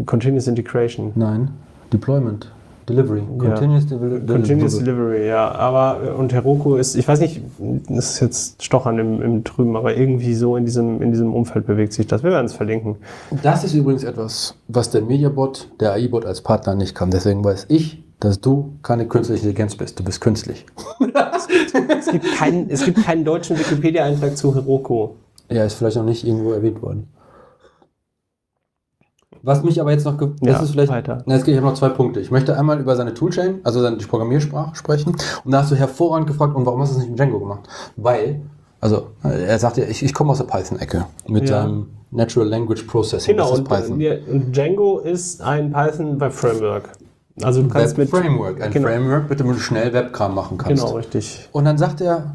Continuous 0.07 0.47
Integration. 0.47 1.13
Nein, 1.15 1.51
Deployment. 1.93 2.51
Delivery. 2.89 3.23
Continuous, 3.39 3.89
ja. 3.89 3.97
Deli 3.97 4.27
Continuous 4.27 4.79
Delivery, 4.79 5.29
ja. 5.29 5.53
Aber, 5.53 6.17
und 6.17 6.33
Heroku 6.33 6.75
ist, 6.75 6.97
ich 6.97 7.07
weiß 7.07 7.21
nicht, 7.21 7.41
das 7.89 8.15
ist 8.15 8.21
jetzt 8.21 8.65
Stochern 8.65 8.99
im, 8.99 9.23
im 9.23 9.45
Trüben, 9.45 9.77
aber 9.77 9.97
irgendwie 9.97 10.35
so 10.35 10.57
in 10.57 10.65
diesem, 10.65 11.01
in 11.01 11.13
diesem 11.13 11.33
Umfeld 11.33 11.67
bewegt 11.67 11.93
sich 11.93 12.07
das. 12.07 12.25
Wir 12.25 12.31
werden 12.31 12.47
es 12.47 12.53
verlinken. 12.53 12.97
Das 13.43 13.65
ist 13.65 13.75
übrigens 13.75 14.03
etwas, 14.03 14.57
was 14.69 14.91
der 14.91 15.03
Mediabot, 15.03 15.69
der 15.79 15.93
AI-Bot 15.93 16.27
als 16.27 16.41
Partner 16.41 16.75
nicht 16.75 16.95
kann. 16.95 17.11
Deswegen 17.11 17.45
weiß 17.45 17.67
ich, 17.69 18.03
dass 18.21 18.41
du 18.41 18.75
keine 18.83 19.09
künstliche 19.09 19.41
Intelligenz 19.41 19.75
bist. 19.77 19.99
Du 19.99 20.05
bist 20.05 20.21
künstlich. 20.21 20.67
es, 21.01 22.07
gibt 22.07 22.37
keinen, 22.37 22.71
es 22.71 22.85
gibt 22.85 23.03
keinen 23.03 23.25
deutschen 23.25 23.59
Wikipedia-Eintrag 23.59 24.37
zu 24.37 24.55
Heroku. 24.55 25.11
Ja, 25.51 25.65
ist 25.65 25.75
vielleicht 25.75 25.97
noch 25.97 26.05
nicht 26.05 26.25
irgendwo 26.25 26.53
erwähnt 26.53 26.81
worden. 26.83 27.09
Was 29.43 29.63
mich 29.63 29.81
aber 29.81 29.91
jetzt 29.91 30.05
noch, 30.05 30.19
das 30.19 30.29
ja, 30.43 30.61
ist 30.61 30.73
vielleicht, 30.73 30.93
weiter. 30.93 31.23
Na, 31.25 31.39
geht, 31.39 31.49
ich 31.49 31.57
habe 31.57 31.67
noch 31.67 31.75
zwei 31.75 31.89
Punkte. 31.89 32.21
Ich 32.21 32.31
möchte 32.31 32.59
einmal 32.59 32.79
über 32.79 32.95
seine 32.95 33.15
Toolchain, 33.15 33.61
also 33.65 33.81
seine 33.81 33.97
Programmiersprache 33.97 34.77
sprechen. 34.77 35.17
Und 35.45 35.51
da 35.51 35.63
hast 35.63 35.71
du 35.71 35.77
hervorragend 35.77 36.27
gefragt, 36.27 36.55
und 36.55 36.67
warum 36.67 36.83
hast 36.83 36.91
du 36.91 36.97
das 36.97 37.05
nicht 37.05 37.11
mit 37.11 37.19
Django 37.19 37.41
gemacht? 37.41 37.61
Weil, 37.97 38.43
also, 38.81 39.09
er 39.23 39.59
sagt 39.59 39.79
ja, 39.79 39.85
ich, 39.85 40.03
ich 40.03 40.13
komme 40.13 40.33
aus 40.33 40.39
der 40.39 40.45
Python-Ecke 40.45 41.07
mit 41.27 41.49
Ja. 41.49 41.63
seinem 41.63 41.87
Natural 42.11 42.49
Language 42.49 42.83
Processing. 42.83 43.35
Genau, 43.35 43.51
das 43.51 43.53
ist 43.53 43.59
und, 43.61 43.69
Python. 43.69 44.01
ja, 44.01 44.13
und 44.31 44.55
Django 44.55 44.99
ist 44.99 45.41
ein 45.41 45.73
Python 45.73 46.21
Web 46.21 46.33
Framework. 46.33 46.91
Also 47.45 47.63
du 47.63 47.69
kannst 47.69 47.97
Web 47.97 47.99
mit 47.99 48.11
Framework, 48.11 48.63
ein 48.63 48.71
genau, 48.71 48.89
Framework, 48.89 49.31
mit 49.31 49.41
dem 49.41 49.49
du 49.49 49.59
schnell 49.59 49.93
Webkram 49.93 50.35
machen 50.35 50.59
kannst. 50.59 50.83
Genau, 50.83 50.97
richtig. 50.97 51.49
Und 51.53 51.65
dann 51.65 51.79
sagt 51.79 52.01
er, 52.01 52.35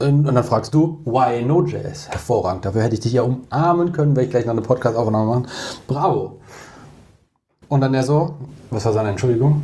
und 0.00 0.24
dann 0.24 0.44
fragst 0.44 0.72
du, 0.72 1.00
why 1.04 1.44
Node.js? 1.44 2.08
Hervorragend. 2.08 2.64
Dafür 2.64 2.82
hätte 2.82 2.94
ich 2.94 3.00
dich 3.00 3.12
ja 3.12 3.22
umarmen 3.22 3.92
können, 3.92 4.16
wenn 4.16 4.24
ich 4.24 4.30
gleich 4.30 4.46
noch 4.46 4.52
eine 4.52 4.62
Podcast-Aufnahme 4.62 5.26
machen. 5.26 5.46
Bravo. 5.86 6.40
Und 7.68 7.82
dann 7.82 7.92
er 7.92 8.02
so, 8.02 8.34
was 8.70 8.84
war 8.86 8.94
seine 8.94 9.10
Entschuldigung? 9.10 9.62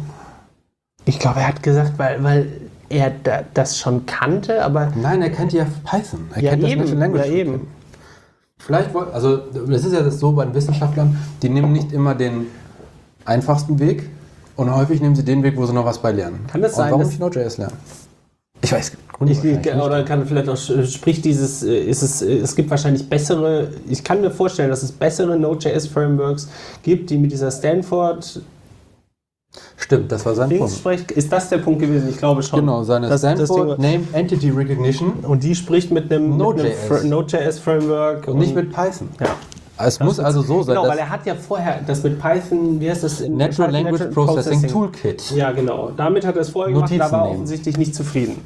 Ich 1.06 1.18
glaube, 1.18 1.40
er 1.40 1.48
hat 1.48 1.62
gesagt, 1.62 1.98
weil, 1.98 2.22
weil 2.22 2.60
er 2.90 3.10
da, 3.10 3.44
das 3.54 3.78
schon 3.78 4.04
kannte, 4.04 4.62
aber 4.62 4.92
Nein, 4.94 5.22
er 5.22 5.30
kennt 5.30 5.52
ja 5.52 5.66
Python. 5.84 6.28
Er 6.34 6.42
ja 6.42 6.50
kennt 6.50 6.64
eben, 6.64 6.82
das 6.82 6.90
Natural 6.90 6.98
Language. 6.98 7.26
ja 7.26 7.32
eben. 7.32 7.68
Vielleicht 8.58 8.96
also 8.96 9.36
das 9.36 9.84
ist 9.84 9.92
ja 9.92 10.02
das 10.02 10.18
so 10.18 10.32
bei 10.32 10.44
den 10.44 10.54
Wissenschaftlern, 10.54 11.16
die 11.42 11.48
nehmen 11.48 11.72
nicht 11.72 11.92
immer 11.92 12.14
den 12.14 12.46
einfachsten 13.26 13.78
Weg 13.78 14.08
und 14.56 14.74
häufig 14.74 15.00
nehmen 15.00 15.14
sie 15.16 15.24
den 15.24 15.42
Weg, 15.42 15.56
wo 15.56 15.66
sie 15.66 15.72
noch 15.74 15.84
was 15.84 15.98
bei 15.98 16.12
lernen. 16.12 16.44
Kann 16.50 16.62
das 16.62 16.72
und 16.72 16.76
sein, 16.78 16.90
warum 16.92 17.06
nicht 17.06 17.20
Node.js 17.20 17.58
lernen? 17.58 17.74
Ich 18.62 18.72
weiß, 18.72 18.92
Gründe 19.12 19.32
Ich, 19.34 19.74
oder 19.74 20.02
kann 20.04 20.26
vielleicht 20.26 20.48
auch, 20.48 20.56
sprich 20.56 21.20
dieses, 21.20 21.62
äh, 21.62 21.78
ist 21.78 22.02
es, 22.02 22.22
äh, 22.22 22.38
es 22.38 22.56
gibt 22.56 22.70
wahrscheinlich 22.70 23.06
bessere, 23.08 23.68
ich 23.88 24.02
kann 24.02 24.22
mir 24.22 24.30
vorstellen, 24.30 24.70
dass 24.70 24.82
es 24.82 24.92
bessere 24.92 25.38
Node.js-Frameworks 25.38 26.48
gibt, 26.82 27.10
die 27.10 27.18
mit 27.18 27.32
dieser 27.32 27.50
Stanford 27.50 28.40
Stimmt, 29.78 30.10
das 30.12 30.24
war 30.26 30.34
sein 30.34 30.50
Punkt. 30.58 30.72
spricht. 30.74 31.10
Ist 31.12 31.30
das 31.32 31.48
der 31.48 31.58
Punkt 31.58 31.80
gewesen? 31.80 32.08
Ich 32.10 32.18
glaube 32.18 32.42
schon. 32.42 32.60
Genau, 32.60 32.82
seine 32.82 33.08
Das- 33.08 33.20
das 33.22 33.34
Stanford 33.36 33.78
Ding- 33.78 33.92
Name 33.92 34.04
Entity 34.12 34.50
Recognition 34.50 35.12
Und 35.22 35.42
die 35.44 35.54
spricht 35.54 35.90
mit 35.90 36.10
einem 36.12 36.30
mit 36.30 36.38
Node.js-Framework. 37.04 38.28
und 38.28 38.38
nicht 38.38 38.54
mit 38.54 38.70
Python. 38.72 39.08
Ja. 39.20 39.28
Es 39.78 40.00
muss 40.00 40.18
also 40.18 40.42
so 40.42 40.62
sein, 40.62 40.74
Genau, 40.76 40.88
weil 40.88 40.98
er 40.98 41.10
hat 41.10 41.26
ja 41.26 41.34
vorher 41.34 41.80
das 41.86 42.02
mit 42.02 42.20
Python, 42.20 42.80
wie 42.80 42.90
heißt 42.90 43.04
das? 43.04 43.20
Natural 43.20 43.70
Language 43.70 44.10
Processing 44.12 44.66
Toolkit. 44.68 45.30
Ja, 45.32 45.52
genau. 45.52 45.90
Damit 45.96 46.24
hat 46.26 46.36
er 46.36 46.42
es 46.42 46.50
vorher 46.50 46.72
gemacht, 46.72 46.90
da 46.90 46.96
Notizen 46.96 47.12
war 47.12 47.20
er 47.20 47.24
nehmen. 47.26 47.34
offensichtlich 47.36 47.76
nicht 47.76 47.94
zufrieden. 47.94 48.40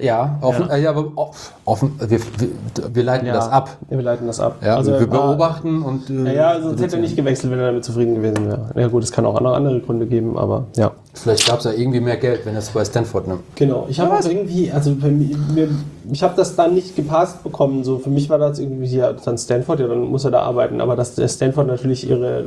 Ja, 0.00 0.38
offen, 0.40 0.66
Ja. 0.68 0.74
Äh, 0.74 0.82
ja 0.82 0.90
aber 0.90 1.12
off- 1.16 1.52
offen, 1.64 1.98
wir, 2.00 2.18
wir, 2.20 2.48
wir 2.94 3.02
leiten 3.02 3.26
das 3.28 3.48
ab. 3.48 3.76
Wir 3.88 4.02
leiten 4.02 4.26
das 4.26 4.40
ab. 4.40 4.56
Ja, 4.64 4.76
also 4.76 4.92
wir 4.92 4.98
er 5.00 5.10
war- 5.10 5.28
beobachten 5.28 5.82
und. 5.82 6.08
äh, 6.10 6.24
Ja, 6.34 6.54
ja, 6.54 6.60
sonst 6.60 6.80
hätte 6.80 6.96
er 6.96 7.02
nicht 7.02 7.16
gewechselt, 7.16 7.52
wenn 7.52 7.58
er 7.58 7.66
damit 7.66 7.84
zufrieden 7.84 8.14
gewesen 8.14 8.46
wäre. 8.48 8.70
Ja 8.74 8.88
gut, 8.88 9.02
es 9.02 9.12
kann 9.12 9.26
auch 9.26 9.34
andere, 9.36 9.54
andere 9.54 9.80
Gründe 9.80 10.06
geben, 10.06 10.38
aber 10.38 10.64
ja. 10.76 10.92
Vielleicht 11.12 11.46
gab 11.48 11.58
es 11.58 11.64
ja 11.64 11.72
irgendwie 11.72 12.00
mehr 12.00 12.16
Geld, 12.18 12.46
wenn 12.46 12.54
er 12.54 12.60
es 12.60 12.70
bei 12.70 12.84
Stanford 12.84 13.26
nimmt. 13.26 13.40
Genau, 13.56 13.86
ich 13.88 13.98
habe 13.98 14.12
auch 14.14 14.24
irgendwie, 14.24 14.70
also 14.70 14.90
mir, 14.92 15.68
ich 16.10 16.22
habe 16.22 16.34
das 16.36 16.54
dann 16.54 16.74
nicht 16.74 16.94
gepasst 16.94 17.42
bekommen. 17.42 17.82
So 17.82 17.98
für 17.98 18.10
mich 18.10 18.30
war 18.30 18.38
das 18.38 18.58
irgendwie 18.60 18.86
ja 18.96 19.12
dann 19.12 19.36
Stanford, 19.36 19.80
ja 19.80 19.88
dann 19.88 20.02
muss 20.02 20.24
er 20.24 20.30
da 20.30 20.42
arbeiten. 20.42 20.80
Aber 20.80 20.94
dass 20.96 21.16
der 21.16 21.26
Stanford 21.28 21.66
natürlich 21.66 22.08
ihre, 22.08 22.44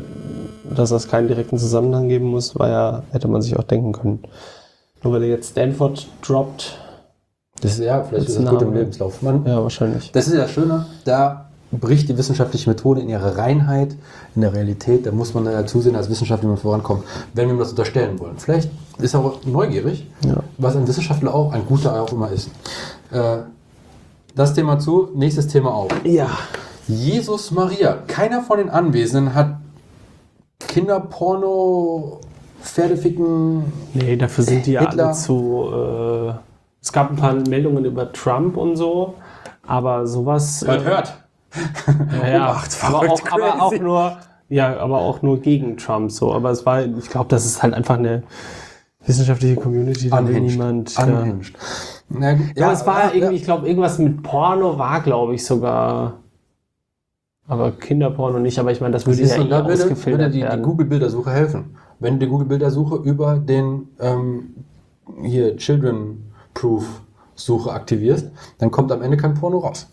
dass 0.75 0.89
das 0.91 1.09
keinen 1.09 1.27
direkten 1.27 1.57
Zusammenhang 1.57 2.07
geben 2.07 2.25
muss, 2.27 2.57
war 2.57 2.69
ja 2.69 3.03
hätte 3.11 3.27
man 3.27 3.41
sich 3.41 3.57
auch 3.59 3.63
denken 3.63 3.91
können. 3.91 4.19
Nur 5.03 5.11
weil 5.13 5.23
er 5.23 5.29
jetzt 5.29 5.51
Stanford 5.51 6.07
droppt, 6.25 6.77
Das 7.63 7.73
ist 7.80 7.80
ja, 7.86 8.04
vielleicht 8.04 8.30
ist 8.30 8.39
das 8.39 8.49
gut 8.49 8.62
im. 8.62 8.73
Lebenslauf. 8.73 9.21
Man, 9.21 9.45
ja 9.45 9.62
wahrscheinlich. 9.62 10.12
Das 10.12 10.28
ist 10.28 10.34
ja 10.34 10.41
das 10.41 10.52
Schöne, 10.52 10.86
da 11.06 11.45
bricht 11.71 12.08
die 12.08 12.17
wissenschaftliche 12.17 12.69
Methode 12.69 13.02
in 13.02 13.10
ihrer 13.10 13.36
Reinheit, 13.38 13.95
in 14.36 14.41
der 14.41 14.54
Realität. 14.54 15.06
Da 15.08 15.12
muss 15.12 15.34
man 15.34 15.45
ja 15.45 15.65
zusehen 15.65 15.95
als 15.95 16.08
Wissenschaftler, 16.10 16.47
wie 16.47 16.52
man 16.52 16.58
vorankommt, 16.58 17.04
wenn 17.34 17.47
wir 17.47 17.56
ihm 17.56 17.60
das 17.60 17.71
unterstellen 17.71 18.19
wollen. 18.19 18.38
Vielleicht 18.38 18.69
ist 18.99 19.15
er 19.15 19.21
auch 19.21 19.43
neugierig, 19.45 20.08
Ja. 20.23 20.36
was 20.60 20.76
ein 20.76 20.88
Wissenschaftler 20.88 21.34
auch, 21.34 21.52
ein 21.52 21.65
guter 21.65 21.99
auch 21.99 22.12
immer 22.12 22.30
ist. 22.30 22.49
Äh, 23.12 23.38
das 24.36 24.54
Thema 24.54 24.78
zu, 24.80 25.10
nächstes 25.15 25.47
Thema 25.47 25.73
auf. 25.73 25.89
Ja. 26.04 26.28
Jesus 26.88 27.49
Maria. 27.52 27.97
Keiner 28.08 28.41
von 28.41 28.58
den 28.60 28.69
Anwesenden 28.69 29.34
hat 29.34 29.56
Kinderporno, 30.67 32.19
Pferdeficken. 32.62 33.63
Nee, 33.93 34.15
dafür 34.17 34.43
sind 34.43 34.65
die 34.65 34.78
Hitler. 34.80 35.06
alle 35.08 35.13
zu. 35.13 35.69
Äh, 35.71 36.34
es 36.84 36.91
gab 36.91 37.10
ein 37.10 37.15
paar 37.15 37.34
Meldungen 37.34 37.86
über 37.86 38.12
Trump 38.12 38.58
und 38.58 38.76
so, 38.76 39.15
aber 39.65 40.06
sowas. 40.06 40.63
Hört, 40.67 40.82
äh, 40.82 40.84
hört. 40.84 41.17
Ja, 42.22 42.28
ja. 42.28 42.52
Obacht, 42.52 42.78
aber, 42.84 43.00
auch, 43.00 43.22
aber 43.32 43.62
auch 43.62 43.80
nur, 43.80 44.17
ja, 44.50 44.78
aber 44.78 45.00
auch 45.00 45.22
nur 45.22 45.39
gegen 45.39 45.78
Trump 45.78 46.12
so. 46.12 46.34
Aber 46.34 46.52
es 46.52 46.65
war, 46.65 46.84
ich 46.84 47.10
glaube, 47.10 47.30
das 47.30 47.46
ist 47.46 47.63
halt 47.63 47.74
einfach 47.74 47.98
eine 47.98 48.24
wissenschaftliche 49.06 49.56
Community, 49.56 50.10
da 50.10 50.28
will 50.28 50.41
niemand. 50.41 50.93
Ja. 50.98 51.06
Unhinged. 51.06 51.54
Na, 52.10 52.36
ja, 52.56 52.74
es 52.74 52.86
war 52.86 53.06
ja, 53.06 53.12
irgendwie, 53.13 53.36
ich 53.38 53.43
glaube, 53.43 53.67
irgendwas 53.67 53.98
mit 53.98 54.22
Porno 54.22 54.78
war, 54.78 55.00
glaube 55.02 55.36
ich, 55.36 55.46
sogar. 55.46 56.19
Aber 57.48 57.72
Kinderporno 57.72 58.39
nicht, 58.39 58.60
aber 58.60 58.72
ich 58.72 58.82
meine, 58.82 58.93
das 58.93 59.06
würde 59.06 59.17
Siehst 59.17 59.38
ja 59.38 59.43
du, 59.43 59.48
eh 59.48 59.50
da 59.50 59.67
würde, 59.67 60.06
würde 60.06 60.30
die, 60.30 60.41
die. 60.41 60.62
Google-Bildersuche 60.62 61.32
helfen. 61.32 61.78
Wenn 62.00 62.19
die 62.19 62.28
Google-Bildersuche 62.28 62.96
über 62.96 63.38
den 63.38 63.89
ähm, 64.00 64.65
hier 65.22 65.58
Children-Proof-Suche 66.53 67.71
aktivierst, 67.71 68.29
dann 68.59 68.71
kommt 68.71 68.91
am 68.91 69.01
Ende 69.01 69.17
kein 69.17 69.33
Porno 69.33 69.59
raus. 69.59 69.87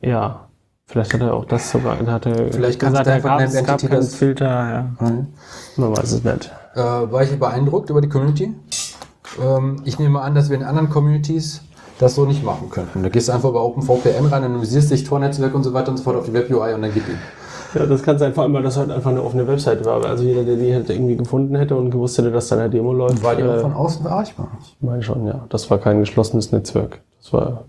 ja, 0.00 0.48
vielleicht 0.86 1.14
hat 1.14 1.20
er 1.20 1.34
auch 1.34 1.44
das 1.44 1.70
sogar, 1.70 1.98
hat 2.06 2.26
er 2.26 2.52
Vielleicht 2.52 2.80
kannst 2.80 2.98
gesagt, 2.98 3.06
du 3.06 3.12
einfach 3.12 3.30
eine 3.38 3.56
Entity 3.56 3.88
keinen 3.88 4.02
Filter, 4.02 4.46
ja. 5.00 5.12
Man 5.76 5.96
weiß 5.96 6.12
es 6.12 6.24
nicht. 6.24 6.50
Äh, 6.74 6.80
war 6.80 7.22
ich 7.22 7.38
beeindruckt 7.38 7.90
über 7.90 8.00
die 8.00 8.08
Community. 8.08 8.54
Ähm, 9.42 9.82
ich 9.84 9.98
nehme 9.98 10.20
an, 10.20 10.34
dass 10.34 10.50
wir 10.50 10.56
in 10.56 10.62
anderen 10.62 10.90
Communities 10.90 11.62
das 11.98 12.14
so 12.14 12.24
nicht 12.24 12.42
machen 12.44 12.68
könnten. 12.70 13.02
Da 13.02 13.08
gehst 13.08 13.28
du 13.28 13.32
einfach 13.32 13.50
über 13.50 13.64
OpenVPN 13.64 14.26
rein, 14.26 14.44
anonymisierst 14.44 14.90
dich, 14.90 15.04
Tor-Netzwerk 15.04 15.54
und 15.54 15.62
so 15.62 15.72
weiter 15.72 15.90
und 15.90 15.98
so 15.98 16.02
fort 16.02 16.16
auf 16.16 16.24
die 16.26 16.32
Web-UI 16.32 16.74
und 16.74 16.82
dann 16.82 16.92
geht 16.92 17.04
die. 17.06 17.16
Ja, 17.74 17.86
das 17.86 18.02
kann 18.02 18.18
sein, 18.18 18.34
vor 18.34 18.44
allem, 18.44 18.52
weil 18.54 18.62
das 18.62 18.76
halt 18.76 18.90
einfach 18.90 19.10
eine 19.10 19.22
offene 19.22 19.46
Webseite 19.46 19.84
war. 19.84 20.04
Also 20.04 20.24
jeder, 20.24 20.44
der 20.44 20.56
die 20.56 20.74
halt 20.74 20.90
irgendwie 20.90 21.16
gefunden 21.16 21.54
hätte 21.56 21.74
und 21.76 21.90
gewusst 21.90 22.18
hätte, 22.18 22.30
dass 22.30 22.48
da 22.48 22.56
eine 22.56 22.68
Demo 22.70 22.92
läuft, 22.92 23.22
War 23.22 23.34
die 23.34 23.42
auch 23.42 23.54
äh, 23.54 23.60
von 23.60 23.72
außen 23.72 24.04
erreichbar? 24.04 24.48
ich 24.62 24.76
meine 24.80 25.02
schon, 25.02 25.26
ja. 25.26 25.46
Das 25.48 25.70
war 25.70 25.78
kein 25.78 26.00
geschlossenes 26.00 26.52
Netzwerk. 26.52 27.00
Das 27.22 27.32
war 27.32 27.64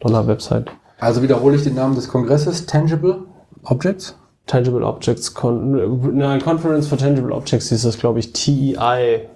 Dollar-Website. 0.00 0.70
Also 0.98 1.22
wiederhole 1.22 1.56
ich 1.56 1.62
den 1.64 1.74
Namen 1.74 1.94
des 1.94 2.08
Kongresses, 2.08 2.66
Tangible 2.66 3.18
Objects. 3.64 4.16
Tangible 4.46 4.84
Objects, 4.84 5.32
Con 5.34 6.16
nein, 6.16 6.40
Conference 6.42 6.88
for 6.88 6.98
Tangible 6.98 7.32
Objects 7.32 7.68
hieß 7.68 7.82
das, 7.82 7.98
glaube 7.98 8.18
ich, 8.18 8.32
TEI. 8.32 9.28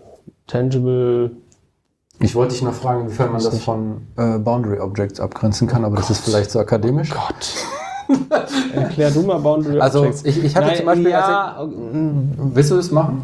Tangible, 0.49 1.31
Ich 2.21 2.35
wollte 2.35 2.53
dich 2.55 2.63
noch 2.63 2.75
fragen, 2.75 3.03
inwiefern 3.03 3.33
man 3.33 3.43
das 3.43 3.59
von 3.61 4.09
äh, 4.17 4.39
Boundary 4.39 4.81
Objects 4.81 5.21
abgrenzen 5.21 5.69
kann, 5.69 5.85
aber 5.85 5.97
das 5.97 6.11
ist 6.11 6.25
vielleicht 6.25 6.51
zu 6.51 6.59
akademisch. 6.59 7.11
Gott. 7.11 7.55
Erklär 8.75 9.11
du 9.11 9.23
mal 9.23 9.39
Boundary 9.39 9.81
Also, 9.81 10.01
Objects. 10.01 10.25
ich- 10.25 10.45
ich 10.45 10.55
hatte 10.57 10.67
Nein, 10.69 10.77
zum 10.77 10.87
Beispiel, 10.87 11.11
ja, 11.11 11.67
Willst 12.55 12.71
du 12.71 12.77
das 12.77 12.91
machen? 12.91 13.23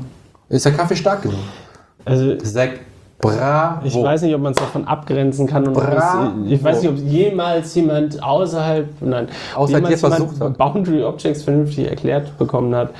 Ist 0.48 0.64
der 0.64 0.72
Kaffee 0.72 0.96
stark 0.96 1.22
genug? 1.22 1.36
Also 2.04 2.34
Zack, 2.36 2.80
bravo. 3.20 3.86
ich 3.86 3.94
weiß 3.94 4.22
nicht, 4.22 4.34
ob 4.34 4.40
man 4.42 4.52
es 4.52 4.58
davon 4.58 4.86
abgrenzen 4.86 5.46
kann. 5.46 5.66
Und 5.68 5.76
es, 5.76 6.04
ich 6.52 6.64
weiß 6.64 6.80
nicht, 6.82 6.90
ob 6.90 6.96
jemals 6.96 7.74
jemand 7.74 8.22
außerhalb, 8.22 8.88
nein, 9.02 9.28
Außer 9.54 9.74
jemals 9.74 9.88
dir 9.94 9.98
versucht 10.08 10.32
jemand 10.34 10.50
hat. 10.50 10.58
Boundary 10.58 11.04
Objects 11.04 11.42
vernünftig 11.42 11.88
erklärt 11.88 12.36
bekommen 12.38 12.74
hat. 12.74 12.90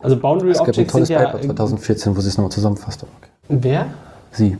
Also 0.00 0.16
Boundary 0.16 0.50
es 0.50 0.58
gab 0.58 0.66
ein 0.66 0.70
Objects 0.70 0.92
tolles 0.92 1.08
sind 1.08 1.14
ja. 1.20 1.26
Paper 1.28 1.40
2014, 1.40 2.16
wo 2.16 2.20
sie 2.20 2.28
es 2.28 2.36
nochmal 2.36 2.50
zusammenfasst. 2.50 3.04
Okay. 3.04 3.30
Wer? 3.48 3.86
Sie. 4.32 4.58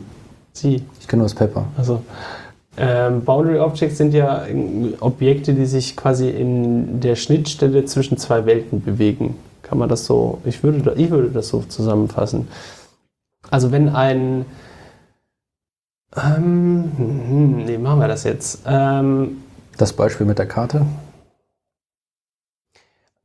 Sie. 0.53 0.83
Ich 1.01 1.07
kenne 1.07 1.19
nur 1.19 1.25
das 1.25 1.35
Paper. 1.35 1.65
Also 1.77 2.01
ähm, 2.77 3.23
Boundary 3.23 3.59
Objects 3.59 3.97
sind 3.97 4.13
ja 4.13 4.45
Objekte, 4.99 5.53
die 5.53 5.65
sich 5.65 5.95
quasi 5.95 6.29
in 6.29 6.99
der 6.99 7.15
Schnittstelle 7.15 7.85
zwischen 7.85 8.17
zwei 8.17 8.45
Welten 8.45 8.81
bewegen. 8.81 9.35
Kann 9.61 9.77
man 9.77 9.89
das 9.89 10.05
so, 10.05 10.39
ich 10.43 10.63
würde, 10.63 10.93
ich 10.95 11.09
würde 11.09 11.29
das 11.29 11.49
so 11.49 11.61
zusammenfassen. 11.61 12.47
Also 13.51 13.71
wenn 13.71 13.89
ein, 13.89 14.45
ähm, 16.15 16.91
hm, 16.97 17.67
wie 17.67 17.77
machen 17.77 17.99
wir 17.99 18.07
das 18.07 18.23
jetzt? 18.23 18.63
Ähm, 18.65 19.43
Das 19.77 19.93
Beispiel 19.93 20.25
mit 20.25 20.39
der 20.39 20.47
Karte. 20.47 20.85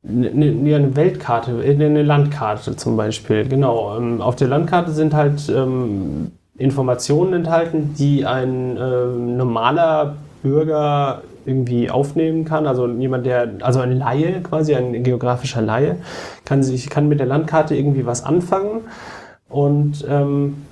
eine, 0.07 0.31
eine 0.31 0.77
eine 0.77 0.97
Weltkarte, 0.97 1.63
äh, 1.65 1.75
eine 1.75 2.03
Landkarte 2.03 2.77
zum 2.77 2.97
Beispiel, 2.97 3.49
genau. 3.49 3.97
Ähm, 3.97 4.21
Auf 4.21 4.37
der 4.37 4.49
Landkarte 4.49 4.93
sind 4.93 5.15
halt 5.15 5.49
ähm, 5.49 6.33
Informationen 6.59 7.33
enthalten, 7.33 7.95
die 7.97 8.27
ein 8.27 8.77
ähm, 8.77 9.37
normaler 9.37 10.17
Bürger 10.43 11.23
irgendwie 11.47 11.89
aufnehmen 11.89 12.45
kann. 12.45 12.67
Also 12.67 12.87
jemand, 12.87 13.25
der, 13.27 13.53
also 13.61 13.81
ein 13.81 13.97
Laie 13.97 14.43
quasi, 14.43 14.75
ein 14.75 15.03
geografischer 15.03 15.63
Laie, 15.63 15.97
kann 16.45 16.63
sich, 16.63 16.91
kann 16.91 17.09
mit 17.09 17.21
der 17.21 17.27
Landkarte 17.27 17.75
irgendwie 17.75 18.05
was 18.05 18.25
anfangen 18.25 18.83
und 19.49 20.05
ähm, 20.09 20.65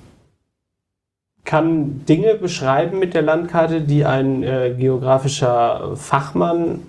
kann 1.45 2.05
Dinge 2.07 2.35
beschreiben 2.35 2.99
mit 2.99 3.15
der 3.15 3.23
Landkarte, 3.23 3.81
die 3.81 4.05
ein 4.05 4.43
äh, 4.43 4.75
geografischer 4.77 5.93
Fachmann 5.95 6.81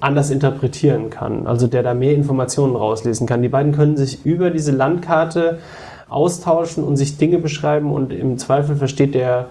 anders 0.00 0.30
interpretieren 0.30 1.10
kann, 1.10 1.46
also 1.46 1.68
der 1.68 1.84
da 1.84 1.94
mehr 1.94 2.14
Informationen 2.14 2.74
rauslesen 2.74 3.26
kann. 3.26 3.42
Die 3.42 3.48
beiden 3.48 3.72
können 3.72 3.96
sich 3.96 4.26
über 4.26 4.50
diese 4.50 4.72
Landkarte 4.72 5.60
austauschen 6.12 6.84
und 6.84 6.96
sich 6.96 7.18
Dinge 7.18 7.38
beschreiben 7.38 7.92
und 7.92 8.12
im 8.12 8.38
Zweifel 8.38 8.76
versteht 8.76 9.14
der, 9.14 9.48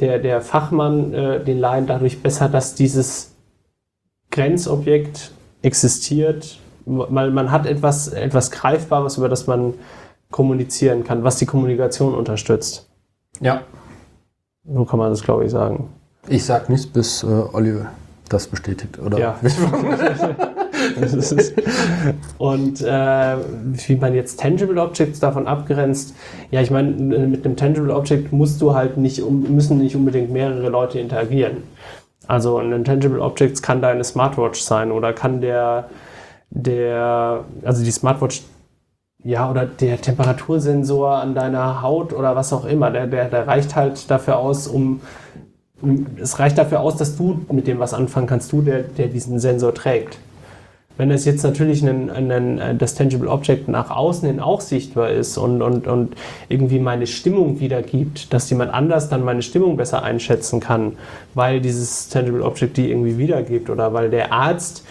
der, 0.00 0.18
der 0.18 0.40
Fachmann 0.40 1.12
äh, 1.12 1.44
den 1.44 1.58
Laien 1.58 1.86
dadurch 1.86 2.22
besser, 2.22 2.48
dass 2.48 2.74
dieses 2.74 3.34
Grenzobjekt 4.30 5.32
existiert, 5.62 6.58
weil 6.86 7.30
man 7.30 7.50
hat 7.50 7.66
etwas, 7.66 8.08
etwas 8.08 8.50
Greifbares, 8.50 9.18
über 9.18 9.28
das 9.28 9.46
man 9.46 9.74
kommunizieren 10.30 11.04
kann, 11.04 11.24
was 11.24 11.36
die 11.36 11.46
Kommunikation 11.46 12.14
unterstützt. 12.14 12.88
Ja. 13.40 13.62
So 14.64 14.84
kann 14.84 14.98
man 14.98 15.10
das, 15.10 15.22
glaube 15.22 15.44
ich, 15.44 15.50
sagen. 15.50 15.88
Ich 16.28 16.44
sag 16.44 16.68
nichts, 16.68 16.86
bis 16.86 17.22
äh, 17.22 17.26
Oliver 17.26 17.86
das 18.28 18.46
bestätigt. 18.46 18.98
Oder? 18.98 19.18
Ja. 19.18 19.40
Und 22.38 22.80
äh, 22.82 23.36
wie 23.86 23.96
man 23.96 24.14
jetzt 24.14 24.40
Tangible 24.40 24.80
Objects 24.80 25.20
davon 25.20 25.46
abgrenzt, 25.46 26.14
ja, 26.50 26.60
ich 26.60 26.70
meine, 26.70 26.90
mit 26.90 27.44
einem 27.44 27.56
Tangible 27.56 27.94
Object 27.94 28.32
musst 28.32 28.60
du 28.60 28.74
halt 28.74 28.96
nicht, 28.96 29.22
müssen 29.28 29.78
nicht 29.78 29.96
unbedingt 29.96 30.30
mehrere 30.30 30.68
Leute 30.68 30.98
interagieren. 30.98 31.58
Also 32.26 32.58
ein 32.58 32.84
Tangible 32.84 33.20
Objects 33.20 33.62
kann 33.62 33.82
deine 33.82 34.04
Smartwatch 34.04 34.60
sein 34.60 34.92
oder 34.92 35.12
kann 35.12 35.40
der, 35.40 35.88
der, 36.50 37.44
also 37.64 37.82
die 37.82 37.90
Smartwatch, 37.90 38.42
ja, 39.22 39.50
oder 39.50 39.66
der 39.66 40.00
Temperatursensor 40.00 41.16
an 41.16 41.34
deiner 41.34 41.82
Haut 41.82 42.12
oder 42.12 42.36
was 42.36 42.52
auch 42.52 42.64
immer, 42.64 42.90
der, 42.90 43.06
der, 43.06 43.28
der 43.28 43.46
reicht 43.46 43.76
halt 43.76 44.10
dafür 44.10 44.38
aus, 44.38 44.66
um 44.66 45.00
es 46.20 46.38
reicht 46.38 46.58
dafür 46.58 46.80
aus, 46.80 46.96
dass 46.96 47.16
du 47.16 47.40
mit 47.50 47.66
dem 47.66 47.78
was 47.78 47.94
anfangen 47.94 48.26
kannst, 48.26 48.52
du, 48.52 48.62
der, 48.62 48.82
der 48.82 49.08
diesen 49.08 49.38
Sensor 49.38 49.74
trägt. 49.74 50.18
Wenn 51.00 51.08
das 51.08 51.24
jetzt 51.24 51.42
natürlich 51.42 51.82
ein, 51.82 52.10
ein, 52.10 52.30
ein, 52.30 52.76
das 52.76 52.94
Tangible 52.94 53.30
Object 53.30 53.68
nach 53.68 53.90
außen 53.90 54.28
hin 54.28 54.38
auch 54.38 54.60
sichtbar 54.60 55.08
ist 55.08 55.38
und, 55.38 55.62
und, 55.62 55.86
und 55.86 56.14
irgendwie 56.50 56.78
meine 56.78 57.06
Stimmung 57.06 57.58
wiedergibt, 57.58 58.34
dass 58.34 58.50
jemand 58.50 58.74
anders 58.74 59.08
dann 59.08 59.24
meine 59.24 59.40
Stimmung 59.40 59.78
besser 59.78 60.02
einschätzen 60.02 60.60
kann, 60.60 60.98
weil 61.32 61.62
dieses 61.62 62.10
Tangible 62.10 62.44
Object 62.44 62.76
die 62.76 62.90
irgendwie 62.90 63.16
wiedergibt 63.16 63.70
oder 63.70 63.94
weil 63.94 64.10
der 64.10 64.30
Arzt 64.30 64.84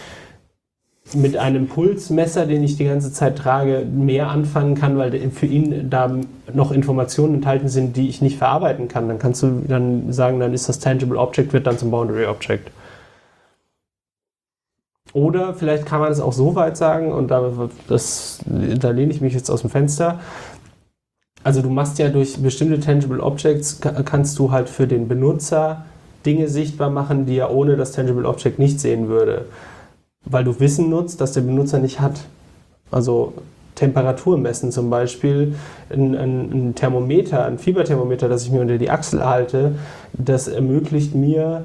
mit 1.13 1.37
einem 1.37 1.67
Pulsmesser, 1.67 2.47
den 2.47 2.63
ich 2.63 2.75
die 2.75 2.85
ganze 2.85 3.13
Zeit 3.13 3.37
trage, 3.37 3.85
mehr 3.85 4.29
anfangen 4.29 4.73
kann, 4.73 4.97
weil 4.97 5.29
für 5.29 5.45
ihn 5.45 5.91
da 5.91 6.17
noch 6.51 6.71
Informationen 6.71 7.35
enthalten 7.35 7.67
sind, 7.67 7.95
die 7.95 8.09
ich 8.09 8.19
nicht 8.19 8.39
verarbeiten 8.39 8.87
kann. 8.87 9.07
Dann 9.09 9.19
kannst 9.19 9.43
du 9.43 9.61
dann 9.67 10.11
sagen, 10.11 10.39
dann 10.39 10.55
ist 10.55 10.67
das 10.69 10.79
Tangible 10.79 11.19
Object, 11.19 11.53
wird 11.53 11.67
dann 11.67 11.77
zum 11.77 11.91
Boundary 11.91 12.25
Object. 12.25 12.71
Oder 15.13 15.53
vielleicht 15.53 15.85
kann 15.85 15.99
man 15.99 16.11
es 16.11 16.19
auch 16.19 16.33
so 16.33 16.55
weit 16.55 16.77
sagen, 16.77 17.11
und 17.11 17.29
da, 17.29 17.51
das, 17.87 18.39
da 18.45 18.91
lehne 18.91 19.11
ich 19.11 19.21
mich 19.21 19.33
jetzt 19.33 19.49
aus 19.49 19.61
dem 19.61 19.69
Fenster. 19.69 20.19
Also 21.43 21.61
du 21.61 21.69
machst 21.69 21.97
ja 21.99 22.09
durch 22.09 22.37
bestimmte 22.37 22.79
Tangible 22.79 23.21
Objects, 23.21 23.79
ka- 23.81 24.03
kannst 24.03 24.37
du 24.39 24.51
halt 24.51 24.69
für 24.69 24.87
den 24.87 25.07
Benutzer 25.07 25.85
Dinge 26.25 26.49
sichtbar 26.49 26.89
machen, 26.89 27.25
die 27.25 27.37
er 27.37 27.51
ohne 27.51 27.77
das 27.77 27.93
Tangible 27.93 28.27
Object 28.27 28.59
nicht 28.59 28.79
sehen 28.79 29.07
würde. 29.07 29.45
Weil 30.25 30.43
du 30.43 30.59
Wissen 30.59 30.89
nutzt, 30.89 31.21
das 31.21 31.31
der 31.31 31.41
Benutzer 31.41 31.79
nicht 31.79 32.01
hat. 32.01 32.19
Also 32.91 33.33
Temperatur 33.75 34.37
messen 34.37 34.73
zum 34.73 34.89
Beispiel, 34.89 35.55
ein, 35.89 36.13
ein, 36.13 36.51
ein 36.51 36.75
Thermometer, 36.75 37.45
ein 37.45 37.57
Fieberthermometer, 37.57 38.27
das 38.27 38.43
ich 38.43 38.51
mir 38.51 38.59
unter 38.59 38.77
die 38.77 38.89
Achsel 38.89 39.25
halte, 39.25 39.75
das 40.11 40.49
ermöglicht 40.49 41.15
mir, 41.15 41.63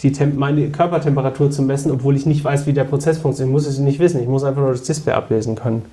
die 0.00 0.12
Tem 0.12 0.36
meine 0.36 0.70
Körpertemperatur 0.70 1.50
zu 1.50 1.62
messen, 1.62 1.90
obwohl 1.90 2.16
ich 2.16 2.26
nicht 2.26 2.42
weiß, 2.42 2.66
wie 2.66 2.72
der 2.72 2.84
Prozess 2.84 3.18
funktioniert. 3.18 3.50
Ich 3.50 3.52
muss 3.52 3.66
es 3.66 3.78
nicht 3.78 3.98
wissen, 3.98 4.20
ich 4.20 4.28
muss 4.28 4.44
einfach 4.44 4.62
nur 4.62 4.72
das 4.72 4.82
Display 4.82 5.12
ablesen 5.12 5.56
können. 5.56 5.84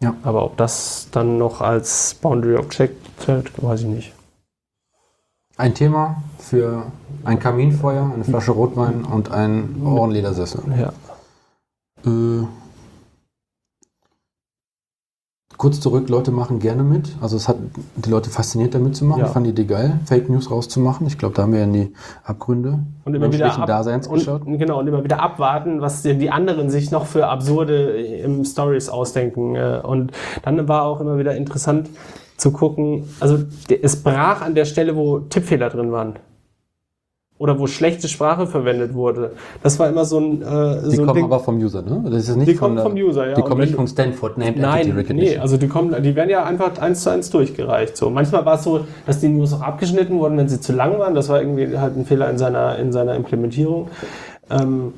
Ja. 0.00 0.14
Aber 0.22 0.44
ob 0.44 0.56
das 0.56 1.08
dann 1.10 1.38
noch 1.38 1.60
als 1.60 2.14
Boundary 2.14 2.56
Object 2.56 2.96
zählt, 3.20 3.50
weiß 3.62 3.80
ich 3.80 3.86
nicht. 3.86 4.12
Ein 5.56 5.74
Thema 5.74 6.22
für 6.38 6.86
ein 7.24 7.40
Kaminfeuer, 7.40 8.12
eine 8.14 8.22
Flasche 8.22 8.52
Rotwein 8.52 9.04
und 9.04 9.32
ein 9.32 9.82
Ohrenledersessel. 9.84 10.62
Ja. 10.78 10.92
Äh, 12.06 12.46
kurz 15.58 15.80
zurück, 15.80 16.08
Leute 16.08 16.30
machen 16.30 16.60
gerne 16.60 16.82
mit. 16.84 17.10
Also 17.20 17.36
es 17.36 17.48
hat 17.48 17.56
die 17.96 18.08
Leute 18.08 18.30
fasziniert, 18.30 18.74
da 18.74 18.78
mitzumachen. 18.78 19.22
Ja. 19.22 19.26
Fanden 19.26 19.52
die 19.54 19.62
Idee 19.62 19.64
geil, 19.68 20.00
Fake 20.06 20.30
News 20.30 20.50
rauszumachen. 20.50 21.06
Ich 21.06 21.18
glaube, 21.18 21.34
da 21.34 21.42
haben 21.42 21.52
wir 21.52 21.64
in 21.64 21.72
die 21.72 21.92
Abgründe 22.24 22.78
Und 23.04 23.14
immer 23.14 23.30
wieder 23.32 23.52
ab, 23.52 23.66
Daseins 23.66 24.08
geschaut. 24.08 24.46
und, 24.46 24.58
genau, 24.58 24.78
und 24.78 24.86
immer 24.86 25.04
wieder 25.04 25.20
abwarten, 25.20 25.80
was 25.80 26.02
die 26.02 26.30
anderen 26.30 26.70
sich 26.70 26.90
noch 26.90 27.06
für 27.06 27.26
absurde 27.26 27.90
im 28.00 28.44
Stories 28.44 28.88
ausdenken. 28.88 29.56
äh, 29.56 29.80
Und 29.82 30.12
dann 30.42 30.68
war 30.68 30.84
auch 30.84 31.00
immer 31.00 31.18
wieder 31.18 31.34
interessant 31.36 31.90
zu 32.36 32.52
gucken, 32.52 33.02
also 33.18 33.38
es 33.82 34.00
brach 34.02 34.42
an 34.42 34.54
der 34.54 34.64
Stelle, 34.64 34.94
wo 34.94 35.18
Tippfehler 35.18 35.70
drin 35.70 35.90
waren. 35.90 36.14
Oder 37.38 37.56
wo 37.60 37.68
schlechte 37.68 38.08
Sprache 38.08 38.48
verwendet 38.48 38.94
wurde. 38.94 39.30
Das 39.62 39.78
war 39.78 39.88
immer 39.88 40.04
so 40.04 40.18
ein, 40.18 40.42
äh, 40.42 40.82
Die 40.90 40.96
so 40.96 41.02
kommen 41.04 41.14
Ding. 41.14 41.24
aber 41.24 41.38
vom 41.38 41.56
User, 41.58 41.82
ne? 41.82 42.02
Das 42.10 42.28
ist 42.28 42.34
nicht 42.36 42.48
Die 42.48 42.54
von 42.54 42.74
kommen 42.74 42.82
vom 42.82 42.94
User, 42.94 43.28
ja. 43.28 43.34
Die 43.34 43.42
kommen 43.42 43.60
nicht 43.60 43.76
von 43.76 43.86
Stanford 43.86 44.38
Named 44.38 44.58
Nein, 44.58 44.80
Entity 44.80 44.92
nee, 44.92 45.00
Recognition. 45.00 45.40
also 45.40 45.56
die 45.56 45.68
kommen, 45.68 46.02
die 46.02 46.16
werden 46.16 46.30
ja 46.30 46.42
einfach 46.44 46.76
eins 46.78 47.02
zu 47.04 47.10
eins 47.10 47.30
durchgereicht. 47.30 47.96
So. 47.96 48.10
Manchmal 48.10 48.44
war 48.44 48.56
es 48.56 48.64
so, 48.64 48.80
dass 49.06 49.20
die 49.20 49.28
News 49.28 49.52
auch 49.52 49.60
abgeschnitten 49.62 50.18
wurden, 50.18 50.36
wenn 50.36 50.48
sie 50.48 50.60
zu 50.60 50.72
lang 50.72 50.98
waren. 50.98 51.14
Das 51.14 51.28
war 51.28 51.40
irgendwie 51.40 51.78
halt 51.78 51.96
ein 51.96 52.04
Fehler 52.06 52.28
in 52.28 52.38
seiner, 52.38 52.76
in 52.76 52.90
seiner 52.90 53.14
Implementierung. 53.14 53.88
Ähm, 54.50 54.92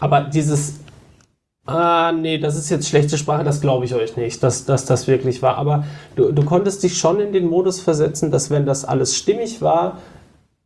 aber 0.00 0.22
dieses, 0.22 0.80
ah, 1.64 2.10
nee, 2.10 2.38
das 2.38 2.56
ist 2.56 2.70
jetzt 2.70 2.88
schlechte 2.88 3.16
Sprache, 3.18 3.44
das 3.44 3.60
glaube 3.60 3.84
ich 3.84 3.94
euch 3.94 4.16
nicht, 4.16 4.42
dass, 4.42 4.64
dass 4.64 4.84
das 4.84 5.06
wirklich 5.06 5.42
war. 5.42 5.58
Aber 5.58 5.84
du, 6.16 6.32
du 6.32 6.44
konntest 6.44 6.82
dich 6.82 6.98
schon 6.98 7.20
in 7.20 7.32
den 7.32 7.46
Modus 7.46 7.78
versetzen, 7.80 8.32
dass 8.32 8.50
wenn 8.50 8.66
das 8.66 8.84
alles 8.84 9.16
stimmig 9.16 9.62
war, 9.62 9.98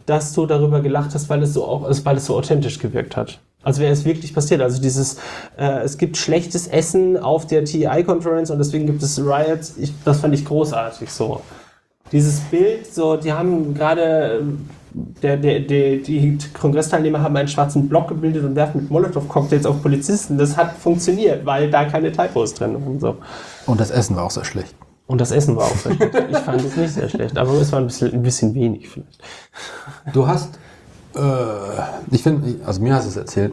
dass 0.06 0.32
du 0.32 0.46
darüber 0.46 0.80
gelacht 0.80 1.14
hast, 1.14 1.28
weil 1.28 1.42
es 1.42 1.52
so, 1.52 1.64
auch, 1.64 1.88
weil 2.04 2.16
es 2.16 2.26
so 2.26 2.36
authentisch 2.36 2.78
gewirkt 2.78 3.16
hat. 3.16 3.40
Also 3.62 3.82
wäre 3.82 3.92
es 3.92 4.04
wirklich 4.04 4.32
passiert. 4.32 4.60
Also 4.60 4.80
dieses, 4.80 5.16
äh, 5.58 5.80
es 5.82 5.98
gibt 5.98 6.16
schlechtes 6.16 6.68
Essen 6.68 7.16
auf 7.16 7.48
der 7.48 7.64
TI-Conference 7.64 8.50
und 8.52 8.58
deswegen 8.58 8.86
gibt 8.86 9.02
es 9.02 9.18
Riots. 9.18 9.74
Ich, 9.76 9.92
das 10.04 10.20
fand 10.20 10.34
ich 10.34 10.44
großartig 10.44 11.10
so. 11.10 11.40
Dieses 12.12 12.38
Bild, 12.38 12.86
so, 12.86 13.16
die 13.16 13.32
haben 13.32 13.74
gerade, 13.74 14.38
ähm, 14.40 14.68
der, 14.92 15.36
der, 15.36 15.60
der, 15.60 15.96
die 15.96 16.38
Kongressteilnehmer 16.58 17.20
haben 17.20 17.36
einen 17.36 17.48
schwarzen 17.48 17.88
Block 17.88 18.06
gebildet 18.06 18.44
und 18.44 18.54
werfen 18.54 18.82
mit 18.82 18.90
Molotow-Cocktails 18.90 19.66
auf 19.66 19.82
Polizisten. 19.82 20.38
Das 20.38 20.56
hat 20.56 20.76
funktioniert, 20.76 21.44
weil 21.44 21.68
da 21.68 21.86
keine 21.86 22.12
Typos 22.12 22.54
drin 22.54 22.74
waren. 22.74 23.00
So. 23.00 23.16
Und 23.66 23.80
das 23.80 23.90
Essen 23.90 24.14
war 24.14 24.26
auch 24.26 24.30
sehr 24.30 24.44
schlecht. 24.44 24.76
Und 25.06 25.20
das 25.20 25.30
Essen 25.30 25.54
war 25.56 25.64
auch 25.66 25.76
sehr 25.76 25.94
schlecht. 25.94 26.14
Ich 26.30 26.36
fand 26.38 26.64
es 26.64 26.76
nicht 26.76 26.94
sehr 26.94 27.08
schlecht, 27.08 27.38
aber 27.38 27.52
es 27.60 27.70
war 27.72 27.78
ein 27.80 27.86
bisschen, 27.86 28.12
ein 28.12 28.22
bisschen 28.22 28.54
wenig 28.54 28.88
vielleicht. 28.88 29.20
Du 30.12 30.26
hast, 30.26 30.58
äh, 31.14 31.20
ich 32.10 32.22
finde, 32.22 32.56
also 32.66 32.80
mir 32.82 32.94
hast 32.94 33.04
du 33.04 33.10
es 33.10 33.16
erzählt, 33.16 33.52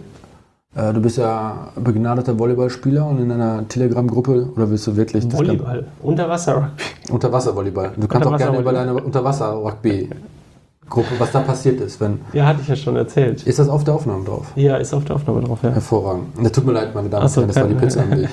Äh, 0.76 0.92
du 0.92 1.00
bist 1.02 1.18
ja 1.20 1.68
begnadeter 1.76 2.40
Volleyballspieler 2.40 3.06
und 3.06 3.20
in 3.22 3.32
einer 3.32 3.68
Telegram-Gruppe, 3.68 4.50
oder 4.56 4.68
willst 4.72 4.88
du 4.88 4.96
wirklich 4.96 5.32
Volleyball. 5.32 5.86
Unterwasser-Rugby. 6.02 6.84
Unterwasser-Volleyball. 7.12 7.92
Du 7.96 8.08
kannst 8.08 8.28
auch 8.28 8.36
gerne 8.36 8.58
über 8.58 8.74
deine 8.74 8.96
Unterwasser-Rugby-Gruppe, 8.96 11.10
was 11.20 11.32
da 11.32 11.42
passiert 11.42 11.80
ist. 11.80 12.02
Wenn, 12.02 12.22
Ja, 12.34 12.48
hatte 12.48 12.62
ich 12.62 12.68
ja 12.68 12.76
schon 12.76 12.96
erzählt. 12.96 13.44
ist 13.44 13.60
das 13.60 13.70
auf 13.70 13.84
der 13.84 13.94
Aufnahme 13.94 14.26
drauf? 14.26 14.48
Ja, 14.56 14.78
ist 14.78 14.96
auf 14.96 15.06
der 15.06 15.16
Aufnahme 15.18 15.42
drauf, 15.42 15.60
ja. 15.62 15.70
Hervorragend. 15.70 16.30
Das 16.42 16.52
tut 16.52 16.66
mir 16.66 16.72
leid, 16.74 16.96
meine 16.96 17.08
Damen 17.10 17.26
und 17.26 17.30
so, 17.30 17.42
Herren, 17.42 17.48
das 17.50 17.58
war 17.58 17.68
die 17.68 17.76
Pizza 17.76 18.02
am 18.02 18.10
Weg. 18.12 18.30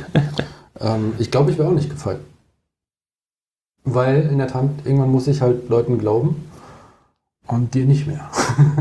ähm, 0.80 1.12
ich 1.18 1.30
glaube, 1.30 1.50
ich 1.50 1.58
wäre 1.58 1.68
auch 1.68 1.72
nicht 1.74 1.90
gefallen. 1.90 2.20
Weil 3.84 4.28
in 4.30 4.38
der 4.38 4.48
Tat, 4.48 4.68
irgendwann 4.84 5.10
muss 5.10 5.26
ich 5.26 5.40
halt 5.40 5.68
Leuten 5.68 5.98
glauben 5.98 6.48
und 7.46 7.74
dir 7.74 7.86
nicht 7.86 8.06
mehr. 8.06 8.30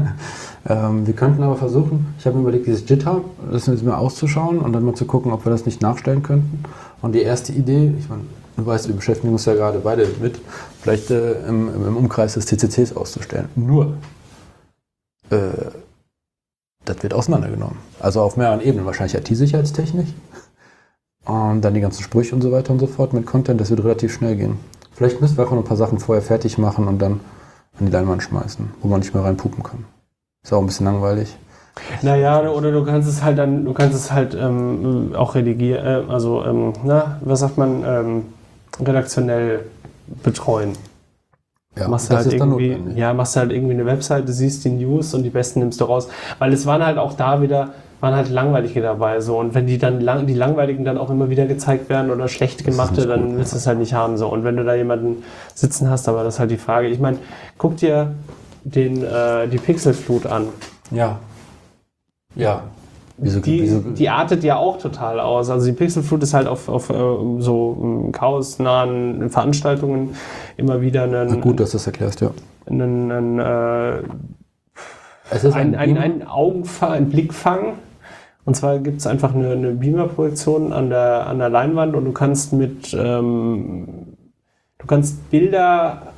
ähm, 0.67 1.07
wir 1.07 1.13
könnten 1.13 1.41
aber 1.41 1.55
versuchen, 1.55 2.13
ich 2.19 2.25
habe 2.25 2.35
mir 2.35 2.43
überlegt, 2.43 2.67
dieses 2.67 2.87
Jitter, 2.87 3.21
das 3.51 3.67
jetzt 3.67 3.83
mal 3.83 3.95
auszuschauen 3.95 4.59
und 4.59 4.73
dann 4.73 4.83
mal 4.83 4.95
zu 4.95 5.05
gucken, 5.05 5.31
ob 5.31 5.45
wir 5.45 5.51
das 5.51 5.65
nicht 5.65 5.81
nachstellen 5.81 6.21
könnten. 6.21 6.63
Und 7.01 7.13
die 7.13 7.21
erste 7.21 7.53
Idee, 7.53 7.93
ich 7.97 8.09
meine, 8.09 8.23
du 8.57 8.65
weißt, 8.65 8.87
wir 8.87 8.95
beschäftigen 8.95 9.31
uns 9.31 9.45
ja 9.45 9.53
gerade 9.53 9.79
beide 9.79 10.07
mit, 10.21 10.39
vielleicht 10.81 11.11
äh, 11.11 11.47
im, 11.47 11.69
im 11.87 11.97
Umkreis 11.97 12.33
des 12.33 12.45
TCCs 12.45 12.95
auszustellen. 12.95 13.47
Nur, 13.55 13.97
äh, 15.29 15.37
das 16.85 17.01
wird 17.01 17.13
auseinandergenommen. 17.13 17.77
Also 17.99 18.21
auf 18.21 18.35
mehreren 18.35 18.61
Ebenen, 18.61 18.85
wahrscheinlich 18.85 19.15
IT-Sicherheitstechnik. 19.15 20.07
Und 21.25 21.61
dann 21.61 21.73
die 21.73 21.81
ganzen 21.81 22.03
Sprüche 22.03 22.33
und 22.33 22.41
so 22.41 22.51
weiter 22.51 22.73
und 22.73 22.79
so 22.79 22.87
fort 22.87 23.13
mit 23.13 23.25
Content, 23.25 23.61
das 23.61 23.69
wird 23.69 23.83
relativ 23.83 24.13
schnell 24.13 24.35
gehen. 24.35 24.57
Vielleicht 24.99 25.21
müssen 25.21 25.37
wir 25.37 25.43
einfach 25.43 25.55
noch 25.55 25.63
ein 25.63 25.67
paar 25.67 25.77
Sachen 25.77 25.97
vorher 25.97 26.21
fertig 26.21 26.57
machen 26.57 26.85
und 26.89 26.99
dann 26.99 27.21
an 27.79 27.85
die 27.85 27.89
Leinwand 27.89 28.21
schmeißen, 28.21 28.69
wo 28.81 28.89
man 28.89 28.99
nicht 28.99 29.13
mehr 29.13 29.23
reinpupen 29.23 29.63
kann. 29.63 29.85
Ist 30.43 30.51
auch 30.51 30.59
ein 30.59 30.65
bisschen 30.65 30.87
langweilig. 30.87 31.37
Naja, 32.01 32.49
oder 32.49 32.73
du 32.73 32.83
kannst 32.83 33.07
es 33.07 33.23
halt 33.23 33.37
dann, 33.37 33.63
du 33.63 33.71
kannst 33.71 33.95
es 33.95 34.11
halt 34.11 34.35
ähm, 34.35 35.13
auch 35.15 35.35
redigieren, 35.35 35.85
äh, 35.85 36.11
also, 36.11 36.43
ähm, 36.43 36.73
na, 36.83 37.17
was 37.21 37.39
sagt 37.39 37.57
man, 37.57 37.85
ähm, 37.85 38.23
redaktionell 38.85 39.61
betreuen. 40.21 40.73
Ja, 41.77 41.87
machst 41.87 42.09
halt 42.09 42.33
irgendwie, 42.33 42.77
ja, 42.93 43.13
machst 43.13 43.37
du 43.37 43.39
halt 43.39 43.53
irgendwie 43.53 43.75
eine 43.75 43.85
Webseite, 43.85 44.33
siehst 44.33 44.65
die 44.65 44.71
News 44.71 45.13
und 45.13 45.23
die 45.23 45.29
besten 45.29 45.61
nimmst 45.61 45.79
du 45.79 45.85
raus. 45.85 46.09
Weil 46.39 46.51
es 46.51 46.65
waren 46.65 46.85
halt 46.85 46.97
auch 46.97 47.13
da 47.13 47.41
wieder, 47.41 47.69
waren 48.01 48.15
halt 48.15 48.29
langweilige 48.29 48.81
dabei 48.81 49.19
so. 49.19 49.37
Und 49.37 49.53
wenn 49.53 49.67
die 49.67 49.77
dann 49.77 49.99
lang, 49.99 50.25
die 50.27 50.33
langweiligen 50.33 50.85
dann 50.85 50.97
auch 50.97 51.09
immer 51.09 51.29
wieder 51.29 51.45
gezeigt 51.45 51.89
werden 51.89 52.11
oder 52.11 52.27
schlecht 52.27 52.63
gemachte, 52.63 53.05
dann 53.07 53.29
gut, 53.29 53.37
willst 53.37 53.53
du 53.53 53.57
es 53.57 53.67
halt 53.67 53.79
nicht 53.79 53.93
haben 53.93 54.17
so. 54.17 54.27
Und 54.27 54.43
wenn 54.43 54.55
du 54.55 54.63
da 54.63 54.73
jemanden 54.75 55.23
sitzen 55.53 55.89
hast, 55.89 56.07
aber 56.07 56.23
das 56.23 56.35
ist 56.35 56.39
halt 56.39 56.51
die 56.51 56.57
Frage. 56.57 56.87
Ich 56.87 56.99
meine, 56.99 57.17
guck 57.57 57.77
dir 57.77 58.13
den, 58.63 59.03
äh, 59.03 59.47
die 59.47 59.57
Pixelflut 59.57 60.25
an. 60.25 60.47
Ja. 60.91 61.19
Ja. 62.35 62.63
Wieso, 63.21 63.41
Die, 63.41 63.61
wieso, 63.61 63.79
die 63.81 64.09
artet 64.09 64.45
ja 64.45 64.55
auch 64.55 64.77
total 64.77 65.19
aus. 65.19 65.49
Also 65.49 65.65
die 65.65 65.73
Pixelflut 65.73 66.23
ist 66.23 66.33
halt 66.33 66.47
auf, 66.47 66.69
auf 66.69 66.89
äh, 66.89 66.93
so 67.39 67.77
ähm, 67.81 68.11
chaosnahen 68.13 69.29
Veranstaltungen 69.29 70.15
immer 70.55 70.79
wieder 70.81 71.03
einen, 71.03 71.41
gut, 71.41 71.59
dass 71.59 71.71
du 71.71 71.77
das 71.77 71.87
erklärst, 71.87 72.21
ja. 72.21 72.31
einen, 72.65 73.11
einen 73.11 73.39
äh, 73.39 74.03
Es 75.31 75.43
ist 75.43 75.53
ein, 75.53 75.75
ein, 75.75 75.95
Beamer. 75.95 76.01
ein 76.01 76.27
Augenfang, 76.27 76.91
ein 76.91 77.09
Blickfang. 77.09 77.73
Und 78.49 78.55
zwar 78.55 78.79
gibt 78.79 78.97
es 78.97 79.05
einfach 79.05 79.35
eine, 79.35 79.51
eine 79.51 79.73
Beamer-Projektion 79.73 80.73
an 80.73 80.89
der, 80.89 81.27
an 81.27 81.37
der 81.37 81.49
Leinwand 81.49 81.95
und 81.95 82.03
du 82.03 82.11
kannst 82.11 82.51
mit 82.51 82.95
ähm, 82.99 84.17
du 84.79 84.87
kannst 84.87 85.29
Bilder 85.29 86.13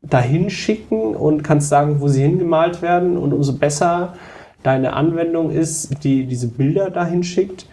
dahin 0.00 0.48
schicken 0.48 1.16
und 1.16 1.42
kannst 1.42 1.68
sagen, 1.68 2.00
wo 2.00 2.06
sie 2.06 2.22
hingemalt 2.22 2.82
werden. 2.82 3.16
Und 3.16 3.32
umso 3.32 3.54
besser 3.54 4.14
deine 4.62 4.92
Anwendung 4.92 5.50
ist, 5.50 6.04
die 6.04 6.24
diese 6.24 6.46
Bilder 6.46 6.88
dahin 6.88 7.24
schickt, 7.24 7.66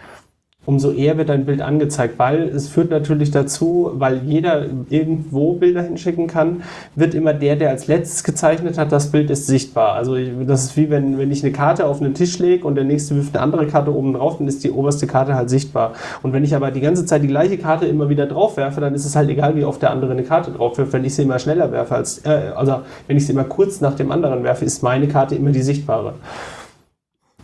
umso 0.68 0.92
eher 0.92 1.18
wird 1.18 1.30
dein 1.30 1.46
Bild 1.46 1.62
angezeigt, 1.62 2.20
weil 2.20 2.50
es 2.50 2.68
führt 2.68 2.92
natürlich 2.92 3.32
dazu, 3.32 3.90
weil 3.94 4.20
jeder 4.26 4.66
irgendwo 4.90 5.54
Bilder 5.54 5.82
hinschicken 5.82 6.28
kann, 6.28 6.62
wird 6.94 7.16
immer 7.16 7.34
der, 7.34 7.56
der 7.56 7.70
als 7.70 7.88
letztes 7.88 8.26
gezeichnet 8.26 8.78
hat, 8.78 8.92
das 8.92 9.10
Bild 9.10 9.30
ist 9.30 9.48
sichtbar. 9.48 9.94
Also 9.94 10.16
ich- 10.16 10.30
das 10.46 10.66
ist 10.66 10.76
wie 10.76 10.90
wenn, 10.90 11.18
wenn 11.18 11.32
ich 11.32 11.42
eine 11.42 11.54
Karte 11.54 11.86
auf 11.86 12.02
einen 12.02 12.14
Tisch 12.14 12.38
lege 12.40 12.68
und 12.68 12.76
der 12.76 12.84
nächste 12.84 13.16
wirft 13.16 13.34
eine 13.34 13.44
andere 13.44 13.66
Karte 13.68 13.96
oben 13.96 14.12
drauf, 14.14 14.40
dann 14.40 14.48
ist 14.50 14.62
die 14.66 14.72
oberste 14.72 15.08
Karte 15.08 15.36
halt 15.36 15.50
sichtbar. 15.50 15.94
Und 16.22 16.34
wenn 16.34 16.44
ich 16.44 16.54
aber 16.54 16.70
die 16.70 16.82
ganze 16.82 17.06
Zeit 17.06 17.24
die 17.24 17.28
gleiche 17.28 17.58
Karte 17.58 17.86
immer 17.86 18.10
wieder 18.10 18.26
drauf 18.26 18.58
werfe, 18.58 18.82
dann 18.82 18.94
ist 18.94 19.06
es 19.06 19.16
halt 19.16 19.30
egal, 19.30 19.56
wie 19.56 19.64
oft 19.64 19.82
der 19.82 19.92
andere 19.92 20.12
eine 20.12 20.24
Karte 20.24 20.52
drauf 20.52 20.78
wirft. 20.78 20.92
Wenn 20.92 21.06
ich 21.06 21.16
sie 21.16 21.22
immer 21.24 21.40
schneller 21.40 21.72
werfe 21.72 21.96
als, 21.96 22.18
äh, 22.26 22.52
also 22.54 22.82
wenn 23.08 23.16
ich 23.16 23.26
sie 23.26 23.32
immer 23.32 23.46
kurz 23.46 23.80
nach 23.80 23.96
dem 23.96 24.12
anderen 24.12 24.44
werfe, 24.44 24.66
ist 24.66 24.84
meine 24.84 25.08
Karte 25.08 25.36
immer 25.36 25.52
die 25.52 25.62
sichtbare. 25.62 26.16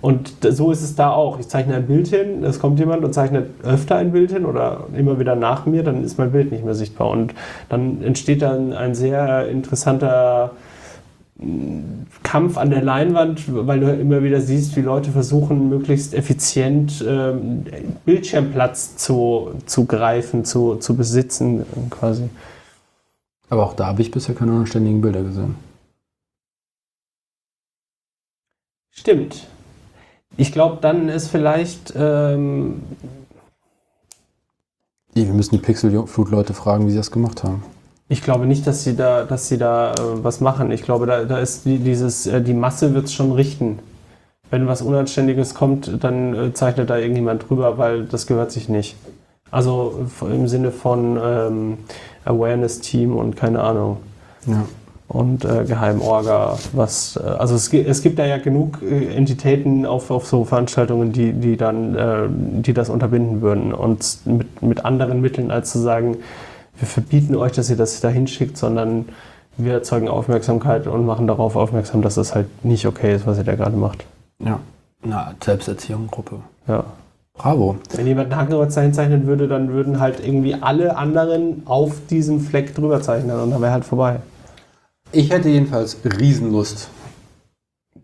Und 0.04 0.34
so 0.42 0.70
ist 0.74 0.82
es 0.82 0.98
da 0.98 1.12
auch. 1.12 1.40
Ich 1.40 1.48
zeichne 1.48 1.76
ein 1.76 1.88
Bild 1.88 2.10
hin, 2.10 2.44
es 2.44 2.60
kommt 2.60 2.78
jemand 2.78 3.06
und 3.06 3.14
zeichnet 3.14 3.52
öfter 3.64 3.96
ein 3.96 4.12
Bild 4.12 4.34
hin 4.34 4.44
oder 4.44 4.88
immer 4.98 5.18
wieder 5.18 5.34
nach 5.38 5.66
mir, 5.66 5.82
dann 5.82 6.04
ist 6.04 6.18
mein 6.18 6.34
Bild 6.34 6.52
nicht 6.52 6.66
mehr 6.66 6.76
sichtbar. 6.76 7.10
Und 7.10 7.34
dann 7.70 8.04
entsteht 8.04 8.42
dann 8.42 8.74
ein 8.74 8.96
sehr 8.96 9.48
interessanter 9.48 10.52
mh, 11.38 11.84
Kampf 12.22 12.58
an 12.58 12.70
der 12.70 12.82
Leinwand, 12.82 13.44
weil 13.66 13.80
du 13.80 13.94
immer 13.94 14.24
wieder 14.24 14.42
siehst, 14.42 14.76
wie 14.76 14.82
Leute 14.82 15.10
versuchen, 15.12 15.70
möglichst 15.70 16.14
effizient 16.14 17.02
ähm, 17.08 17.64
Bildschirmplatz 18.04 18.98
zu, 18.98 19.52
zu 19.68 19.86
greifen, 19.86 20.44
zu, 20.44 20.76
zu 20.76 20.98
besitzen, 20.98 21.66
quasi. 21.90 22.30
Aber 23.50 23.64
auch 23.64 23.74
da 23.74 23.86
habe 23.86 24.02
ich 24.02 24.12
bisher 24.12 24.36
keine 24.36 24.52
unanständigen 24.52 25.00
Bilder 25.00 25.24
gesehen. 25.24 25.56
Stimmt. 28.92 29.48
Ich 30.38 30.52
glaube, 30.52 30.78
dann 30.82 31.10
ist 31.10 31.28
vielleicht 31.28 31.94
ähm, 31.96 32.82
Wir 35.14 35.26
müssen 35.26 35.56
die 35.56 35.62
Pixelflut-Leute 35.62 36.54
fragen, 36.54 36.88
wie 36.88 36.92
sie 36.92 36.98
das 36.98 37.12
gemacht 37.12 37.44
haben. 37.44 37.64
Ich 38.10 38.22
glaube 38.24 38.46
nicht, 38.46 38.66
dass 38.68 38.84
sie 38.84 38.96
da, 38.96 39.24
dass 39.24 39.48
sie 39.48 39.58
da 39.58 39.94
äh, 39.94 39.96
was 40.24 40.42
machen. 40.42 40.72
Ich 40.72 40.84
glaube, 40.84 41.06
da, 41.06 41.24
da 41.24 41.38
ist 41.38 41.66
die, 41.66 41.78
dieses, 41.78 42.28
äh, 42.28 42.42
die 42.42 42.54
Masse 42.54 42.94
wird 42.94 43.06
es 43.06 43.14
schon 43.14 43.32
richten. 43.32 43.80
Wenn 44.50 44.68
was 44.68 44.82
Unanständiges 44.82 45.56
kommt, 45.56 46.04
dann 46.04 46.34
äh, 46.36 46.54
zeichnet 46.54 46.90
da 46.90 46.98
irgendjemand 46.98 47.50
drüber, 47.50 47.78
weil 47.78 48.06
das 48.06 48.28
gehört 48.28 48.52
sich 48.52 48.70
nicht. 48.70 48.96
Also 49.52 50.02
f- 50.06 50.28
im 50.30 50.48
Sinne 50.48 50.72
von 50.72 51.18
ähm, 51.22 51.78
Awareness-Team 52.26 53.16
und 53.16 53.36
keine 53.36 53.62
Ahnung. 53.62 53.98
Ja. 54.46 54.66
Und 55.08 55.46
äh, 55.46 55.66
Geheimorga, 55.66 56.58
was, 56.72 57.18
äh, 57.18 57.28
also 57.28 57.56
es, 57.56 57.72
es 57.72 58.02
gibt 58.02 58.20
da 58.20 58.26
ja 58.26 58.38
genug 58.38 58.82
äh, 58.82 59.14
Entitäten 59.14 59.86
auf, 59.86 60.10
auf 60.12 60.26
so 60.26 60.46
Veranstaltungen, 60.46 61.12
die, 61.12 61.34
die 61.34 61.58
dann, 61.58 61.96
äh, 61.96 62.28
die 62.30 62.74
das 62.74 62.90
unterbinden 62.90 63.42
würden. 63.42 63.74
Und 63.74 64.20
mit, 64.26 64.62
mit 64.62 64.86
anderen 64.86 65.22
Mitteln, 65.22 65.52
als 65.52 65.72
zu 65.72 65.80
sagen, 65.80 66.18
wir 66.78 66.88
verbieten 66.88 67.36
euch, 67.36 67.52
dass 67.52 67.70
ihr 67.70 67.76
das 67.76 68.00
da 68.00 68.10
hinschickt, 68.10 68.58
sondern 68.58 69.06
wir 69.58 69.74
erzeugen 69.74 70.08
Aufmerksamkeit 70.08 70.88
und 70.88 71.06
machen 71.06 71.28
darauf 71.28 71.56
aufmerksam, 71.56 72.02
dass 72.02 72.16
das 72.16 72.34
halt 72.34 72.48
nicht 72.66 72.88
okay 72.88 73.16
ist, 73.16 73.28
was 73.28 73.38
ihr 73.38 73.44
da 73.44 73.56
gerade 73.56 73.76
macht. 73.76 74.06
Ja. 74.40 74.60
Na, 75.04 75.34
Selbsterziehung-Gruppe. 75.44 76.40
Ja. 76.68 76.86
Bravo. 77.36 77.78
Wenn 77.96 78.08
jemand 78.08 78.32
ein 78.32 78.38
Hakenkreuz 78.38 78.76
dahin 78.76 78.94
zeichnen 78.94 79.28
würde, 79.28 79.48
dann 79.48 79.70
würden 79.70 80.00
halt 80.00 80.26
irgendwie 80.26 80.56
alle 80.56 80.96
anderen 80.96 81.64
auf 81.66 81.96
diesem 82.10 82.40
Fleck 82.40 82.76
drüber 82.76 83.02
zeichnen 83.02 83.40
und 83.40 83.52
dann 83.52 83.62
wäre 83.62 83.72
halt 83.72 83.86
vorbei. 83.86 84.20
Ich 85.14 85.30
hätte 85.30 85.48
jedenfalls 85.48 85.98
Riesenlust, 86.04 86.90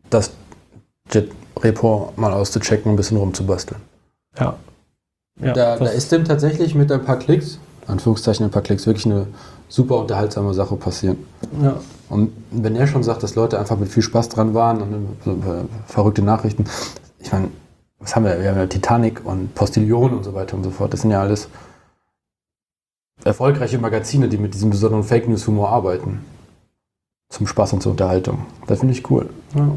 das 0.10 0.32
Jet-Report 1.12 2.18
mal 2.18 2.32
auszuchecken 2.32 2.86
und 2.86 2.93
ein 2.93 2.95
bisschen 2.95 3.18
rumzubasteln. 3.18 3.82
Ja. 4.39 4.55
ja 5.41 5.53
da, 5.53 5.78
da 5.78 5.88
ist 5.88 6.12
dem 6.12 6.24
tatsächlich 6.24 6.76
mit 6.76 6.91
ein 6.91 7.03
paar 7.03 7.18
Klicks, 7.18 7.60
Anführungszeichen 7.88 8.45
ein 8.45 8.51
paar 8.51 8.62
Klicks, 8.62 8.86
wirklich 8.86 9.07
eine 9.07 9.28
super 9.68 9.97
unterhaltsame 9.97 10.53
Sache 10.53 10.76
passieren. 10.76 11.18
ja. 11.62 11.80
Und 12.10 12.32
wenn 12.49 12.76
er 12.76 12.88
schon 12.88 13.03
sagt, 13.03 13.22
dass 13.22 13.36
Leute 13.36 13.60
einfach 13.60 13.78
mit 13.78 13.89
viel 13.89 14.01
Spaß 14.01 14.30
dran 14.30 14.55
waren 14.55 14.82
und 14.82 15.18
so 15.24 15.32
äh, 15.32 15.66
verrückte 15.86 16.24
Nachrichten, 16.24 16.66
ich 17.20 17.32
meine, 17.32 17.49
was 17.99 18.16
haben 18.16 18.26
wir? 18.26 18.41
Wir 18.41 18.49
haben 18.49 18.57
ja 18.57 18.66
Titanic 18.66 19.24
und 19.26 19.53
Postillon 19.53 20.14
und 20.14 20.24
so 20.24 20.34
weiter 20.34 20.55
und 20.55 20.64
so 20.64 20.72
fort. 20.72 20.93
Das 20.93 21.01
sind 21.01 21.12
ja 21.12 21.22
alles 21.22 21.49
erfolgreiche 23.24 23.78
Magazine, 23.78 24.28
die 24.28 24.38
mit 24.38 24.53
diesem 24.53 24.70
besonderen 24.70 25.03
Fake 25.03 25.28
News 25.28 25.45
Humor 25.45 25.70
arbeiten. 25.70 26.26
Zum 27.30 27.47
Spaß 27.47 27.73
und 27.73 27.82
zur 27.82 27.91
Unterhaltung. 27.91 28.45
Das 28.67 28.80
finde 28.80 28.93
ich 28.93 29.09
cool. 29.09 29.30
ja. 29.55 29.69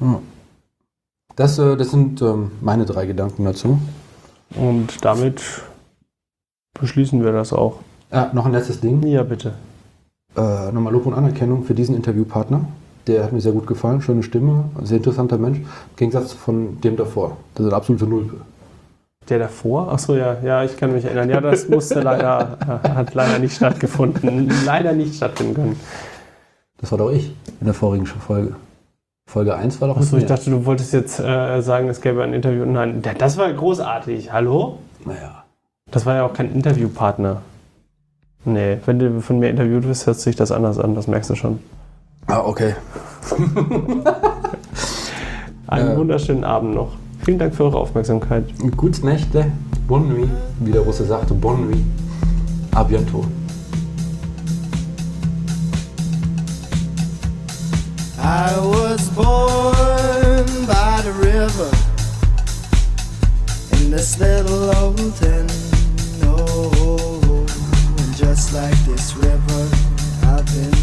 Ja. 0.00 0.20
Das, 1.36 1.58
äh, 1.58 1.76
das 1.76 1.90
sind 1.90 2.20
ähm, 2.22 2.50
meine 2.60 2.84
drei 2.84 3.06
Gedanken 3.06 3.44
dazu. 3.44 3.78
Und 4.54 5.04
damit 5.04 5.42
beschließen 6.78 7.24
wir 7.24 7.32
das 7.32 7.52
auch. 7.52 7.78
Ah, 8.10 8.30
noch 8.32 8.44
ein 8.44 8.52
letztes 8.52 8.80
Ding. 8.80 9.02
Ja, 9.06 9.22
bitte. 9.22 9.54
Äh, 10.36 10.72
nochmal 10.72 10.92
Lob 10.92 11.06
und 11.06 11.14
Anerkennung 11.14 11.64
für 11.64 11.74
diesen 11.74 11.94
Interviewpartner. 11.94 12.66
Der 13.06 13.24
hat 13.24 13.32
mir 13.32 13.40
sehr 13.40 13.52
gut 13.52 13.66
gefallen, 13.66 14.00
schöne 14.00 14.22
Stimme, 14.22 14.64
sehr 14.82 14.98
interessanter 14.98 15.38
Mensch. 15.38 15.58
Im 15.58 15.66
Gegensatz 15.96 16.32
von 16.32 16.80
dem 16.82 16.96
davor. 16.96 17.36
Das 17.54 17.64
ist 17.64 17.72
eine 17.72 17.76
absolute 17.76 18.06
Nulpe. 18.06 18.36
Der 19.28 19.38
davor? 19.38 19.92
Achso, 19.92 20.16
ja, 20.16 20.36
ja, 20.44 20.64
ich 20.64 20.76
kann 20.76 20.92
mich 20.92 21.04
erinnern. 21.04 21.30
Ja, 21.30 21.40
das 21.40 21.68
musste 21.68 22.00
leider, 22.00 22.58
äh, 22.82 22.88
hat 22.88 23.14
leider 23.14 23.38
nicht 23.38 23.54
stattgefunden. 23.56 24.50
Leider 24.66 24.92
nicht 24.92 25.14
stattfinden 25.14 25.54
können. 25.54 25.80
Das 26.78 26.90
war 26.90 26.98
doch 26.98 27.10
ich 27.10 27.32
in 27.60 27.66
der 27.66 27.74
vorigen 27.74 28.06
Folge. 28.06 28.56
Folge 29.30 29.54
1 29.54 29.80
war 29.80 29.88
doch 29.88 29.96
Achso, 29.96 30.16
ich 30.16 30.26
dachte, 30.26 30.50
du 30.50 30.66
wolltest 30.66 30.92
jetzt 30.92 31.20
äh, 31.20 31.60
sagen, 31.62 31.88
es 31.88 32.00
gäbe 32.00 32.22
ein 32.24 32.34
Interview. 32.34 32.64
Nein, 32.66 33.00
da- 33.02 33.14
das 33.14 33.38
war 33.38 33.50
großartig. 33.52 34.32
Hallo? 34.32 34.78
Naja. 35.04 35.44
Das 35.90 36.04
war 36.04 36.16
ja 36.16 36.24
auch 36.26 36.32
kein 36.34 36.52
Interviewpartner. 36.52 37.40
Nee, 38.44 38.78
wenn 38.86 38.98
du 38.98 39.20
von 39.20 39.38
mir 39.38 39.50
interviewt 39.50 39.86
wirst, 39.86 40.06
hört 40.06 40.18
sich 40.18 40.34
das 40.34 40.50
anders 40.50 40.78
an, 40.80 40.96
das 40.96 41.06
merkst 41.06 41.30
du 41.30 41.36
schon. 41.36 41.60
Ah, 42.26 42.40
okay. 42.40 42.74
Einen 45.68 45.90
Ja. 45.90 45.96
wunderschönen 45.96 46.44
Abend 46.44 46.74
noch. 46.74 46.92
Vielen 47.24 47.38
Dank 47.38 47.54
für 47.54 47.64
eure 47.64 47.78
Aufmerksamkeit. 47.78 48.46
Gute 48.76 49.06
Nächte. 49.06 49.52
Bonne 49.86 50.06
nuit. 50.06 50.28
Wie 50.58 50.72
der 50.72 50.80
Russe 50.80 51.04
sagte, 51.04 51.34
bonne 51.34 51.66
nuit. 51.66 51.84
A 52.72 52.82
bientôt. 52.82 53.24
I 58.18 58.50
was 58.58 59.08
born 59.10 60.66
by 60.66 61.00
the 61.02 61.12
river 61.20 61.70
in 63.72 63.92
this 63.92 64.18
little 64.18 64.74
old 64.82 64.98
town. 65.20 65.46
Oh, 66.24 67.46
and 67.98 68.16
just 68.16 68.52
like 68.52 68.76
this 68.84 69.14
river, 69.16 69.68
I've 70.24 70.44
been 70.46 70.74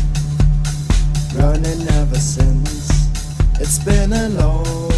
running 1.37 1.85
ever 1.99 2.19
since. 2.19 3.09
It's 3.59 3.79
been 3.79 4.13
a 4.13 4.29
long 4.29 4.88